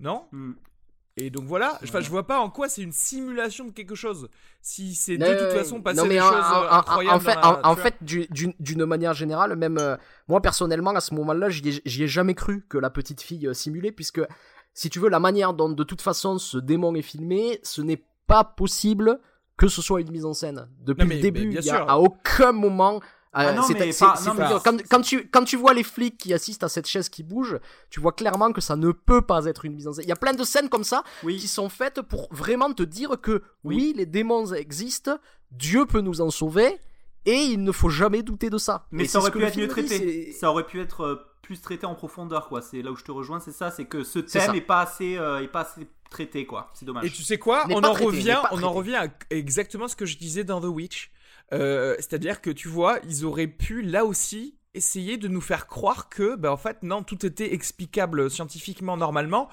non? 0.00 0.26
Hmm. 0.32 0.52
Et 1.20 1.30
donc 1.30 1.46
voilà, 1.46 1.78
enfin, 1.82 2.00
je 2.00 2.08
vois 2.10 2.28
pas 2.28 2.38
en 2.38 2.48
quoi 2.48 2.68
c'est 2.68 2.82
une 2.82 2.92
simulation 2.92 3.64
de 3.64 3.72
quelque 3.72 3.96
chose. 3.96 4.28
Si 4.62 4.94
c'est 4.94 5.18
de 5.18 5.24
Euh, 5.24 5.48
toute 5.48 5.58
façon 5.58 5.80
non, 5.96 6.04
mais 6.04 6.14
des 6.14 6.20
en- 6.20 6.28
choses 6.30 6.44
en- 6.44 6.62
euh, 6.62 6.68
incroyables. 6.70 7.16
En 7.16 7.20
fait, 7.20 7.34
la- 7.34 7.68
en, 7.68 7.74
d'une 8.60 8.84
manière 8.84 9.14
générale, 9.14 9.56
même 9.56 9.78
euh, 9.78 9.96
moi 10.28 10.40
personnellement, 10.40 10.90
à 10.92 11.00
ce 11.00 11.14
moment-là, 11.14 11.48
j'y 11.48 11.68
ai, 11.68 12.02
ai 12.04 12.06
jamais 12.06 12.34
cru 12.34 12.64
que 12.68 12.78
la 12.78 12.90
petite 12.90 13.20
fille 13.20 13.48
euh, 13.48 13.52
simulait, 13.54 13.90
puisque 13.90 14.20
si 14.74 14.90
tu 14.90 15.00
veux, 15.00 15.08
la 15.08 15.18
manière 15.18 15.54
dont 15.54 15.68
de 15.68 15.82
toute 15.82 16.02
façon 16.02 16.38
ce 16.38 16.56
démon 16.56 16.94
est 16.94 17.02
filmé, 17.02 17.58
ce 17.64 17.82
n'est 17.82 18.04
pas 18.28 18.44
possible 18.44 19.18
que 19.56 19.66
ce 19.66 19.82
soit 19.82 20.00
une 20.00 20.10
mise 20.12 20.24
en 20.24 20.34
scène. 20.34 20.68
Depuis 20.82 21.02
Non, 21.02 21.08
mais- 21.08 21.16
le 21.16 21.20
début, 21.22 21.42
il 21.48 21.52
y 21.54 21.58
a 21.58 21.62
sûr. 21.62 21.90
à 21.90 21.98
aucun 21.98 22.52
moment. 22.52 23.00
Ah 23.32 23.52
non, 23.52 23.62
c'est- 23.62 23.74
mais 23.74 23.92
c'est- 23.92 24.04
pas- 24.04 24.14
c'est 24.16 24.28
non, 24.28 24.34
mais- 24.34 24.44
figure. 24.44 24.62
quand, 24.62 24.76
quand 24.88 25.00
tu, 25.02 25.28
quand 25.28 25.44
tu 25.44 25.56
vois 25.56 25.74
les 25.74 25.82
flics 25.82 26.16
qui 26.16 26.32
assistent 26.32 26.62
à 26.64 26.68
cette 26.68 26.86
chaise 26.86 27.08
qui 27.08 27.22
bouge, 27.22 27.58
tu 27.90 28.00
vois 28.00 28.12
clairement 28.12 28.52
que 28.52 28.60
ça 28.60 28.74
ne 28.76 28.90
peut 28.92 29.20
pas 29.22 29.44
être 29.46 29.64
une 29.64 29.74
mise 29.74 29.86
en 29.88 29.92
scène. 29.92 30.04
Il 30.04 30.08
y 30.08 30.12
a 30.12 30.16
plein 30.16 30.32
de 30.32 30.44
scènes 30.44 30.68
comme 30.68 30.84
ça 30.84 31.02
Oui. 31.24 31.36
qui 31.36 31.48
sont 31.48 31.68
faites 31.68 32.00
pour 32.02 32.28
vraiment 32.32 32.72
te 32.72 32.82
dire 32.84 33.20
que 33.20 33.42
oui, 33.64 33.76
Oui. 33.76 33.94
les 33.96 34.06
démons 34.06 34.52
existent, 34.54 35.18
Dieu 35.50 35.84
peut 35.86 36.00
nous 36.00 36.20
en 36.20 36.30
sauver, 36.30 36.78
et 37.26 37.34
il 37.36 37.62
ne 37.62 37.72
faut 37.72 37.90
jamais 37.90 38.22
douter 38.22 38.48
de 38.50 38.58
ça. 38.58 38.86
Mais 38.92 39.04
Et 39.04 39.08
ça 39.08 39.18
aurait 39.18 39.30
pu 39.30 39.42
être 39.42 39.56
mieux 39.58 39.68
traité. 39.68 40.32
Ça 40.32 40.50
aurait 40.50 40.64
pu 40.66 40.80
être 40.80 41.26
plus 41.48 41.62
traité 41.62 41.86
en 41.86 41.94
profondeur, 41.94 42.46
quoi. 42.48 42.60
C'est 42.60 42.82
là 42.82 42.92
où 42.92 42.96
je 42.96 43.04
te 43.04 43.10
rejoins, 43.10 43.40
c'est 43.40 43.52
ça, 43.52 43.70
c'est 43.70 43.86
que 43.86 44.04
ce 44.04 44.18
thème 44.18 44.54
est 44.54 44.60
pas 44.60 44.82
assez, 44.82 45.16
euh, 45.16 45.42
est 45.42 45.48
pas 45.48 45.62
assez 45.62 45.88
traité, 46.10 46.44
quoi. 46.44 46.70
C'est 46.74 46.84
dommage. 46.84 47.06
Et 47.06 47.10
tu 47.10 47.22
sais 47.22 47.38
quoi? 47.38 47.64
On 47.70 47.82
en 47.82 47.94
traité, 47.94 48.04
revient, 48.04 48.38
on 48.50 48.62
en 48.62 48.70
revient 48.70 48.96
à 48.96 49.06
exactement 49.30 49.88
ce 49.88 49.96
que 49.96 50.04
je 50.04 50.18
disais 50.18 50.44
dans 50.44 50.60
The 50.60 50.66
Witch. 50.66 51.10
Euh, 51.54 51.94
C'est-à-dire 51.96 52.42
que 52.42 52.50
tu 52.50 52.68
vois, 52.68 52.98
ils 53.04 53.24
auraient 53.24 53.46
pu 53.46 53.80
là 53.80 54.04
aussi 54.04 54.58
essayer 54.74 55.16
de 55.16 55.26
nous 55.26 55.40
faire 55.40 55.66
croire 55.66 56.10
que, 56.10 56.36
ben 56.36 56.50
en 56.50 56.58
fait, 56.58 56.82
non, 56.82 57.02
tout 57.02 57.24
était 57.24 57.54
explicable 57.54 58.30
scientifiquement 58.30 58.98
normalement, 58.98 59.48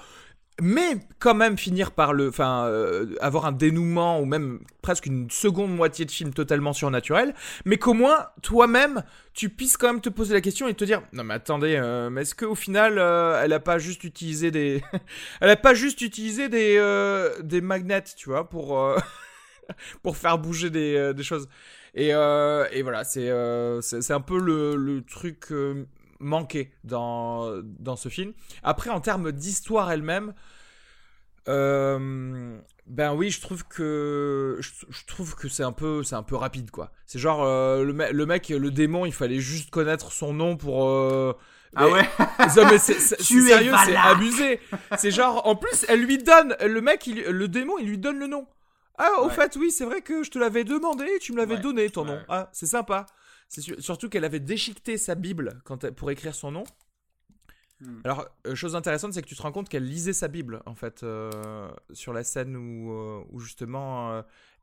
mais 0.60 0.98
quand 1.18 1.34
même 1.34 1.58
finir 1.58 1.90
par 1.90 2.12
le, 2.12 2.28
enfin, 2.28 2.66
euh, 2.66 3.14
avoir 3.20 3.44
un 3.46 3.52
dénouement 3.52 4.20
ou 4.20 4.24
même 4.24 4.60
presque 4.80 5.06
une 5.06 5.30
seconde 5.30 5.74
moitié 5.74 6.04
de 6.04 6.10
film 6.10 6.32
totalement 6.32 6.72
surnaturel, 6.72 7.34
mais 7.64 7.76
qu'au 7.76 7.92
moins 7.92 8.28
toi-même 8.42 9.02
tu 9.34 9.50
puisses 9.50 9.76
quand 9.76 9.88
même 9.88 10.00
te 10.00 10.08
poser 10.08 10.32
la 10.32 10.40
question 10.40 10.66
et 10.66 10.74
te 10.74 10.84
dire 10.84 11.02
non 11.12 11.24
mais 11.24 11.34
attendez, 11.34 11.76
euh, 11.76 12.08
mais 12.08 12.22
est-ce 12.22 12.34
qu'au 12.34 12.54
final 12.54 12.98
euh, 12.98 13.42
elle 13.42 13.52
a 13.52 13.60
pas 13.60 13.78
juste 13.78 14.04
utilisé 14.04 14.50
des, 14.50 14.82
elle 15.40 15.50
a 15.50 15.56
pas 15.56 15.74
juste 15.74 16.00
utilisé 16.00 16.48
des 16.48 16.76
euh, 16.78 17.30
des 17.42 17.60
magnets, 17.60 18.04
tu 18.16 18.30
vois, 18.30 18.48
pour 18.48 18.78
euh, 18.78 18.98
pour 20.02 20.16
faire 20.16 20.38
bouger 20.38 20.70
des, 20.70 20.96
euh, 20.96 21.12
des 21.12 21.22
choses. 21.22 21.48
Et, 21.94 22.08
et 22.08 22.82
voilà, 22.82 23.04
c'est 23.04 23.30
c'est 23.80 24.12
un 24.12 24.20
peu 24.20 24.38
le, 24.38 24.76
le 24.76 25.02
truc 25.02 25.46
manqué 26.20 26.72
dans, 26.84 27.50
dans 27.62 27.96
ce 27.96 28.08
film. 28.08 28.32
Après, 28.62 28.90
en 28.90 29.00
termes 29.00 29.32
d'histoire 29.32 29.90
elle-même, 29.90 30.34
euh, 31.48 32.58
ben 32.86 33.14
oui, 33.14 33.30
je 33.30 33.40
trouve 33.40 33.64
que 33.68 34.56
je, 34.60 34.70
je 34.88 35.04
trouve 35.06 35.36
que 35.36 35.48
c'est 35.48 35.62
un 35.62 35.70
peu 35.72 36.02
c'est 36.02 36.16
un 36.16 36.24
peu 36.24 36.34
rapide 36.34 36.70
quoi. 36.72 36.90
C'est 37.06 37.18
genre 37.20 37.44
euh, 37.44 37.84
le, 37.84 37.92
me- 37.92 38.10
le 38.10 38.26
mec, 38.26 38.48
le 38.48 38.70
démon, 38.70 39.06
il 39.06 39.12
fallait 39.12 39.38
juste 39.38 39.70
connaître 39.70 40.10
son 40.12 40.32
nom 40.32 40.56
pour. 40.56 40.88
euh, 40.88 41.32
ah 41.76 41.88
ouais? 41.88 42.02
non, 42.56 42.64
mais 42.70 42.78
c'est 42.78 42.98
sérieux, 42.98 43.72
c'est 43.84 43.96
abusé. 43.96 44.60
C'est 44.96 45.10
genre, 45.10 45.46
en 45.46 45.54
plus, 45.56 45.84
elle 45.88 46.00
lui 46.02 46.18
donne, 46.18 46.56
le 46.64 46.80
mec, 46.80 47.06
il- 47.06 47.22
le 47.22 47.48
démon, 47.48 47.74
il 47.78 47.88
lui 47.88 47.98
donne 47.98 48.18
le 48.18 48.26
nom. 48.26 48.46
Ah, 48.98 49.20
au 49.20 49.26
Ouais. 49.26 49.34
fait, 49.34 49.56
oui, 49.56 49.70
c'est 49.70 49.84
vrai 49.84 50.00
que 50.00 50.22
je 50.24 50.30
te 50.30 50.38
l'avais 50.38 50.64
demandé, 50.64 51.06
tu 51.20 51.32
me 51.32 51.36
l'avais 51.36 51.56
Ouais, 51.56 51.60
donné 51.60 51.90
ton 51.90 52.04
nom. 52.06 52.18
Ah, 52.28 52.48
c'est 52.52 52.66
sympa. 52.66 53.04
C'est 53.48 53.60
su- 53.60 53.80
surtout 53.80 54.08
qu'elle 54.08 54.24
avait 54.24 54.40
déchiqueté 54.40 54.96
sa 54.98 55.14
Bible 55.14 55.60
quand 55.64 55.84
elle- 55.84 55.92
pour 55.94 56.10
écrire 56.10 56.34
son 56.34 56.50
nom. 56.52 56.64
Hmm. 57.80 58.00
Alors, 58.04 58.26
euh, 58.46 58.54
chose 58.54 58.74
intéressante, 58.74 59.12
c'est 59.12 59.22
que 59.22 59.28
tu 59.28 59.36
te 59.36 59.42
rends 59.42 59.52
compte 59.52 59.68
qu'elle 59.68 59.84
lisait 59.86 60.12
sa 60.14 60.28
Bible, 60.28 60.62
en 60.66 60.74
fait, 60.74 61.02
euh, 61.02 61.70
sur 61.92 62.12
la 62.12 62.24
scène 62.24 62.56
où, 62.56 62.92
euh, 62.92 63.22
où 63.30 63.38
justement, 63.38 64.22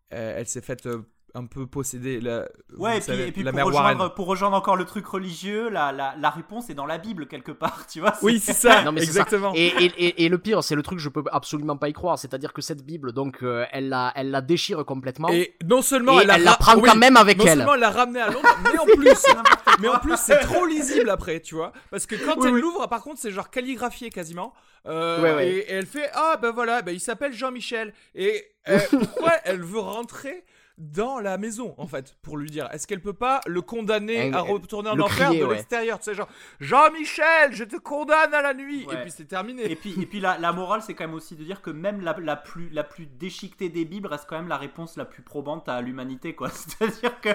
elle, 0.10 0.48
s'est 0.48 0.62
faite 0.62 0.88
un 1.36 1.46
peu 1.46 1.65
posséder. 1.65 2.19
La, 2.22 2.48
Ouais, 2.78 2.91
et 2.91 3.00
puis, 3.00 3.06
savez, 3.06 3.28
et 3.28 3.32
puis 3.32 3.41
la 3.43 3.52
pour, 3.52 3.56
mère 3.56 3.65
rejoindre, 3.65 4.00
Warren. 4.00 4.13
pour 4.15 4.28
rejoindre 4.28 4.56
encore 4.56 4.76
le 4.76 4.86
truc 4.86 5.06
religieux, 5.08 5.69
la, 5.69 5.91
la, 5.91 6.13
la 6.19 6.30
réponse 6.30 6.69
est 6.69 6.74
dans 6.76 6.86
la 6.86 6.98
Bible 7.00 7.28
quelque 7.28 7.52
part, 7.52 7.88
tu 7.91 8.00
vois. 8.02 8.13
Oui, 8.22 8.39
c'est 8.39 8.54
ça, 8.54 8.84
Non, 8.84 8.91
mais 8.91 9.02
ça. 9.02 9.06
exactement. 9.08 9.52
Et, 9.56 9.65
et, 9.67 9.86
et, 9.98 10.26
et 10.26 10.30
le 10.30 10.38
pire, 10.38 10.63
c'est 10.63 10.76
le 10.76 10.84
truc, 10.84 11.00
je 11.00 11.10
peux 11.10 11.24
absolument 11.32 11.76
pas 11.78 11.89
y 11.89 11.93
croire. 11.93 12.19
C'est-à-dire 12.19 12.54
que 12.54 12.62
cette 12.62 12.84
Bible, 12.86 13.13
donc, 13.13 13.41
euh, 13.43 13.65
elle, 13.72 13.89
la, 13.89 14.12
elle 14.15 14.30
la 14.32 14.41
déchire 14.41 14.86
complètement. 14.86 15.30
Et 15.30 15.56
non 15.65 15.82
seulement 15.82 16.19
et 16.19 16.26
elle, 16.30 16.43
la 16.43 16.54
prend 16.56 16.76
oui, 16.76 16.84
quand 16.89 16.96
même 16.98 17.17
avec 17.17 17.38
non 17.39 17.46
elle. 17.46 17.58
seulement 17.58 17.74
elle 17.74 17.80
l'a 17.82 17.89
ramené 17.89 18.22
à 18.22 18.28
Londres, 18.30 18.48
mais 18.72 18.78
en 18.80 18.86
plus, 18.86 19.26
mais 19.80 19.88
en 19.88 20.00
plus 20.00 20.17
c'est 20.17 20.39
trop 20.39 20.65
lisible 20.65 21.10
après, 21.10 21.39
tu 21.39 21.56
vois, 21.56 21.74
parce 21.89 22.06
que 22.06 22.15
quand 22.15 22.36
Oui, 22.38 22.48
elle 22.48 22.54
oui. 22.54 22.62
l'ouvre, 22.62 22.88
par 22.88 23.02
contre, 23.02 23.19
c'est 23.19 23.32
genre 23.32 23.50
calligraphié 23.50 24.10
quasiment, 24.12 24.54
Euh, 24.86 25.22
Ouais, 25.22 25.34
ouais. 25.34 25.48
Et, 25.50 25.58
et 25.58 25.72
elle 25.72 25.86
fait 25.88 26.10
ah 26.13 26.38
ben 26.41 26.52
voilà, 26.52 26.82
ben 26.82 26.91
il 26.91 27.00
s'appelle 27.00 27.34
Jean-Michel 27.34 27.93
et 28.15 28.43
euh, 28.69 28.80
pourquoi 28.91 29.32
elle 29.46 29.62
veut 29.63 29.80
rentrer 29.80 30.43
dans 30.91 31.19
la 31.19 31.38
maison 31.38 31.74
en 31.78 31.88
fait 31.88 32.15
pour 32.22 32.38
lui 32.38 32.50
dire 32.50 32.67
est-ce 32.72 32.86
qu'elle 32.88 33.02
peut 33.02 33.13
pas 33.13 33.41
le 33.48 33.62
condamner 33.62 34.15
Elle- 34.15 34.36
à 34.36 34.41
retourner 34.41 34.89
en 34.89 35.00
enfer 35.00 35.28
crier, 35.28 35.41
de 35.41 35.46
ouais. 35.46 35.56
l'extérieur 35.56 35.98
tu 36.00 36.06
sais 36.06 36.13
genre 36.15 36.28
Jean-Michel 36.60 37.54
je 37.54 37.63
te 37.63 37.78
condamne 37.78 38.34
à 38.34 38.41
la 38.41 38.54
nuit 38.54 38.86
Ouais. 38.88 38.96
et 38.96 39.02
puis 39.04 39.12
c'est 39.12 39.26
terminé 39.26 39.72
Et 39.72 39.76
puis, 39.76 39.93
et 40.02 40.06
puis 40.06 40.19
la, 40.19 40.38
la 40.38 40.52
morale, 40.52 40.82
c'est 40.82 40.93
quand 40.93 41.06
même 41.06 41.13
aussi 41.15 41.36
de 41.36 41.43
dire 41.43 41.62
que 41.62 41.69
même 41.69 42.02
la, 42.02 42.15
la, 42.19 42.36
plus, 42.36 42.69
la 42.69 42.84
plus 42.84 43.06
déchiquetée 43.06 43.69
des 43.69 43.86
Bibles 43.86 44.08
reste 44.08 44.26
quand 44.28 44.36
même 44.36 44.48
la 44.48 44.58
réponse 44.58 44.98
la 44.98 45.06
plus 45.06 45.22
probante 45.22 45.69
à 45.69 45.80
l'humanité, 45.82 46.34
quoi. 46.36 46.50
C'est-à-dire 46.54 47.22
que 47.22 47.30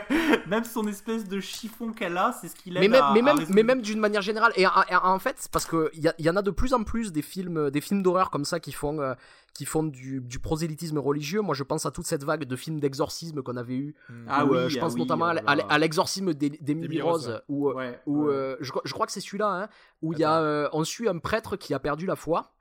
même 0.49 0.65
son 0.65 0.87
espèce 0.89 1.25
de 1.29 1.41
chiffon 1.41 1.93
qu'elle 1.93 2.17
a, 2.19 2.33
c'est 2.41 2.49
ce 2.49 2.55
qu'il 2.57 2.77
aide 2.77 2.83
mais 2.83 2.89
même, 2.89 3.03
à- 3.03 3.13
mais 3.13 3.21
à 3.21 3.23
même, 3.23 3.37
résoudre. 3.39 3.55
mais 3.55 3.63
même 3.63 3.81
d'une 3.83 4.01
manière 4.01 4.23
générale. 4.23 4.53
Et 4.57 4.67
en, 4.67 4.71
en- 4.71 5.15
en 5.15 5.19
fait, 5.19 5.49
parce 5.53 5.65
que 5.67 5.91
il 5.95 6.13
y, 6.19 6.23
y 6.23 6.31
en 6.31 6.37
a 6.37 6.43
de 6.43 6.51
plus 6.51 6.75
en 6.75 6.83
plus 6.85 7.13
des 7.13 7.23
films, 7.23 7.71
des 7.71 7.81
films 7.81 8.03
d'horreur 8.03 8.31
comme 8.31 8.45
ça 8.45 8.61
qui 8.61 8.73
font, 8.73 9.01
euh, 9.01 9.15
qui 9.55 9.65
font 9.65 9.83
du, 9.85 10.21
du 10.21 10.39
prosélytisme 10.39 10.99
religieux. 10.99 11.41
Moi, 11.41 11.55
je 11.55 11.63
pense 11.65 11.87
à 11.87 11.91
toute 11.91 12.07
cette 12.07 12.25
vague 12.25 12.45
de 12.45 12.57
films 12.57 12.79
d'exorcisme 12.81 13.38
qu'on 13.43 13.57
avait 13.57 13.75
eu. 13.75 13.95
Ah 14.29 14.45
où, 14.45 14.51
oui, 14.51 14.57
euh, 14.59 14.69
je 14.69 14.79
ah 14.79 14.81
pense 14.81 14.95
oui, 14.95 15.01
notamment 15.01 15.27
à, 15.27 15.79
l'exorcisme 15.79 16.35
d'Emily 16.35 17.01
Rose, 17.01 17.27
Rose, 17.29 17.43
où, 17.49 17.69
euh, 17.71 17.75
Ouais, 17.75 18.01
où 18.07 18.25
ouais. 18.25 18.35
euh, 18.35 18.57
je, 18.61 18.71
crois- 18.71 18.83
je 18.85 18.93
crois 18.93 19.07
que 19.07 19.13
c'est 19.13 19.21
celui-là, 19.21 19.49
hein, 19.49 19.69
où 20.03 20.13
il 20.13 20.19
y 20.19 20.25
a, 20.25 20.41
euh, 20.41 20.69
on 20.73 20.85
suit 20.85 21.09
un 21.09 21.19
prêtre 21.19 21.57
qui 21.57 21.75
a 21.75 21.79
perdu 21.79 22.07
la 22.07 22.17
foi. 22.17 22.53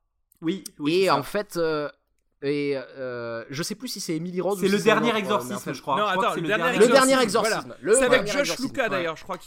Oui, 0.41 0.63
oui. 0.79 0.93
et 0.93 0.99
c'est 1.01 1.05
ça. 1.07 1.15
en 1.17 1.23
fait, 1.23 1.57
euh, 1.57 1.89
et 2.43 2.77
euh, 2.77 3.43
je 3.49 3.63
sais 3.63 3.73
plus 3.73 3.87
si 3.87 3.99
c'est 3.99 4.15
Emily 4.15 4.39
Rose. 4.41 4.59
c'est 4.59 4.67
le 4.67 4.77
si 4.77 4.83
dernier 4.83 5.11
un 5.11 5.15
exorcisme, 5.15 5.55
en 5.55 5.59
fait- 5.59 5.73
je 5.73 5.81
crois. 5.81 5.95
Non, 5.97 6.05
Je 6.07 6.11
crois 6.11 6.23
attends, 6.25 6.33
que 6.35 6.35
c'est 6.35 6.41
le 6.41 6.47
le 6.51 6.55
dernier 6.57 6.73
Le 6.77 6.85
dernier 6.87 6.93
dernier 6.93 7.23
exorcisme, 7.23 7.55
exorcisme. 7.57 7.67
voilà. 7.67 7.77
Le 7.81 7.93
c'est 7.93 7.99
avec 7.99 8.11
dernier 8.11 8.31
Josh 8.31 8.39
exorcisme, 8.41 8.67
Lucas 8.67 8.83
ouais. 8.83 8.89
d'ailleurs 8.89 9.15
je 9.15 9.23
crois 9.23 9.37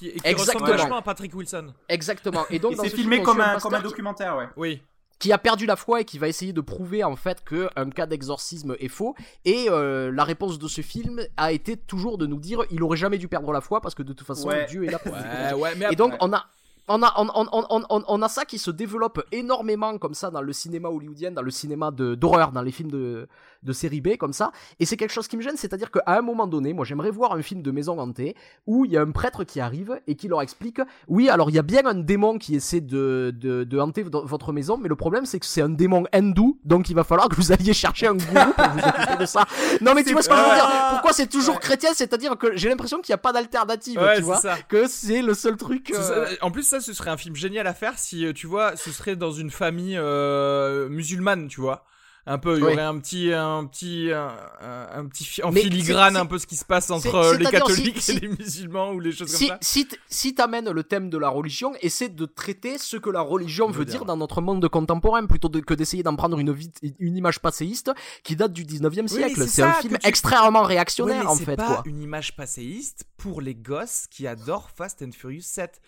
qui, 5.20 5.32
a 5.32 5.38
perdu 5.38 5.66
la 5.66 5.76
foi 5.76 6.00
et 6.00 6.04
qui 6.04 6.18
va 6.18 6.26
essayer 6.26 6.52
de 6.52 6.60
prouver 6.60 7.04
en 7.04 7.14
fait 7.14 7.44
que 7.44 7.68
un 7.76 7.88
cas 7.90 8.06
d'exorcisme 8.06 8.74
est 8.80 8.88
faux. 8.88 9.14
Et 9.44 9.66
euh, 9.68 10.10
la 10.10 10.24
réponse 10.24 10.58
de 10.58 10.66
ce 10.66 10.80
film 10.80 11.20
a 11.36 11.52
été 11.52 11.76
toujours 11.76 12.18
de 12.18 12.26
nous 12.26 12.40
dire 12.40 12.64
il 12.72 12.82
aurait 12.82 12.96
jamais 12.96 13.18
dû 13.18 13.28
perdre 13.28 13.52
la 13.52 13.60
foi 13.60 13.80
parce 13.80 13.94
que 13.94 14.02
de 14.02 14.12
toute 14.12 14.26
façon 14.26 14.48
Ouais. 14.48 14.66
Dieu 14.66 14.84
est 14.84 14.90
là 14.90 14.98
pour 14.98 15.12
Ouais, 15.14 15.52
ouais, 15.54 15.74
mais 15.76 15.86
et 15.92 15.96
donc 15.96 16.14
on 16.20 16.32
a 16.32 16.46
on 16.92 17.04
a, 17.04 17.12
on, 17.18 17.28
on- 17.34 17.46
on- 17.52 17.84
on- 17.88 18.04
on 18.08 18.22
a 18.22 18.28
ça 18.28 18.44
qui 18.44 18.58
se 18.58 18.72
développe 18.72 19.22
énormément 19.30 19.96
comme 19.98 20.14
ça 20.14 20.30
dans 20.32 20.40
le 20.42 20.52
cinéma 20.52 20.88
hollywoodien, 20.88 21.30
dans 21.30 21.42
le 21.42 21.52
cinéma 21.52 21.92
de- 21.92 22.16
d'horreur, 22.16 22.50
dans 22.50 22.62
les 22.62 22.72
films 22.72 22.90
de, 22.90 23.28
de 23.62 23.72
série 23.72 24.00
B 24.00 24.16
comme 24.16 24.32
ça. 24.32 24.52
Et 24.78 24.86
c'est 24.86 24.96
quelque 24.96 25.12
chose 25.12 25.28
qui 25.28 25.36
me 25.36 25.42
gêne, 25.42 25.56
c'est-à-dire 25.56 25.90
qu'à 25.90 26.02
un 26.06 26.22
moment 26.22 26.46
donné, 26.46 26.72
moi 26.72 26.84
j'aimerais 26.84 27.10
voir 27.10 27.32
un 27.32 27.42
film 27.42 27.62
de 27.62 27.70
maison 27.70 27.98
hantée 27.98 28.34
où 28.66 28.84
il 28.84 28.92
y 28.92 28.96
a 28.96 29.02
un 29.02 29.10
prêtre 29.10 29.44
qui 29.44 29.60
arrive 29.60 30.00
et 30.06 30.14
qui 30.16 30.28
leur 30.28 30.42
explique 30.42 30.80
oui, 31.08 31.28
alors 31.28 31.50
il 31.50 31.56
y 31.56 31.58
a 31.58 31.62
bien 31.62 31.84
un 31.86 31.94
démon 31.94 32.38
qui 32.38 32.54
essaie 32.54 32.80
de, 32.80 33.34
de, 33.36 33.64
de 33.64 33.78
hanter 33.78 34.02
votre 34.04 34.52
maison, 34.52 34.78
mais 34.78 34.88
le 34.88 34.96
problème 34.96 35.26
c'est 35.26 35.38
que 35.40 35.46
c'est 35.46 35.62
un 35.62 35.68
démon 35.68 36.04
hindou, 36.12 36.58
donc 36.64 36.88
il 36.90 36.94
va 36.94 37.04
falloir 37.04 37.28
que 37.28 37.36
vous 37.36 37.52
alliez 37.52 37.72
chercher 37.72 38.06
un 38.06 38.14
gourou 38.14 38.52
pour 38.56 38.68
vous 38.68 38.78
occuper 38.80 39.16
de 39.18 39.26
ça. 39.26 39.44
Non 39.80 39.94
mais 39.94 40.04
tu 40.04 40.12
vois 40.12 40.22
ce 40.22 40.28
que 40.28 40.34
je 40.36 40.40
veux 40.40 40.54
dire? 40.54 40.70
Pourquoi 40.90 41.12
c'est 41.12 41.26
toujours 41.26 41.54
Ouais. 41.56 41.60
chrétien? 41.60 41.90
C'est-à-dire 41.94 42.36
que 42.38 42.56
j'ai 42.56 42.68
l'impression 42.68 43.00
qu'il 43.00 43.12
n'y 43.12 43.14
a 43.14 43.18
pas 43.18 43.32
d'alternative, 43.32 43.98
Ouais, 44.00 44.16
tu 44.16 44.22
vois 44.22 44.36
ça. 44.36 44.56
que 44.68 44.86
c'est 44.86 45.22
le 45.22 45.34
seul 45.34 45.56
truc. 45.56 45.92
Euh, 45.94 46.26
En 46.40 46.50
plus, 46.50 46.62
ça, 46.62 46.80
ce 46.80 46.92
serait 46.92 47.10
un 47.10 47.16
film 47.16 47.34
génial 47.36 47.66
à 47.66 47.74
faire 47.74 47.98
si, 47.98 48.24
euh, 48.24 48.32
tu 48.32 48.46
vois, 48.46 48.76
ce 48.76 48.90
serait 48.90 49.16
dans 49.16 49.32
une 49.32 49.50
famille 49.50 49.96
euh, 49.98 50.88
musulmane, 50.88 51.48
tu 51.48 51.60
vois. 51.60 51.84
Un 52.32 52.38
peu, 52.38 52.56
il 52.58 52.60
y 52.60 52.64
Oui. 52.64 52.72
aurait 52.74 52.82
un 52.82 52.96
petit, 52.98 53.32
un 53.32 53.64
petit, 53.66 54.10
un, 54.12 55.04
petit 55.06 55.42
en 55.42 55.50
Mais 55.50 55.62
filigrane 55.62 56.16
un 56.16 56.26
peu 56.26 56.38
ce 56.38 56.46
qui 56.46 56.54
se 56.54 56.64
passe 56.64 56.88
entre 56.90 57.14
euh, 57.16 57.36
les 57.36 57.44
catholiques 57.46 58.00
si- 58.00 58.12
et 58.12 58.20
les 58.20 58.28
musulmans 58.28 58.92
ou 58.92 59.00
les 59.00 59.10
choses 59.10 59.28
si, 59.34 59.48
comme 59.48 59.56
ça. 59.56 59.58
si, 59.62 59.88
si 60.08 60.34
t'amènes 60.34 60.70
le 60.70 60.84
thème 60.84 61.10
de 61.10 61.18
la 61.18 61.28
religion, 61.28 61.72
essaie 61.80 62.08
de 62.08 62.26
traiter 62.26 62.78
ce 62.78 62.96
que 62.96 63.10
la 63.10 63.20
religion 63.20 63.68
veut 63.70 63.84
dire. 63.84 64.00
dire 64.00 64.04
dans 64.04 64.16
notre 64.16 64.40
monde 64.40 64.66
contemporain, 64.68 65.26
plutôt 65.26 65.48
de- 65.48 65.58
que 65.58 65.74
d'essayer 65.74 66.02
d'en 66.04 66.14
prendre 66.14 66.38
une, 66.38 66.54
image 67.00 67.40
passéiste 67.40 67.90
qui 68.22 68.36
date 68.36 68.52
du 68.52 68.64
19e 68.64 69.02
mais 69.02 69.08
siècle. 69.08 69.42
c'est 69.42 69.48
c'est 69.48 69.62
un 69.62 69.72
film 69.72 69.98
tu- 70.00 70.08
extrêmement 70.08 70.62
réactionnaire 70.62 71.28
en 71.28 71.34
fait. 71.36 71.56
pas 71.56 71.66
Quoi. 71.66 71.82
une 71.86 72.00
image 72.00 72.36
passéiste 72.36 73.04
pour 73.16 73.40
les 73.40 73.56
gosses 73.56 74.06
qui 74.08 74.26
adorent 74.28 74.70
Fast 74.76 75.02
and 75.02 75.10
Furious 75.12 75.42
7. 75.42 75.80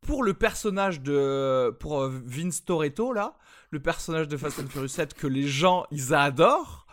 Pour 0.00 0.22
le 0.22 0.32
personnage 0.32 1.00
de, 1.00 1.70
pour 1.80 2.02
euh, 2.02 2.12
Vince 2.24 2.64
Toretto 2.64 3.12
là, 3.12 3.34
le 3.70 3.80
personnage 3.80 4.28
de 4.28 4.36
Fast 4.36 4.58
and 4.60 4.68
Furious 4.70 4.88
7 4.88 5.14
que 5.14 5.26
les 5.26 5.46
gens 5.46 5.84
ils 5.90 6.14
adorent. 6.14 6.86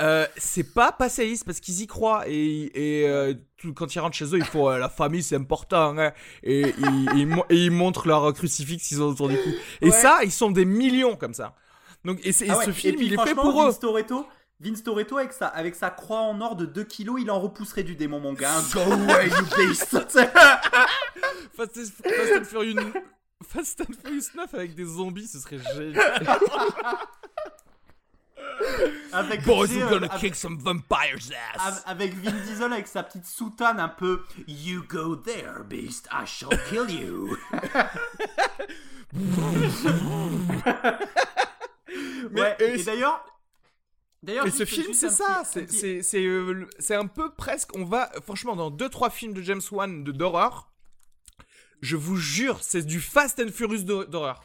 Euh, 0.00 0.26
c'est 0.36 0.74
pas 0.74 0.92
passéiste 0.92 1.44
parce 1.44 1.58
qu'ils 1.58 1.80
y 1.82 1.86
croient 1.88 2.22
et, 2.28 2.70
et 3.02 3.08
euh, 3.08 3.34
tout- 3.56 3.74
quand 3.74 3.92
ils 3.92 3.98
rentrent 3.98 4.16
chez 4.16 4.26
eux, 4.26 4.38
il 4.38 4.44
faut 4.44 4.70
euh, 4.70 4.78
la 4.78 4.88
famille, 4.88 5.24
c'est 5.24 5.34
important 5.34 5.98
hein, 5.98 6.12
et, 6.44 6.72
ils- 6.78 7.08
ils 7.16 7.36
et 7.50 7.56
ils 7.64 7.72
montrent 7.72 8.06
leur 8.06 8.32
crucifix 8.32 8.76
qu'ils 8.78 9.02
ont 9.02 9.06
autour 9.08 9.28
du 9.28 9.36
cou. 9.36 9.50
Et 9.80 9.86
Ouais. 9.86 9.90
ça, 9.90 10.20
ils 10.22 10.30
sont 10.30 10.52
des 10.52 10.64
millions 10.64 11.16
comme 11.16 11.34
ça. 11.34 11.56
Donc 12.04 12.20
et, 12.24 12.28
et 12.30 12.50
Ah 12.50 12.58
ouais, 12.58 12.64
ce 12.66 12.70
film, 12.70 12.94
puis, 12.94 13.06
il 13.06 13.14
est 13.14 13.22
fait 13.26 13.34
pour 13.34 13.60
eux. 13.60 13.66
Vince 13.66 13.80
Toretto, 13.80 14.24
Vince 14.60 14.84
Toretto 14.84 15.16
avec 15.18 15.32
sa, 15.32 15.48
avec 15.48 15.74
sa 15.74 15.90
croix 15.90 16.20
en 16.20 16.40
or 16.40 16.54
de 16.54 16.64
2 16.66 16.84
kilos, 16.84 17.18
il 17.20 17.28
en 17.32 17.40
repousserait 17.40 17.82
du 17.82 17.96
démon, 17.96 18.20
mon 18.20 18.34
gars. 18.34 18.54
Go 18.72 18.78
away, 18.80 19.30
you 19.30 19.44
beast. 19.56 19.98
Fast 21.56 21.76
and 22.36 22.44
Furious, 22.44 22.76
Fast 23.44 23.80
and 23.80 23.92
Furious 24.02 24.30
9 24.34 24.52
avec 24.54 24.74
des 24.74 24.84
zombies, 24.84 25.26
ce 25.28 25.38
serait 25.38 25.58
génial. 25.58 26.26
avec, 29.12 29.44
Boys, 29.44 29.68
we're 29.68 29.88
gonna 29.88 30.06
avec- 30.08 30.20
kick 30.20 30.34
some 30.34 30.58
vampires 30.58 31.30
ass. 31.54 31.60
Av- 31.66 31.82
Avec 31.86 32.14
Vin 32.14 32.32
Diesel 32.32 32.72
avec 32.72 32.86
sa 32.88 33.02
petite 33.02 33.26
soutane 33.26 33.78
un 33.80 33.88
peu 33.88 34.22
You 34.46 34.82
go 34.88 35.14
there, 35.16 35.62
beast, 35.64 36.08
I 36.12 36.26
shall 36.26 36.50
kill 36.68 36.90
you. 36.90 37.36
Mais- 42.30 42.40
ouais, 42.42 42.56
et 42.60 42.80
et, 42.80 42.84
d'ailleurs. 42.84 43.24
Et 44.26 44.50
ce 44.50 44.64
film, 44.64 44.92
c'est 44.92 45.10
ça, 45.10 45.42
c'est 45.44 46.94
un 46.96 47.06
peu 47.06 47.32
presque. 47.34 47.70
On 47.76 47.84
va 47.84 48.10
franchement 48.24 48.56
dans 48.56 48.70
deux 48.70 48.88
trois 48.88 49.10
films 49.10 49.32
de 49.32 49.40
James 49.42 49.60
Wan 49.70 50.02
de 50.04 50.10
d'horreur. 50.12 50.70
Je 51.80 51.96
vous 51.96 52.16
jure, 52.16 52.58
c'est 52.60 52.82
du 52.84 53.00
Fast 53.00 53.40
and 53.40 53.52
Furious 53.52 53.82
d'hor- 53.84 54.06
d'horreur. 54.06 54.42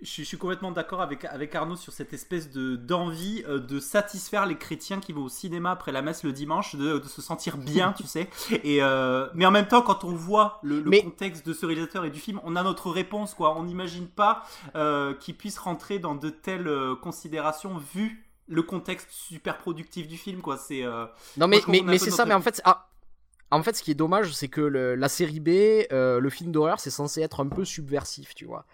Je, 0.00 0.24
suis- 0.24 0.36
complètement 0.36 0.72
d'accord 0.72 1.00
avec, 1.00 1.24
avec 1.26 1.54
Arnaud 1.54 1.76
sur 1.76 1.92
cette 1.92 2.12
espèce 2.12 2.50
de 2.50 2.74
d'envie 2.74 3.44
euh, 3.46 3.60
de 3.60 3.78
satisfaire 3.78 4.46
les 4.46 4.56
chrétiens 4.56 4.98
qui 4.98 5.12
vont 5.12 5.22
au 5.22 5.28
cinéma 5.28 5.70
après 5.70 5.92
la 5.92 6.02
messe 6.02 6.24
le 6.24 6.32
dimanche, 6.32 6.74
de, 6.74 6.98
de 6.98 7.06
se 7.06 7.22
sentir 7.22 7.56
bien, 7.56 7.92
tu 7.92 8.02
sais. 8.08 8.28
Et 8.64 8.82
euh, 8.82 9.28
mais 9.34 9.46
en 9.46 9.52
même 9.52 9.68
temps, 9.68 9.80
quand 9.82 10.02
on 10.02 10.10
voit 10.12 10.58
le, 10.64 10.80
le 10.80 10.90
Mais- 10.90 11.02
contexte 11.04 11.46
de 11.46 11.52
ce 11.52 11.66
réalisateur 11.66 12.04
et 12.04 12.10
du 12.10 12.18
film, 12.18 12.40
on 12.42 12.56
a 12.56 12.64
notre 12.64 12.90
réponse, 12.90 13.32
quoi. 13.34 13.56
On 13.56 13.62
n'imagine 13.62 14.08
pas 14.08 14.42
euh, 14.74 15.14
qu'il 15.14 15.36
puisse 15.36 15.56
rentrer 15.58 16.00
dans 16.00 16.16
de 16.16 16.30
telles 16.30 16.68
considérations 17.00 17.78
vu 17.94 18.28
le 18.48 18.62
contexte 18.62 19.08
super 19.12 19.56
productif 19.56 20.08
du 20.08 20.16
film, 20.18 20.40
quoi. 20.40 20.56
C'est 20.56 20.82
euh, 20.84 21.06
Non 21.36 21.46
mais, 21.46 21.60
mais, 21.68 21.78
c'est 21.98 22.06
notre 22.06 22.16
ça, 22.16 22.24
mais 22.24 22.34
en 22.34 22.40
fait, 22.42 22.60
ah, 22.64 22.88
en 23.56 23.62
fait, 23.62 23.76
ce 23.76 23.82
qui 23.82 23.90
est 23.90 23.94
dommage, 23.94 24.32
c'est 24.32 24.48
que 24.48 24.60
le- 24.60 24.94
la 24.94 25.08
série 25.08 25.40
B, 25.40 25.48
euh, 25.92 26.18
le 26.20 26.30
film 26.30 26.50
d'horreur, 26.52 26.80
c'est 26.80 26.90
censé 26.90 27.20
être 27.22 27.40
un 27.40 27.48
peu 27.48 27.64
subversif, 27.64 28.34
tu 28.34 28.44
vois. 28.46 28.64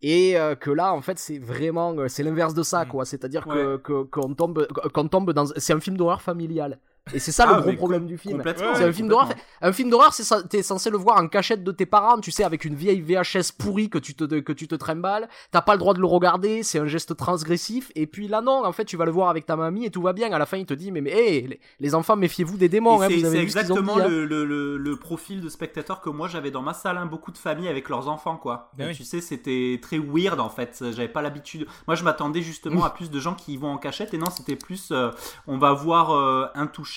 Et 0.00 0.38
euh, 0.38 0.54
que 0.54 0.70
là, 0.70 0.92
en 0.94 1.00
fait, 1.02 1.18
c'est 1.18 1.38
vraiment, 1.38 1.92
euh, 1.98 2.06
c'est 2.08 2.22
l'inverse 2.22 2.54
de 2.54 2.62
ça, 2.62 2.84
Mm. 2.84 2.88
quoi. 2.88 3.04
C'est-à-dire 3.04 3.46
Ouais. 3.48 3.76
que- 3.82 4.02
qu'on 4.04 4.34
tombe, 4.34 4.66
qu'on 4.94 5.08
tombe 5.08 5.32
dans, 5.32 5.46
c'est 5.56 5.72
un 5.72 5.80
film 5.80 5.96
d'horreur 5.96 6.22
familial. 6.22 6.78
Et 7.14 7.18
c'est 7.18 7.32
ça 7.32 7.44
Ah, 7.48 7.54
le 7.56 7.60
gros 7.62 7.70
mais 7.70 7.76
problème 7.76 8.06
du 8.06 8.18
film. 8.18 8.36
complètement, 8.36 8.74
C'est 8.74 8.84
un 8.84 8.92
film 8.92 9.08
d'horreur. 9.08 9.28
Un 9.62 9.72
film 9.72 9.90
d'horreur, 9.90 10.12
c'est 10.12 10.22
ça- 10.24 10.42
t'es 10.42 10.62
censé 10.62 10.90
le 10.90 10.96
voir 10.98 11.18
en 11.18 11.28
cachette 11.28 11.64
de 11.64 11.72
tes 11.72 11.86
parents, 11.86 12.18
tu 12.20 12.30
sais, 12.30 12.44
avec 12.44 12.64
une 12.64 12.74
vieille 12.74 13.00
VHS 13.00 13.52
pourrie 13.58 13.88
que 13.90 13.98
tu 13.98 14.14
te 14.14 14.24
que 14.40 14.52
tu 14.52 14.68
te 14.68 14.74
trimbales. 14.74 15.28
T'as 15.50 15.62
pas 15.62 15.72
le 15.72 15.78
droit 15.78 15.94
de 15.94 16.00
le 16.00 16.06
regarder, 16.06 16.62
c'est 16.62 16.78
un 16.78 16.86
geste 16.86 17.16
transgressif. 17.16 17.90
Et 17.94 18.06
puis 18.06 18.28
là, 18.28 18.40
non, 18.40 18.64
en 18.64 18.72
fait, 18.72 18.84
tu 18.84 18.96
vas 18.96 19.04
le 19.04 19.10
voir 19.12 19.28
avec 19.30 19.46
ta 19.46 19.56
mamie 19.56 19.84
et 19.86 19.90
tout 19.90 20.02
va 20.02 20.12
bien. 20.12 20.30
À 20.32 20.38
la 20.38 20.46
fin, 20.46 20.56
il 20.58 20.66
te 20.66 20.74
dit, 20.74 20.90
mais 20.92 21.00
mais, 21.00 21.10
hé, 21.10 21.40
les, 21.46 21.60
les 21.80 21.94
enfants, 21.94 22.16
méfiez-vous 22.16 22.56
des 22.56 22.68
démons. 22.68 23.00
Hein, 23.02 23.08
c'est 23.08 23.36
exactement 23.38 23.94
dit, 23.96 24.02
hein. 24.02 24.08
le, 24.08 24.76
le, 24.76 24.96
profil 24.96 25.40
de 25.40 25.48
spectateur 25.48 26.00
que 26.00 26.10
moi 26.10 26.26
j'avais 26.28 26.50
dans 26.50 26.62
ma 26.62 26.74
salle. 26.74 26.96
hein. 26.98 27.06
Beaucoup 27.06 27.30
de 27.30 27.38
familles 27.38 27.68
avec 27.68 27.88
leurs 27.88 28.08
enfants, 28.08 28.36
quoi. 28.36 28.70
Ben 28.76 28.86
Et 28.86 28.88
oui. 28.90 28.96
Tu 28.96 29.04
sais, 29.04 29.20
c'était 29.20 29.78
très 29.80 29.98
weird 29.98 30.40
en 30.40 30.48
fait. 30.50 30.84
J'avais 30.90 31.08
pas 31.08 31.22
l'habitude. 31.22 31.66
Moi, 31.86 31.94
je 31.94 32.02
m'attendais 32.04 32.42
justement 32.42 32.84
à 32.84 32.90
plus 32.90 33.10
de 33.10 33.20
gens 33.20 33.34
qui 33.34 33.52
y 33.54 33.56
vont 33.56 33.68
en 33.72 33.78
cachette. 33.78 34.12
Et 34.14 34.18
non, 34.18 34.30
c'était 34.30 34.56
plus. 34.56 34.88
euh, 34.90 35.10
on 35.46 35.56
va 35.58 35.72
voir 35.72 36.10
euh, 36.10 36.46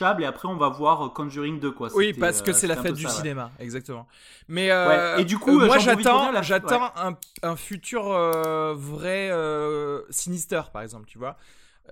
Intouchable 0.01 0.23
et 0.23 0.25
après 0.25 0.47
on 0.47 0.55
va 0.57 0.69
voir 0.69 1.05
euh, 1.05 1.09
Conjuring 1.09 1.59
2, 1.59 1.71
quoi. 1.71 1.89
Oui, 1.95 2.13
parce 2.13 2.41
que 2.41 2.51
euh, 2.51 2.53
c'est 2.53 2.67
la 2.67 2.75
fête 2.75 2.93
du 2.93 3.03
ça, 3.03 3.09
ouais. 3.09 3.15
cinéma, 3.15 3.51
exactement. 3.59 4.07
Mais 4.47 4.71
euh, 4.71 5.15
Ouais, 5.15 5.21
et 5.21 5.25
du 5.25 5.37
coup, 5.37 5.59
moi 5.59 5.77
j'attends, 5.77 6.31
la- 6.31 6.41
j'attends 6.41 6.91
un, 6.95 7.15
un 7.43 7.55
futur 7.55 8.03
vrai 8.75 9.31
Sinister, 10.09 10.61
par 10.73 10.81
exemple, 10.81 11.05
tu 11.07 11.17
vois. 11.17 11.37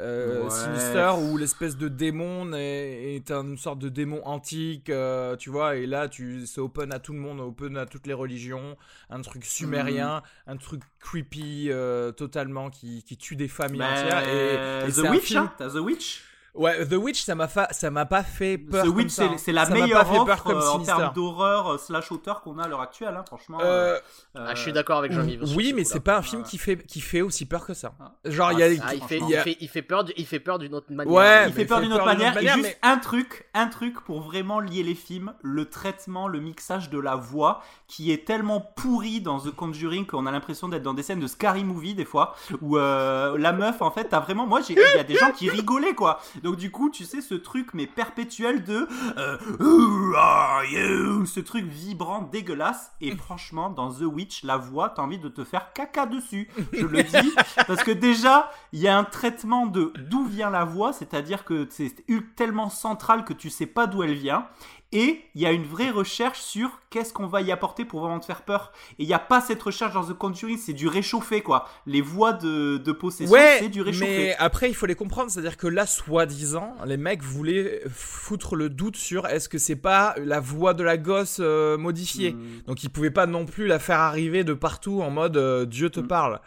Euh, 0.02 0.44
Ouais. 0.44 0.50
Sinister 0.50 1.12
où 1.20 1.36
l'espèce 1.38 1.76
de 1.76 1.90
démon 1.90 2.54
est, 2.54 3.16
est 3.16 3.32
une 3.32 3.58
sorte 3.58 3.80
de 3.80 3.90
démon 3.90 4.22
antique, 4.26 4.90
euh, 4.90 5.36
tu 5.36 5.50
vois, 5.50 5.76
et 5.76 5.86
là 5.88 6.08
tu 6.08 6.46
c'est 6.46 6.62
open 6.62 6.94
à 6.94 7.00
tout 7.00 7.12
le 7.12 7.20
monde, 7.20 7.42
open 7.42 7.76
à 7.76 7.86
toutes 7.86 8.08
les 8.08 8.14
religions, 8.14 8.78
un 9.10 9.22
truc 9.22 9.44
sumérien, 9.44 10.22
Mhm. 10.48 10.54
un 10.54 10.58
truc 10.58 10.82
creepy 11.02 11.68
euh, 11.70 12.12
totalement 12.14 12.70
qui, 12.70 13.04
qui 13.04 13.18
tue 13.18 13.36
des 13.36 13.50
familles 13.50 13.80
Mais 13.80 13.86
entières. 14.04 14.30
Et, 14.30 14.88
et 14.88 14.92
The 14.94 15.10
Witch, 15.10 15.24
film- 15.26 15.50
hein, 15.60 15.68
The 15.70 15.80
Witch. 15.80 16.24
Ouais, 16.56 16.86
The 16.86 16.94
Witch, 16.94 17.22
ça 17.24 17.36
m'a 17.36 17.48
fa- 17.48 17.68
ça 17.72 17.92
m'a 17.92 18.06
pas 18.06 18.24
fait 18.24 18.58
peur. 18.58 18.84
The 18.84 18.88
comme 18.88 18.98
Witch, 18.98 19.10
ça, 19.12 19.28
c'est 19.32 19.38
c'est 19.38 19.52
la 19.52 19.66
Ça 19.66 19.72
m'a 19.74 19.82
meilleure 19.82 20.00
pas 20.04 20.06
fait 20.12 20.16
peur 20.18 20.28
offre 20.30 20.44
comme 20.44 20.58
euh, 20.58 20.70
en 20.72 20.80
termes 20.80 21.14
d'horreur 21.14 21.74
euh, 21.74 21.78
slash 21.78 22.12
auteur 22.12 22.42
qu'on 22.42 22.58
a 22.58 22.64
à 22.64 22.68
l'heure 22.68 22.82
actuelle, 22.82 23.16
hein, 23.18 23.24
franchement. 23.28 23.60
Euh, 23.62 23.98
Ah, 24.36 24.56
je 24.56 24.62
suis 24.62 24.74
d'accord 24.74 24.98
avec 24.98 25.12
Jean-Yves. 25.12 25.46
sur 25.46 25.58
oui, 25.58 25.70
ce 25.70 25.76
mais 25.76 25.84
c'est 25.84 26.00
pas 26.00 26.18
un 26.18 26.22
film 26.22 26.44
qui 26.44 26.58
fait 26.58 26.78
qui 26.86 27.02
fait 27.02 27.22
aussi 27.22 27.46
peur 27.46 27.66
que 27.66 27.74
ça. 27.74 27.94
Ah. 28.00 28.12
Genre 28.26 28.52
il 28.54 28.60
y 28.60 28.64
a 28.64 28.66
Ah, 28.82 28.86
Ah, 28.90 28.94
il 28.96 29.02
fait, 29.04 29.20
il 29.20 29.38
fait, 29.38 29.58
il 29.60 29.68
fait 29.70 29.82
peur, 29.82 30.04
du- 30.04 30.14
il 30.18 30.26
fait 30.26 30.40
peur 30.40 30.60
d'une 30.60 30.74
autre 30.74 30.92
manière. 30.92 31.14
Ouais, 31.14 31.48
il 31.48 31.54
fait 31.54 31.66
peur 31.66 31.82
d'une 31.82 31.94
autre 31.94 32.06
manière. 32.06 32.36
Et 32.38 32.48
juste 32.48 32.58
mais- 32.64 32.78
un 32.82 32.98
truc, 32.98 33.48
un 33.54 33.68
truc 33.68 34.00
pour 34.02 34.22
vraiment 34.22 34.60
lier 34.60 34.84
les 34.84 34.96
films, 34.96 35.34
le 35.42 35.66
traitement, 35.70 36.28
le 36.28 36.40
mixage 36.40 36.90
de 36.90 37.00
la 37.00 37.16
voix, 37.16 37.62
qui 37.88 38.12
est 38.12 38.26
tellement 38.26 38.60
pourri 38.60 39.22
dans 39.22 39.40
The 39.40 39.52
Conjuring 39.56 40.06
qu'on 40.06 40.26
a 40.26 40.32
l'impression 40.32 40.68
d'être 40.68 40.84
dans 40.84 40.94
des 40.94 41.04
scènes 41.04 41.20
de 41.20 41.28
scary 41.28 41.64
movie 41.64 41.94
des 41.94 42.06
fois, 42.06 42.36
où 42.62 42.78
euh, 42.78 43.38
la 43.38 43.54
meuf, 43.54 43.82
en 43.82 43.92
fait, 43.92 44.06
t'as 44.06 44.20
vraiment, 44.20 44.46
moi, 44.48 44.62
j'ai- 44.62 44.74
il 44.74 44.98
y 44.98 45.00
a 45.00 45.04
des 45.04 45.16
gens 45.16 45.32
qui 45.32 45.50
rigolaient 45.50 45.94
quoi. 45.96 46.20
Donc 46.44 46.58
du 46.58 46.72
coup, 46.72 46.90
tu 46.90 47.06
sais, 47.06 47.22
ce 47.22 47.36
truc 47.36 47.74
mais 47.74 47.88
perpétuel 47.88 48.64
de 48.64 48.88
euh, 49.18 49.38
Who 49.60 50.16
are 50.16 50.66
you? 50.66 51.26
Ce 51.26 51.40
truc 51.40 51.66
vibrant, 51.66 52.22
dégueulasse. 52.22 52.92
Et 53.02 53.12
franchement, 53.16 53.70
dans 53.70 53.92
The 53.92 54.02
Witch, 54.02 54.44
la 54.44 54.58
voix, 54.58 54.90
t'as 54.90 55.02
envie 55.02 55.20
de 55.20 55.30
te 55.30 55.44
faire 55.44 55.74
caca 55.74 56.06
dessus. 56.06 56.50
Je 56.74 56.86
le 56.86 57.04
dis 57.04 57.34
parce 57.68 57.84
que 57.84 57.92
déjà, 57.92 58.52
il 58.74 58.80
y 58.80 58.88
a 58.88 58.98
un 58.98 59.04
traitement 59.04 59.66
de 59.66 59.94
d'où 60.10 60.26
vient 60.26 60.50
la 60.50 60.66
voix, 60.66 60.94
c'est-à-dire 60.94 61.46
que 61.46 61.68
c'est 61.70 61.96
tellement 62.36 62.70
central 62.70 63.26
que 63.26 63.34
tu 63.34 63.50
sais 63.50 63.66
pas 63.66 63.88
d'où 63.88 64.04
elle 64.04 64.16
vient. 64.16 64.48
Et 64.92 65.22
il 65.36 65.42
y 65.42 65.46
a 65.46 65.52
une 65.52 65.66
vraie 65.66 65.92
recherche 65.92 66.40
sur 66.40 66.72
qu'est-ce 66.90 67.14
qu'on 67.14 67.28
va 67.28 67.42
y 67.42 67.52
apporter 67.52 67.86
pour 67.86 68.00
vraiment 68.00 68.20
te 68.20 68.26
faire 68.26 68.42
peur. 68.42 68.72
Et 68.98 69.04
il 69.04 69.08
n'y 69.08 69.14
a 69.14 69.20
pas 69.20 69.40
cette 69.40 69.62
recherche 69.62 69.94
dans 69.94 70.04
The 70.04 70.14
Conjuring, 70.14 70.58
c'est 70.58 70.74
du 70.74 70.88
réchauffé 70.88 71.42
quoi. 71.42 71.70
Les 71.86 72.02
voix 72.02 72.34
de, 72.34 72.78
de 72.78 72.92
possession, 72.92 73.32
Ouais, 73.32 73.58
c'est 73.60 73.70
du 73.70 73.82
réchauffé. 73.84 74.18
mais 74.18 74.36
après 74.40 74.68
il 74.68 74.74
faut 74.74 74.88
les 74.88 74.96
comprendre, 74.96 75.30
c'est-à-dire 75.30 75.58
que 75.58 75.68
là, 75.68 75.86
soi-disant, 75.86 76.76
les 76.88 76.98
mecs 76.98 77.22
voulaient 77.22 77.82
foutre 77.88 78.56
le 78.56 78.70
doute 78.70 78.96
sur 78.96 79.28
est-ce 79.28 79.48
que 79.48 79.60
c'est 79.60 79.76
pas 79.76 80.16
la 80.18 80.40
voix 80.40 80.74
de 80.74 80.82
la 80.84 80.98
gosse 80.98 81.38
euh, 81.40 81.78
modifiée. 81.78 82.32
Hmm. 82.34 82.62
Donc 82.66 82.84
ils 82.84 82.90
pouvaient 82.90 83.12
pas 83.12 83.28
non 83.28 83.46
plus 83.46 83.68
la 83.68 83.78
faire 83.78 84.00
arriver 84.00 84.44
de 84.44 84.54
partout 84.54 85.02
en 85.04 85.12
mode 85.12 85.38
euh, 85.38 85.66
Dieu 85.66 85.92
te 85.92 86.00
Mm. 86.00 86.08
parle. 86.08 86.40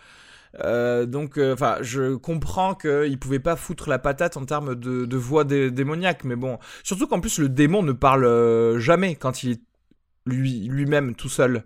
Euh, 0.60 1.06
donc, 1.06 1.38
euh, 1.38 1.54
enfin, 1.54 1.76
je 1.80 2.14
comprends 2.16 2.74
qu'il 2.74 3.18
pouvait 3.18 3.38
pas 3.38 3.56
foutre 3.56 3.88
la 3.88 3.98
patate 3.98 4.36
en 4.36 4.44
termes 4.44 4.74
de, 4.74 5.06
de 5.06 5.16
voix 5.16 5.44
dé 5.44 5.70
démoniaque, 5.70 6.24
mais 6.24 6.36
bon, 6.36 6.58
surtout 6.82 7.06
qu'en 7.06 7.20
plus 7.20 7.38
le 7.38 7.48
démon 7.48 7.82
ne 7.82 7.92
parle 7.92 8.24
euh, 8.24 8.78
jamais 8.78 9.16
quand 9.16 9.42
il 9.42 9.52
est 9.52 9.60
lui 10.26 10.68
lui-même 10.68 11.14
tout 11.14 11.28
seul. 11.28 11.64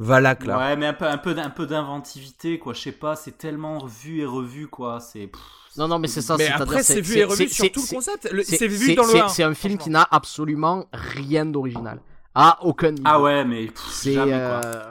Valak 0.00 0.44
là. 0.44 0.58
Ouais, 0.58 0.76
mais 0.76 0.86
un 0.86 0.92
peu 0.92 1.06
un 1.06 1.18
peu 1.18 1.36
un 1.36 1.50
peu 1.50 1.66
d'inventivité 1.66 2.60
quoi. 2.60 2.72
Je 2.72 2.80
sais 2.82 2.92
pas, 2.92 3.16
c'est 3.16 3.36
tellement 3.36 3.84
vu 3.84 4.20
et 4.20 4.24
revu 4.24 4.68
quoi. 4.68 5.00
C'est 5.00 5.28
non, 5.76 5.88
non, 5.88 5.98
mais 5.98 6.08
c'est 6.08 6.22
ça. 6.22 6.36
Mais 6.36 6.48
après, 6.48 6.82
c'est 6.82 7.00
vu 7.00 7.18
et 7.18 7.24
revu 7.24 7.48
sur 7.48 7.70
tout 7.70 7.82
le 7.88 7.94
concept. 7.96 8.28
C'est 8.44 8.68
vu 8.68 8.94
dans 8.94 9.06
le 9.06 9.28
C'est 9.28 9.44
un 9.44 9.54
film 9.54 9.78
qui 9.78 9.90
n'a 9.90 10.06
absolument 10.10 10.86
rien 10.92 11.46
d'original. 11.46 12.00
Ah, 12.34 12.58
aucun 12.62 12.90
niveau. 12.90 13.04
Ah 13.04 13.20
ouais, 13.20 13.44
mais 13.44 13.68
c'est. 13.90 14.16
Euh... 14.16 14.90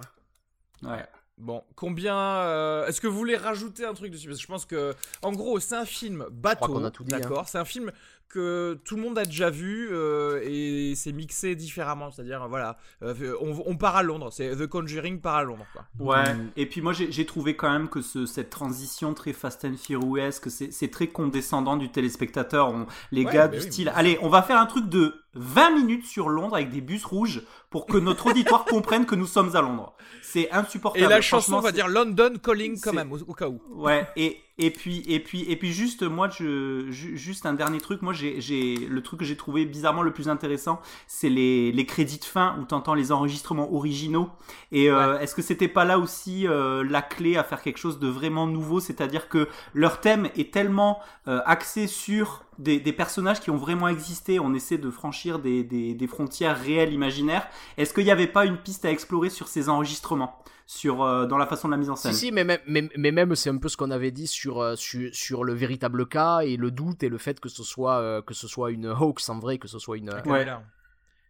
Ouais. 0.84 1.06
Bon, 1.38 1.64
combien 1.76 2.18
euh, 2.18 2.88
Est-ce 2.88 3.00
que 3.00 3.06
vous 3.06 3.18
voulez 3.18 3.38
rajouter 3.38 3.86
un 3.86 3.94
truc 3.94 4.12
dessus? 4.12 4.28
Parce 4.28 4.40
que 4.40 4.44
je 4.44 4.48
pense 4.48 4.66
que, 4.66 4.96
en 5.22 5.32
gros, 5.32 5.60
c'est 5.60 5.76
un 5.76 5.86
film 5.86 6.26
bateau. 6.32 6.78
Hein. 6.78 6.92
D'accord? 7.02 7.48
C'est 7.48 7.60
un 7.60 7.66
film 7.66 7.92
que 8.28 8.80
tout 8.84 8.96
le 8.96 9.04
monde 9.04 9.18
a 9.18 9.24
déjà 9.24 9.50
vu 9.50 9.88
euh, 9.92 10.42
et 10.44 10.94
c'est 10.96 11.12
mixé 11.12 11.56
différemment. 11.56 12.10
C'est-à-dire, 12.10 12.48
voilà, 12.50 12.78
euh, 13.04 13.36
on, 13.40 13.78
part 13.78 13.96
à 13.96 14.04
Londres. 14.04 14.32
C'est 14.32 14.56
The 14.56 14.66
Conjuring 14.66 15.22
part 15.22 15.36
à 15.36 15.44
Londres. 15.44 15.66
Quoi. 15.74 15.86
Ouais. 16.00 16.34
Mm. 16.34 16.52
Et 16.58 16.66
puis 16.66 16.82
moi, 16.82 16.94
j'ai 16.94 17.26
trouvé 17.28 17.56
quand 17.56 17.72
même 17.72 17.88
que 17.88 18.02
ce, 18.02 18.26
cette 18.26 18.50
transition 18.50 19.14
très 19.14 19.32
Fast 19.32 19.64
and 19.64 19.78
Furious, 19.78 20.40
que 20.42 20.50
c'est 20.50 20.92
très 20.92 21.08
condescendant 21.08 21.78
du 21.78 21.92
téléspectateur. 21.92 22.74
les 23.12 23.26
gars 23.26 23.48
du 23.48 23.62
style, 23.62 23.92
allez, 23.96 24.18
on 24.22 24.30
va 24.30 24.42
faire 24.42 24.60
un 24.60 24.66
truc 24.66 24.90
de 24.90 25.14
20 25.36 25.76
minutes 25.76 26.06
sur 26.06 26.30
Londres 26.30 26.56
avec 26.56 26.72
des 26.72 26.82
bus 26.82 27.06
rouges 27.06 27.44
pour 27.70 27.86
que 27.86 27.98
notre 27.98 28.28
auditoire 28.28 28.66
comprenne 28.70 29.06
que 29.06 29.16
nous 29.16 29.28
sommes 29.28 29.56
à 29.56 29.62
Londres. 29.62 29.94
C'est 30.22 30.52
insupportable. 30.52 31.06
Et 31.06 31.08
la 31.08 31.22
chanson 31.22 31.56
on 31.56 31.60
va 31.62 31.72
dire 31.72 31.88
London 31.88 32.34
Calling 32.42 32.80
quand 32.80 32.94
même, 32.94 33.12
au, 33.12 33.18
au 33.28 33.34
cas 33.34 33.48
où. 33.48 33.60
Ouais, 33.70 34.08
et, 34.16 34.42
et 34.60 34.72
puis 34.72 35.04
et 35.08 35.20
puis 35.20 35.46
et 35.50 35.56
puis 35.56 35.72
juste 35.72 36.02
moi 36.02 36.30
je 36.30 36.88
juste 36.90 37.46
un 37.46 37.54
dernier 37.54 37.80
truc 37.80 38.02
moi 38.02 38.14
j'ai 38.14 38.76
le 38.76 39.04
truc 39.04 39.20
que 39.20 39.26
j'ai 39.26 39.38
trouvé 39.38 39.66
bizarrement 39.66 40.02
le 40.02 40.12
plus 40.12 40.30
intéressant 40.30 40.82
c'est 41.06 41.30
les, 41.30 41.72
les 41.72 41.86
crédits 41.86 42.18
de 42.18 42.26
fin 42.26 42.58
où 42.60 42.66
t'entends 42.66 42.96
les 42.96 43.12
enregistrements 43.12 43.72
originaux 43.74 44.30
et 44.72 44.90
euh, 44.90 45.20
est-ce 45.20 45.36
que 45.36 45.42
c'était 45.42 45.68
pas 45.68 45.86
là 45.86 46.00
aussi 46.00 46.48
euh, 46.48 46.84
la 46.84 47.02
clé 47.02 47.38
à 47.38 47.44
faire 47.44 47.62
quelque 47.62 47.78
chose 47.78 48.00
de 48.00 48.08
vraiment 48.08 48.48
nouveau? 48.48 48.80
C'est-à-dire 48.80 49.30
que 49.30 49.48
leur 49.74 50.02
thème 50.02 50.30
est 50.36 50.52
tellement 50.52 51.00
euh, 51.28 51.40
axé 51.46 51.88
sur 51.88 52.44
des, 52.58 52.80
des, 52.80 52.92
personnages 52.92 53.40
qui 53.40 53.52
ont 53.52 53.58
vraiment 53.58 53.88
existé 53.88 54.40
on 54.40 54.54
essaie 54.56 54.80
de 54.80 54.90
franchir 54.90 55.38
des, 55.38 55.64
des, 55.64 55.94
des 55.94 56.08
frontières 56.08 56.60
réelles 56.60 56.92
imaginaires 56.92 57.48
est-ce 57.78 57.94
qu'il 57.94 58.04
n'y 58.04 58.12
avait 58.12 58.28
pas 58.28 58.46
une 58.46 58.58
piste 58.58 58.86
à 58.86 58.92
explorer 58.92 59.30
sur 59.30 59.48
ces 59.48 59.70
enregistrements 59.70 60.38
sur 60.66 61.02
euh, 61.02 61.26
dans 61.26 61.38
la 61.38 61.48
façon 61.48 61.68
de 61.68 61.74
la 61.74 61.78
mise 61.78 61.90
en 61.90 61.96
scène? 61.96 62.14
Si, 62.14 62.28
si 62.28 62.32
mais 62.32 62.44
même, 62.44 62.60
mais, 62.68 62.90
mais 62.98 63.12
même 63.12 63.36
c'est 63.36 63.50
un 63.50 63.58
peu 63.58 63.70
ce 63.70 63.78
qu'on 63.78 63.92
avait 63.92 64.12
dit 64.12 64.28
sur, 64.28 64.62
euh, 64.62 64.76
sur, 64.76 65.10
sur 65.14 65.44
le 65.44 65.54
véritable 65.54 66.08
cas 66.08 66.40
et 66.40 66.58
le 66.58 66.72
doute 66.72 67.04
et 67.04 67.10
le 67.10 67.18
fait 67.18 67.40
que 67.40 67.50
ce 67.50 67.64
soit 67.64 68.00
euh, 68.00 68.22
que 68.22 68.34
ce 68.34 68.48
soit 68.48 68.72
une 68.72 68.88
hoax 68.88 69.30
en 69.30 69.40
vrai, 69.40 69.58
que 69.58 69.68
ce 69.68 69.80
soit 69.80 69.98
une 69.98 70.10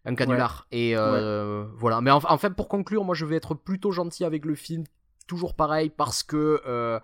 un 0.05 0.15
canular. 0.15 0.67
Et 0.71 0.95
voilà. 0.95 2.01
Mais 2.01 2.11
en, 2.11 2.37
fait, 2.37 2.51
pour 2.51 2.67
conclure, 2.69 3.03
moi 3.03 3.15
je 3.15 3.25
vais 3.25 3.35
être 3.35 3.53
plutôt 3.53 3.91
gentil 3.91 4.23
avec 4.23 4.45
le 4.45 4.55
film, 4.55 4.85
toujours 5.27 5.53
pareil 5.55 5.89
parce 5.89 6.23
que 6.23 6.99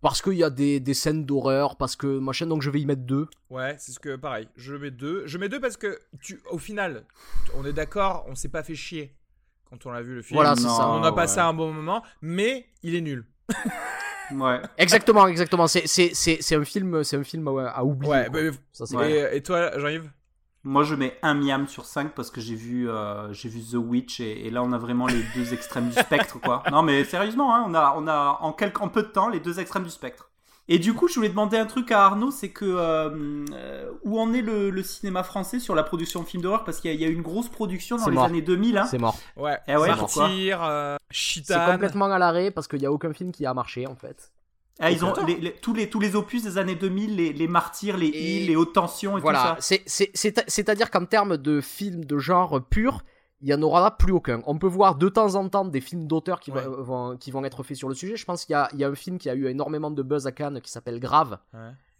parce 0.00 0.22
qu'il 0.22 0.34
y 0.34 0.44
a 0.44 0.50
des, 0.50 0.80
des 0.80 0.94
scènes 0.94 1.24
d'horreur, 1.24 1.76
parce 1.76 1.96
que 1.96 2.18
machin, 2.18 2.46
donc 2.46 2.62
je 2.62 2.70
vais 2.70 2.80
y 2.80 2.86
mettre 2.86 3.02
deux. 3.02 3.28
Ouais, 3.50 3.76
c'est 3.78 3.92
ce 3.92 3.98
que 3.98 4.16
pareil. 4.16 4.48
Je 4.56 4.74
mets 4.74 4.90
deux. 4.90 5.26
Je 5.26 5.38
mets 5.38 5.48
deux 5.48 5.60
parce 5.60 5.76
que 5.76 5.98
tu, 6.20 6.40
au 6.50 6.58
final, 6.58 7.04
on 7.54 7.64
est 7.64 7.72
d'accord, 7.72 8.24
on 8.28 8.34
s'est 8.34 8.48
pas 8.48 8.62
fait 8.62 8.74
chier 8.74 9.14
quand 9.68 9.84
on 9.86 9.90
l'a 9.90 10.02
vu 10.02 10.14
le 10.14 10.22
film. 10.22 10.36
Voilà, 10.36 10.54
c'est 10.54 10.62
ça. 10.62 10.88
On 10.88 11.02
a 11.02 11.12
passé 11.12 11.40
un 11.40 11.54
bon 11.54 11.72
moment, 11.72 12.02
mais 12.20 12.66
il 12.82 12.94
est 12.94 13.00
nul. 13.00 13.24
ouais. 14.32 14.60
Exactement, 14.78 15.26
exactement. 15.26 15.66
C'est, 15.66 15.86
c'est, 15.86 16.10
c'est, 16.14 16.38
c'est 16.40 16.56
un 16.56 16.64
film, 16.64 17.02
c'est 17.04 17.16
un 17.16 17.24
film 17.24 17.48
à, 17.48 17.84
oublier. 17.84 18.12
Ouais, 18.12 18.30
bah, 18.30 18.40
ça, 18.72 19.08
et, 19.08 19.36
et, 19.36 19.42
toi, 19.42 19.78
Jean-Yves? 19.78 20.10
Moi, 20.66 20.82
je 20.82 20.96
mets 20.96 21.16
un 21.22 21.34
miam 21.34 21.68
sur 21.68 21.84
5 21.84 22.12
parce 22.12 22.28
que 22.28 22.40
j'ai 22.40 22.56
vu, 22.56 22.90
euh, 22.90 23.32
j'ai 23.32 23.48
vu 23.48 23.60
The 23.60 23.76
Witch 23.76 24.18
et, 24.18 24.50
là, 24.50 24.64
on 24.64 24.72
a 24.72 24.78
vraiment 24.78 25.06
les 25.06 25.22
deux 25.36 25.54
extrêmes 25.54 25.90
du 25.90 25.94
spectre, 25.94 26.40
quoi. 26.40 26.64
Non, 26.72 26.82
mais 26.82 27.04
sérieusement, 27.04 27.54
hein, 27.54 27.64
on 27.68 27.72
a, 27.72 27.94
on 27.96 28.08
a 28.08 28.38
en, 28.40 28.52
quelques, 28.52 28.80
en 28.80 28.88
peu 28.88 29.04
de 29.04 29.08
temps 29.08 29.28
les 29.28 29.38
deux 29.38 29.60
extrêmes 29.60 29.84
du 29.84 29.90
spectre. 29.90 30.28
Et 30.68 30.80
du 30.80 30.92
coup, 30.92 31.06
je 31.06 31.14
voulais 31.14 31.28
demander 31.28 31.56
un 31.56 31.66
truc 31.66 31.92
à 31.92 32.04
Arnaud, 32.06 32.32
c'est 32.32 32.48
que 32.48 32.64
euh, 32.64 33.44
euh, 33.52 33.92
où 34.02 34.18
en 34.18 34.32
est 34.32 34.42
le, 34.42 34.82
cinéma 34.82 35.22
français 35.22 35.60
sur 35.60 35.76
la 35.76 35.84
production 35.84 36.22
de 36.22 36.26
films 36.26 36.42
d'horreur? 36.42 36.64
Parce 36.64 36.80
qu'il 36.80 37.00
y, 37.00 37.04
a 37.04 37.08
eu 37.08 37.12
une 37.12 37.22
grosse 37.22 37.48
production 37.48 37.96
dans 37.96 38.08
les 38.08 38.18
années 38.18 38.42
2000. 38.42 38.76
Hein. 38.76 38.86
C'est 38.90 38.98
mort. 38.98 39.16
Ouais. 39.36 39.56
Eh 39.68 39.76
ouais 39.76 39.90
euh, 39.90 40.96
C'est 41.12 41.64
complètement 41.70 42.06
à 42.06 42.18
l'arrêt 42.18 42.50
parce 42.50 42.66
qu'il 42.66 42.80
n'y 42.80 42.86
a 42.86 42.90
aucun 42.90 43.12
film 43.12 43.30
qui 43.30 43.46
a 43.46 43.54
marché 43.54 43.86
en 43.86 43.94
fait. 43.94 44.32
Ah, 44.78 44.90
ils 44.90 45.04
ont 45.04 45.12
tous, 45.12 45.72
les, 45.72 45.88
tous 45.88 46.00
les 46.00 46.16
opus 46.16 46.42
des 46.42 46.58
années 46.58 46.74
2000, 46.74 47.16
les, 47.16 47.32
les 47.32 47.48
martyrs, 47.48 47.96
les 47.96 48.08
îles, 48.08 48.46
les 48.46 48.56
hautes 48.56 48.74
tensions 48.74 49.16
et 49.16 49.22
tout 49.22 49.32
ça. 49.32 49.56
C'est-à-dire 49.58 50.90
qu'en 50.90 51.06
termes 51.06 51.38
de 51.38 51.60
films 51.60 52.04
de 52.04 52.18
genre 52.18 52.62
pur, 52.62 53.02
il 53.40 53.48
y 53.48 53.54
en 53.54 53.62
aura 53.62 53.96
plus 53.96 54.12
aucun. 54.12 54.42
On 54.46 54.58
peut 54.58 54.66
voir 54.66 54.96
de 54.96 55.08
temps 55.08 55.34
en 55.34 55.48
temps 55.48 55.64
des 55.64 55.80
films 55.80 56.06
d'auteurs 56.06 56.40
qui, 56.40 56.50
vont, 56.50 57.16
qui 57.16 57.30
vont 57.30 57.44
être 57.44 57.62
faits 57.62 57.76
sur 57.76 57.88
le 57.88 57.94
sujet. 57.94 58.16
Je 58.16 58.24
pense 58.24 58.44
qu'il 58.44 58.56
y, 58.72 58.76
y 58.76 58.84
a, 58.84 58.88
un 58.88 58.94
film 58.94 59.18
qui 59.18 59.30
a 59.30 59.34
eu 59.34 59.46
énormément 59.46 59.90
de 59.90 60.02
buzz 60.02 60.26
à 60.26 60.32
Cannes 60.32 60.60
qui 60.60 60.70
s'appelle 60.70 61.00
Grave, 61.00 61.38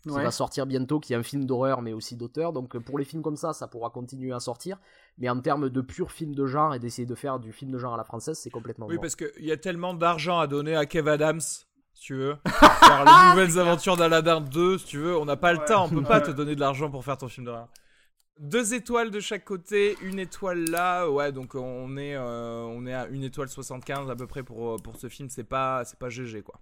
qui 0.03 0.11
va 0.11 0.31
sortir 0.31 0.67
bientôt, 0.67 1.01
qui 1.01 1.13
est 1.13 1.17
un 1.17 1.23
film 1.23 1.47
d'horreur 1.47 1.83
mais 1.83 1.93
aussi 1.93 2.17
d'auteur. 2.17 2.53
Donc 2.53 2.77
pour 2.79 2.99
les 2.99 3.05
films 3.05 3.23
comme 3.23 3.37
ça, 3.37 3.53
ça 3.53 3.69
pourra 3.69 3.91
continuer 3.91 4.33
à 4.33 4.41
sortir. 4.41 4.79
Mais 5.19 5.29
en 5.31 5.41
termes 5.41 5.71
de 5.71 5.81
pur 5.81 6.11
film 6.11 6.35
de 6.35 6.47
genre 6.47 6.75
et 6.75 6.79
d'essayer 6.79 7.07
de 7.07 7.15
faire 7.15 7.39
du 7.39 7.53
film 7.53 7.71
de 7.71 7.79
genre 7.79 7.95
à 7.95 7.97
la 7.97 8.05
française, 8.05 8.39
c'est 8.39 8.51
complètement 8.51 8.87
Oui, 8.87 8.99
parce 8.99 9.17
qu'il 9.17 9.45
y 9.45 9.53
a 9.53 9.57
tellement 9.57 9.95
d'argent 9.95 10.39
à 10.39 10.47
donner 10.47 10.77
à 10.77 10.85
Kev 10.85 11.09
Adams. 11.09 11.41
Si 11.97 12.03
tu 12.03 12.15
veux, 12.15 12.37
faire 12.45 13.05
les 13.07 13.31
nouvelles 13.31 13.59
aventures 13.59 13.97
d'Aladin 13.97 14.43
2, 14.43 14.77
si 14.77 14.85
tu 14.85 14.99
veux, 14.99 15.17
on 15.17 15.25
n'a 15.25 15.37
pas 15.37 15.55
le 15.55 15.61
temps, 15.65 15.87
on 15.87 15.89
peut 15.89 16.03
pas 16.03 16.21
te 16.21 16.31
donner 16.31 16.55
de 16.55 16.61
l'argent 16.61 16.91
pour 16.91 17.03
faire 17.03 17.17
ton 17.17 17.29
film 17.29 17.47
d'horreur. 17.47 17.69
Deux 18.39 18.75
étoiles 18.75 19.11
de 19.11 19.19
chaque 19.19 19.47
côté, 19.47 19.97
une 20.03 20.19
étoile 20.19 20.69
là, 20.69 21.09
ouais, 21.09 21.33
donc 21.33 21.55
on 21.55 21.97
est, 21.97 22.15
euh, 22.15 22.65
on 22.65 22.85
est 22.85 22.93
à 22.93 23.07
une 23.07 23.25
étoile 23.25 23.49
75 23.49 24.11
à 24.11 24.15
peu 24.15 24.27
près 24.27 24.43
pour, 24.43 24.75
euh, 24.75 24.77
pour 24.77 24.97
ce 24.97 25.09
film, 25.09 25.31
c'est 25.31 25.43
pas, 25.43 25.87
c'est 25.87 25.99
pas 25.99 26.11
GG 26.11 26.43
quoi. 26.43 26.61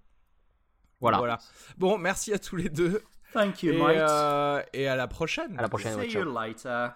Voilà. 1.01 1.17
voilà. 1.17 1.37
Bon, 1.77 1.97
merci 1.97 2.31
à 2.31 2.39
tous 2.39 2.55
les 2.55 2.69
deux. 2.69 3.03
Thank 3.33 3.61
you, 3.63 3.73
et, 3.73 3.77
Mike. 3.77 3.97
Euh, 3.97 4.63
et 4.71 4.87
à 4.87 4.95
la 4.95 5.07
prochaine. 5.09 5.59
À 5.59 5.63
la 5.63 5.67
prochaine. 5.67 5.99
See 6.01 6.13
you 6.13 6.23
later. 6.23 6.93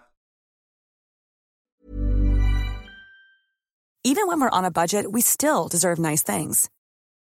Even 4.06 4.28
when 4.28 4.40
we're 4.40 4.50
on 4.54 4.64
a 4.64 4.72
budget, 4.72 5.12
we 5.12 5.22
still 5.22 5.68
deserve 5.70 6.00
nice 6.00 6.24
things. 6.24 6.70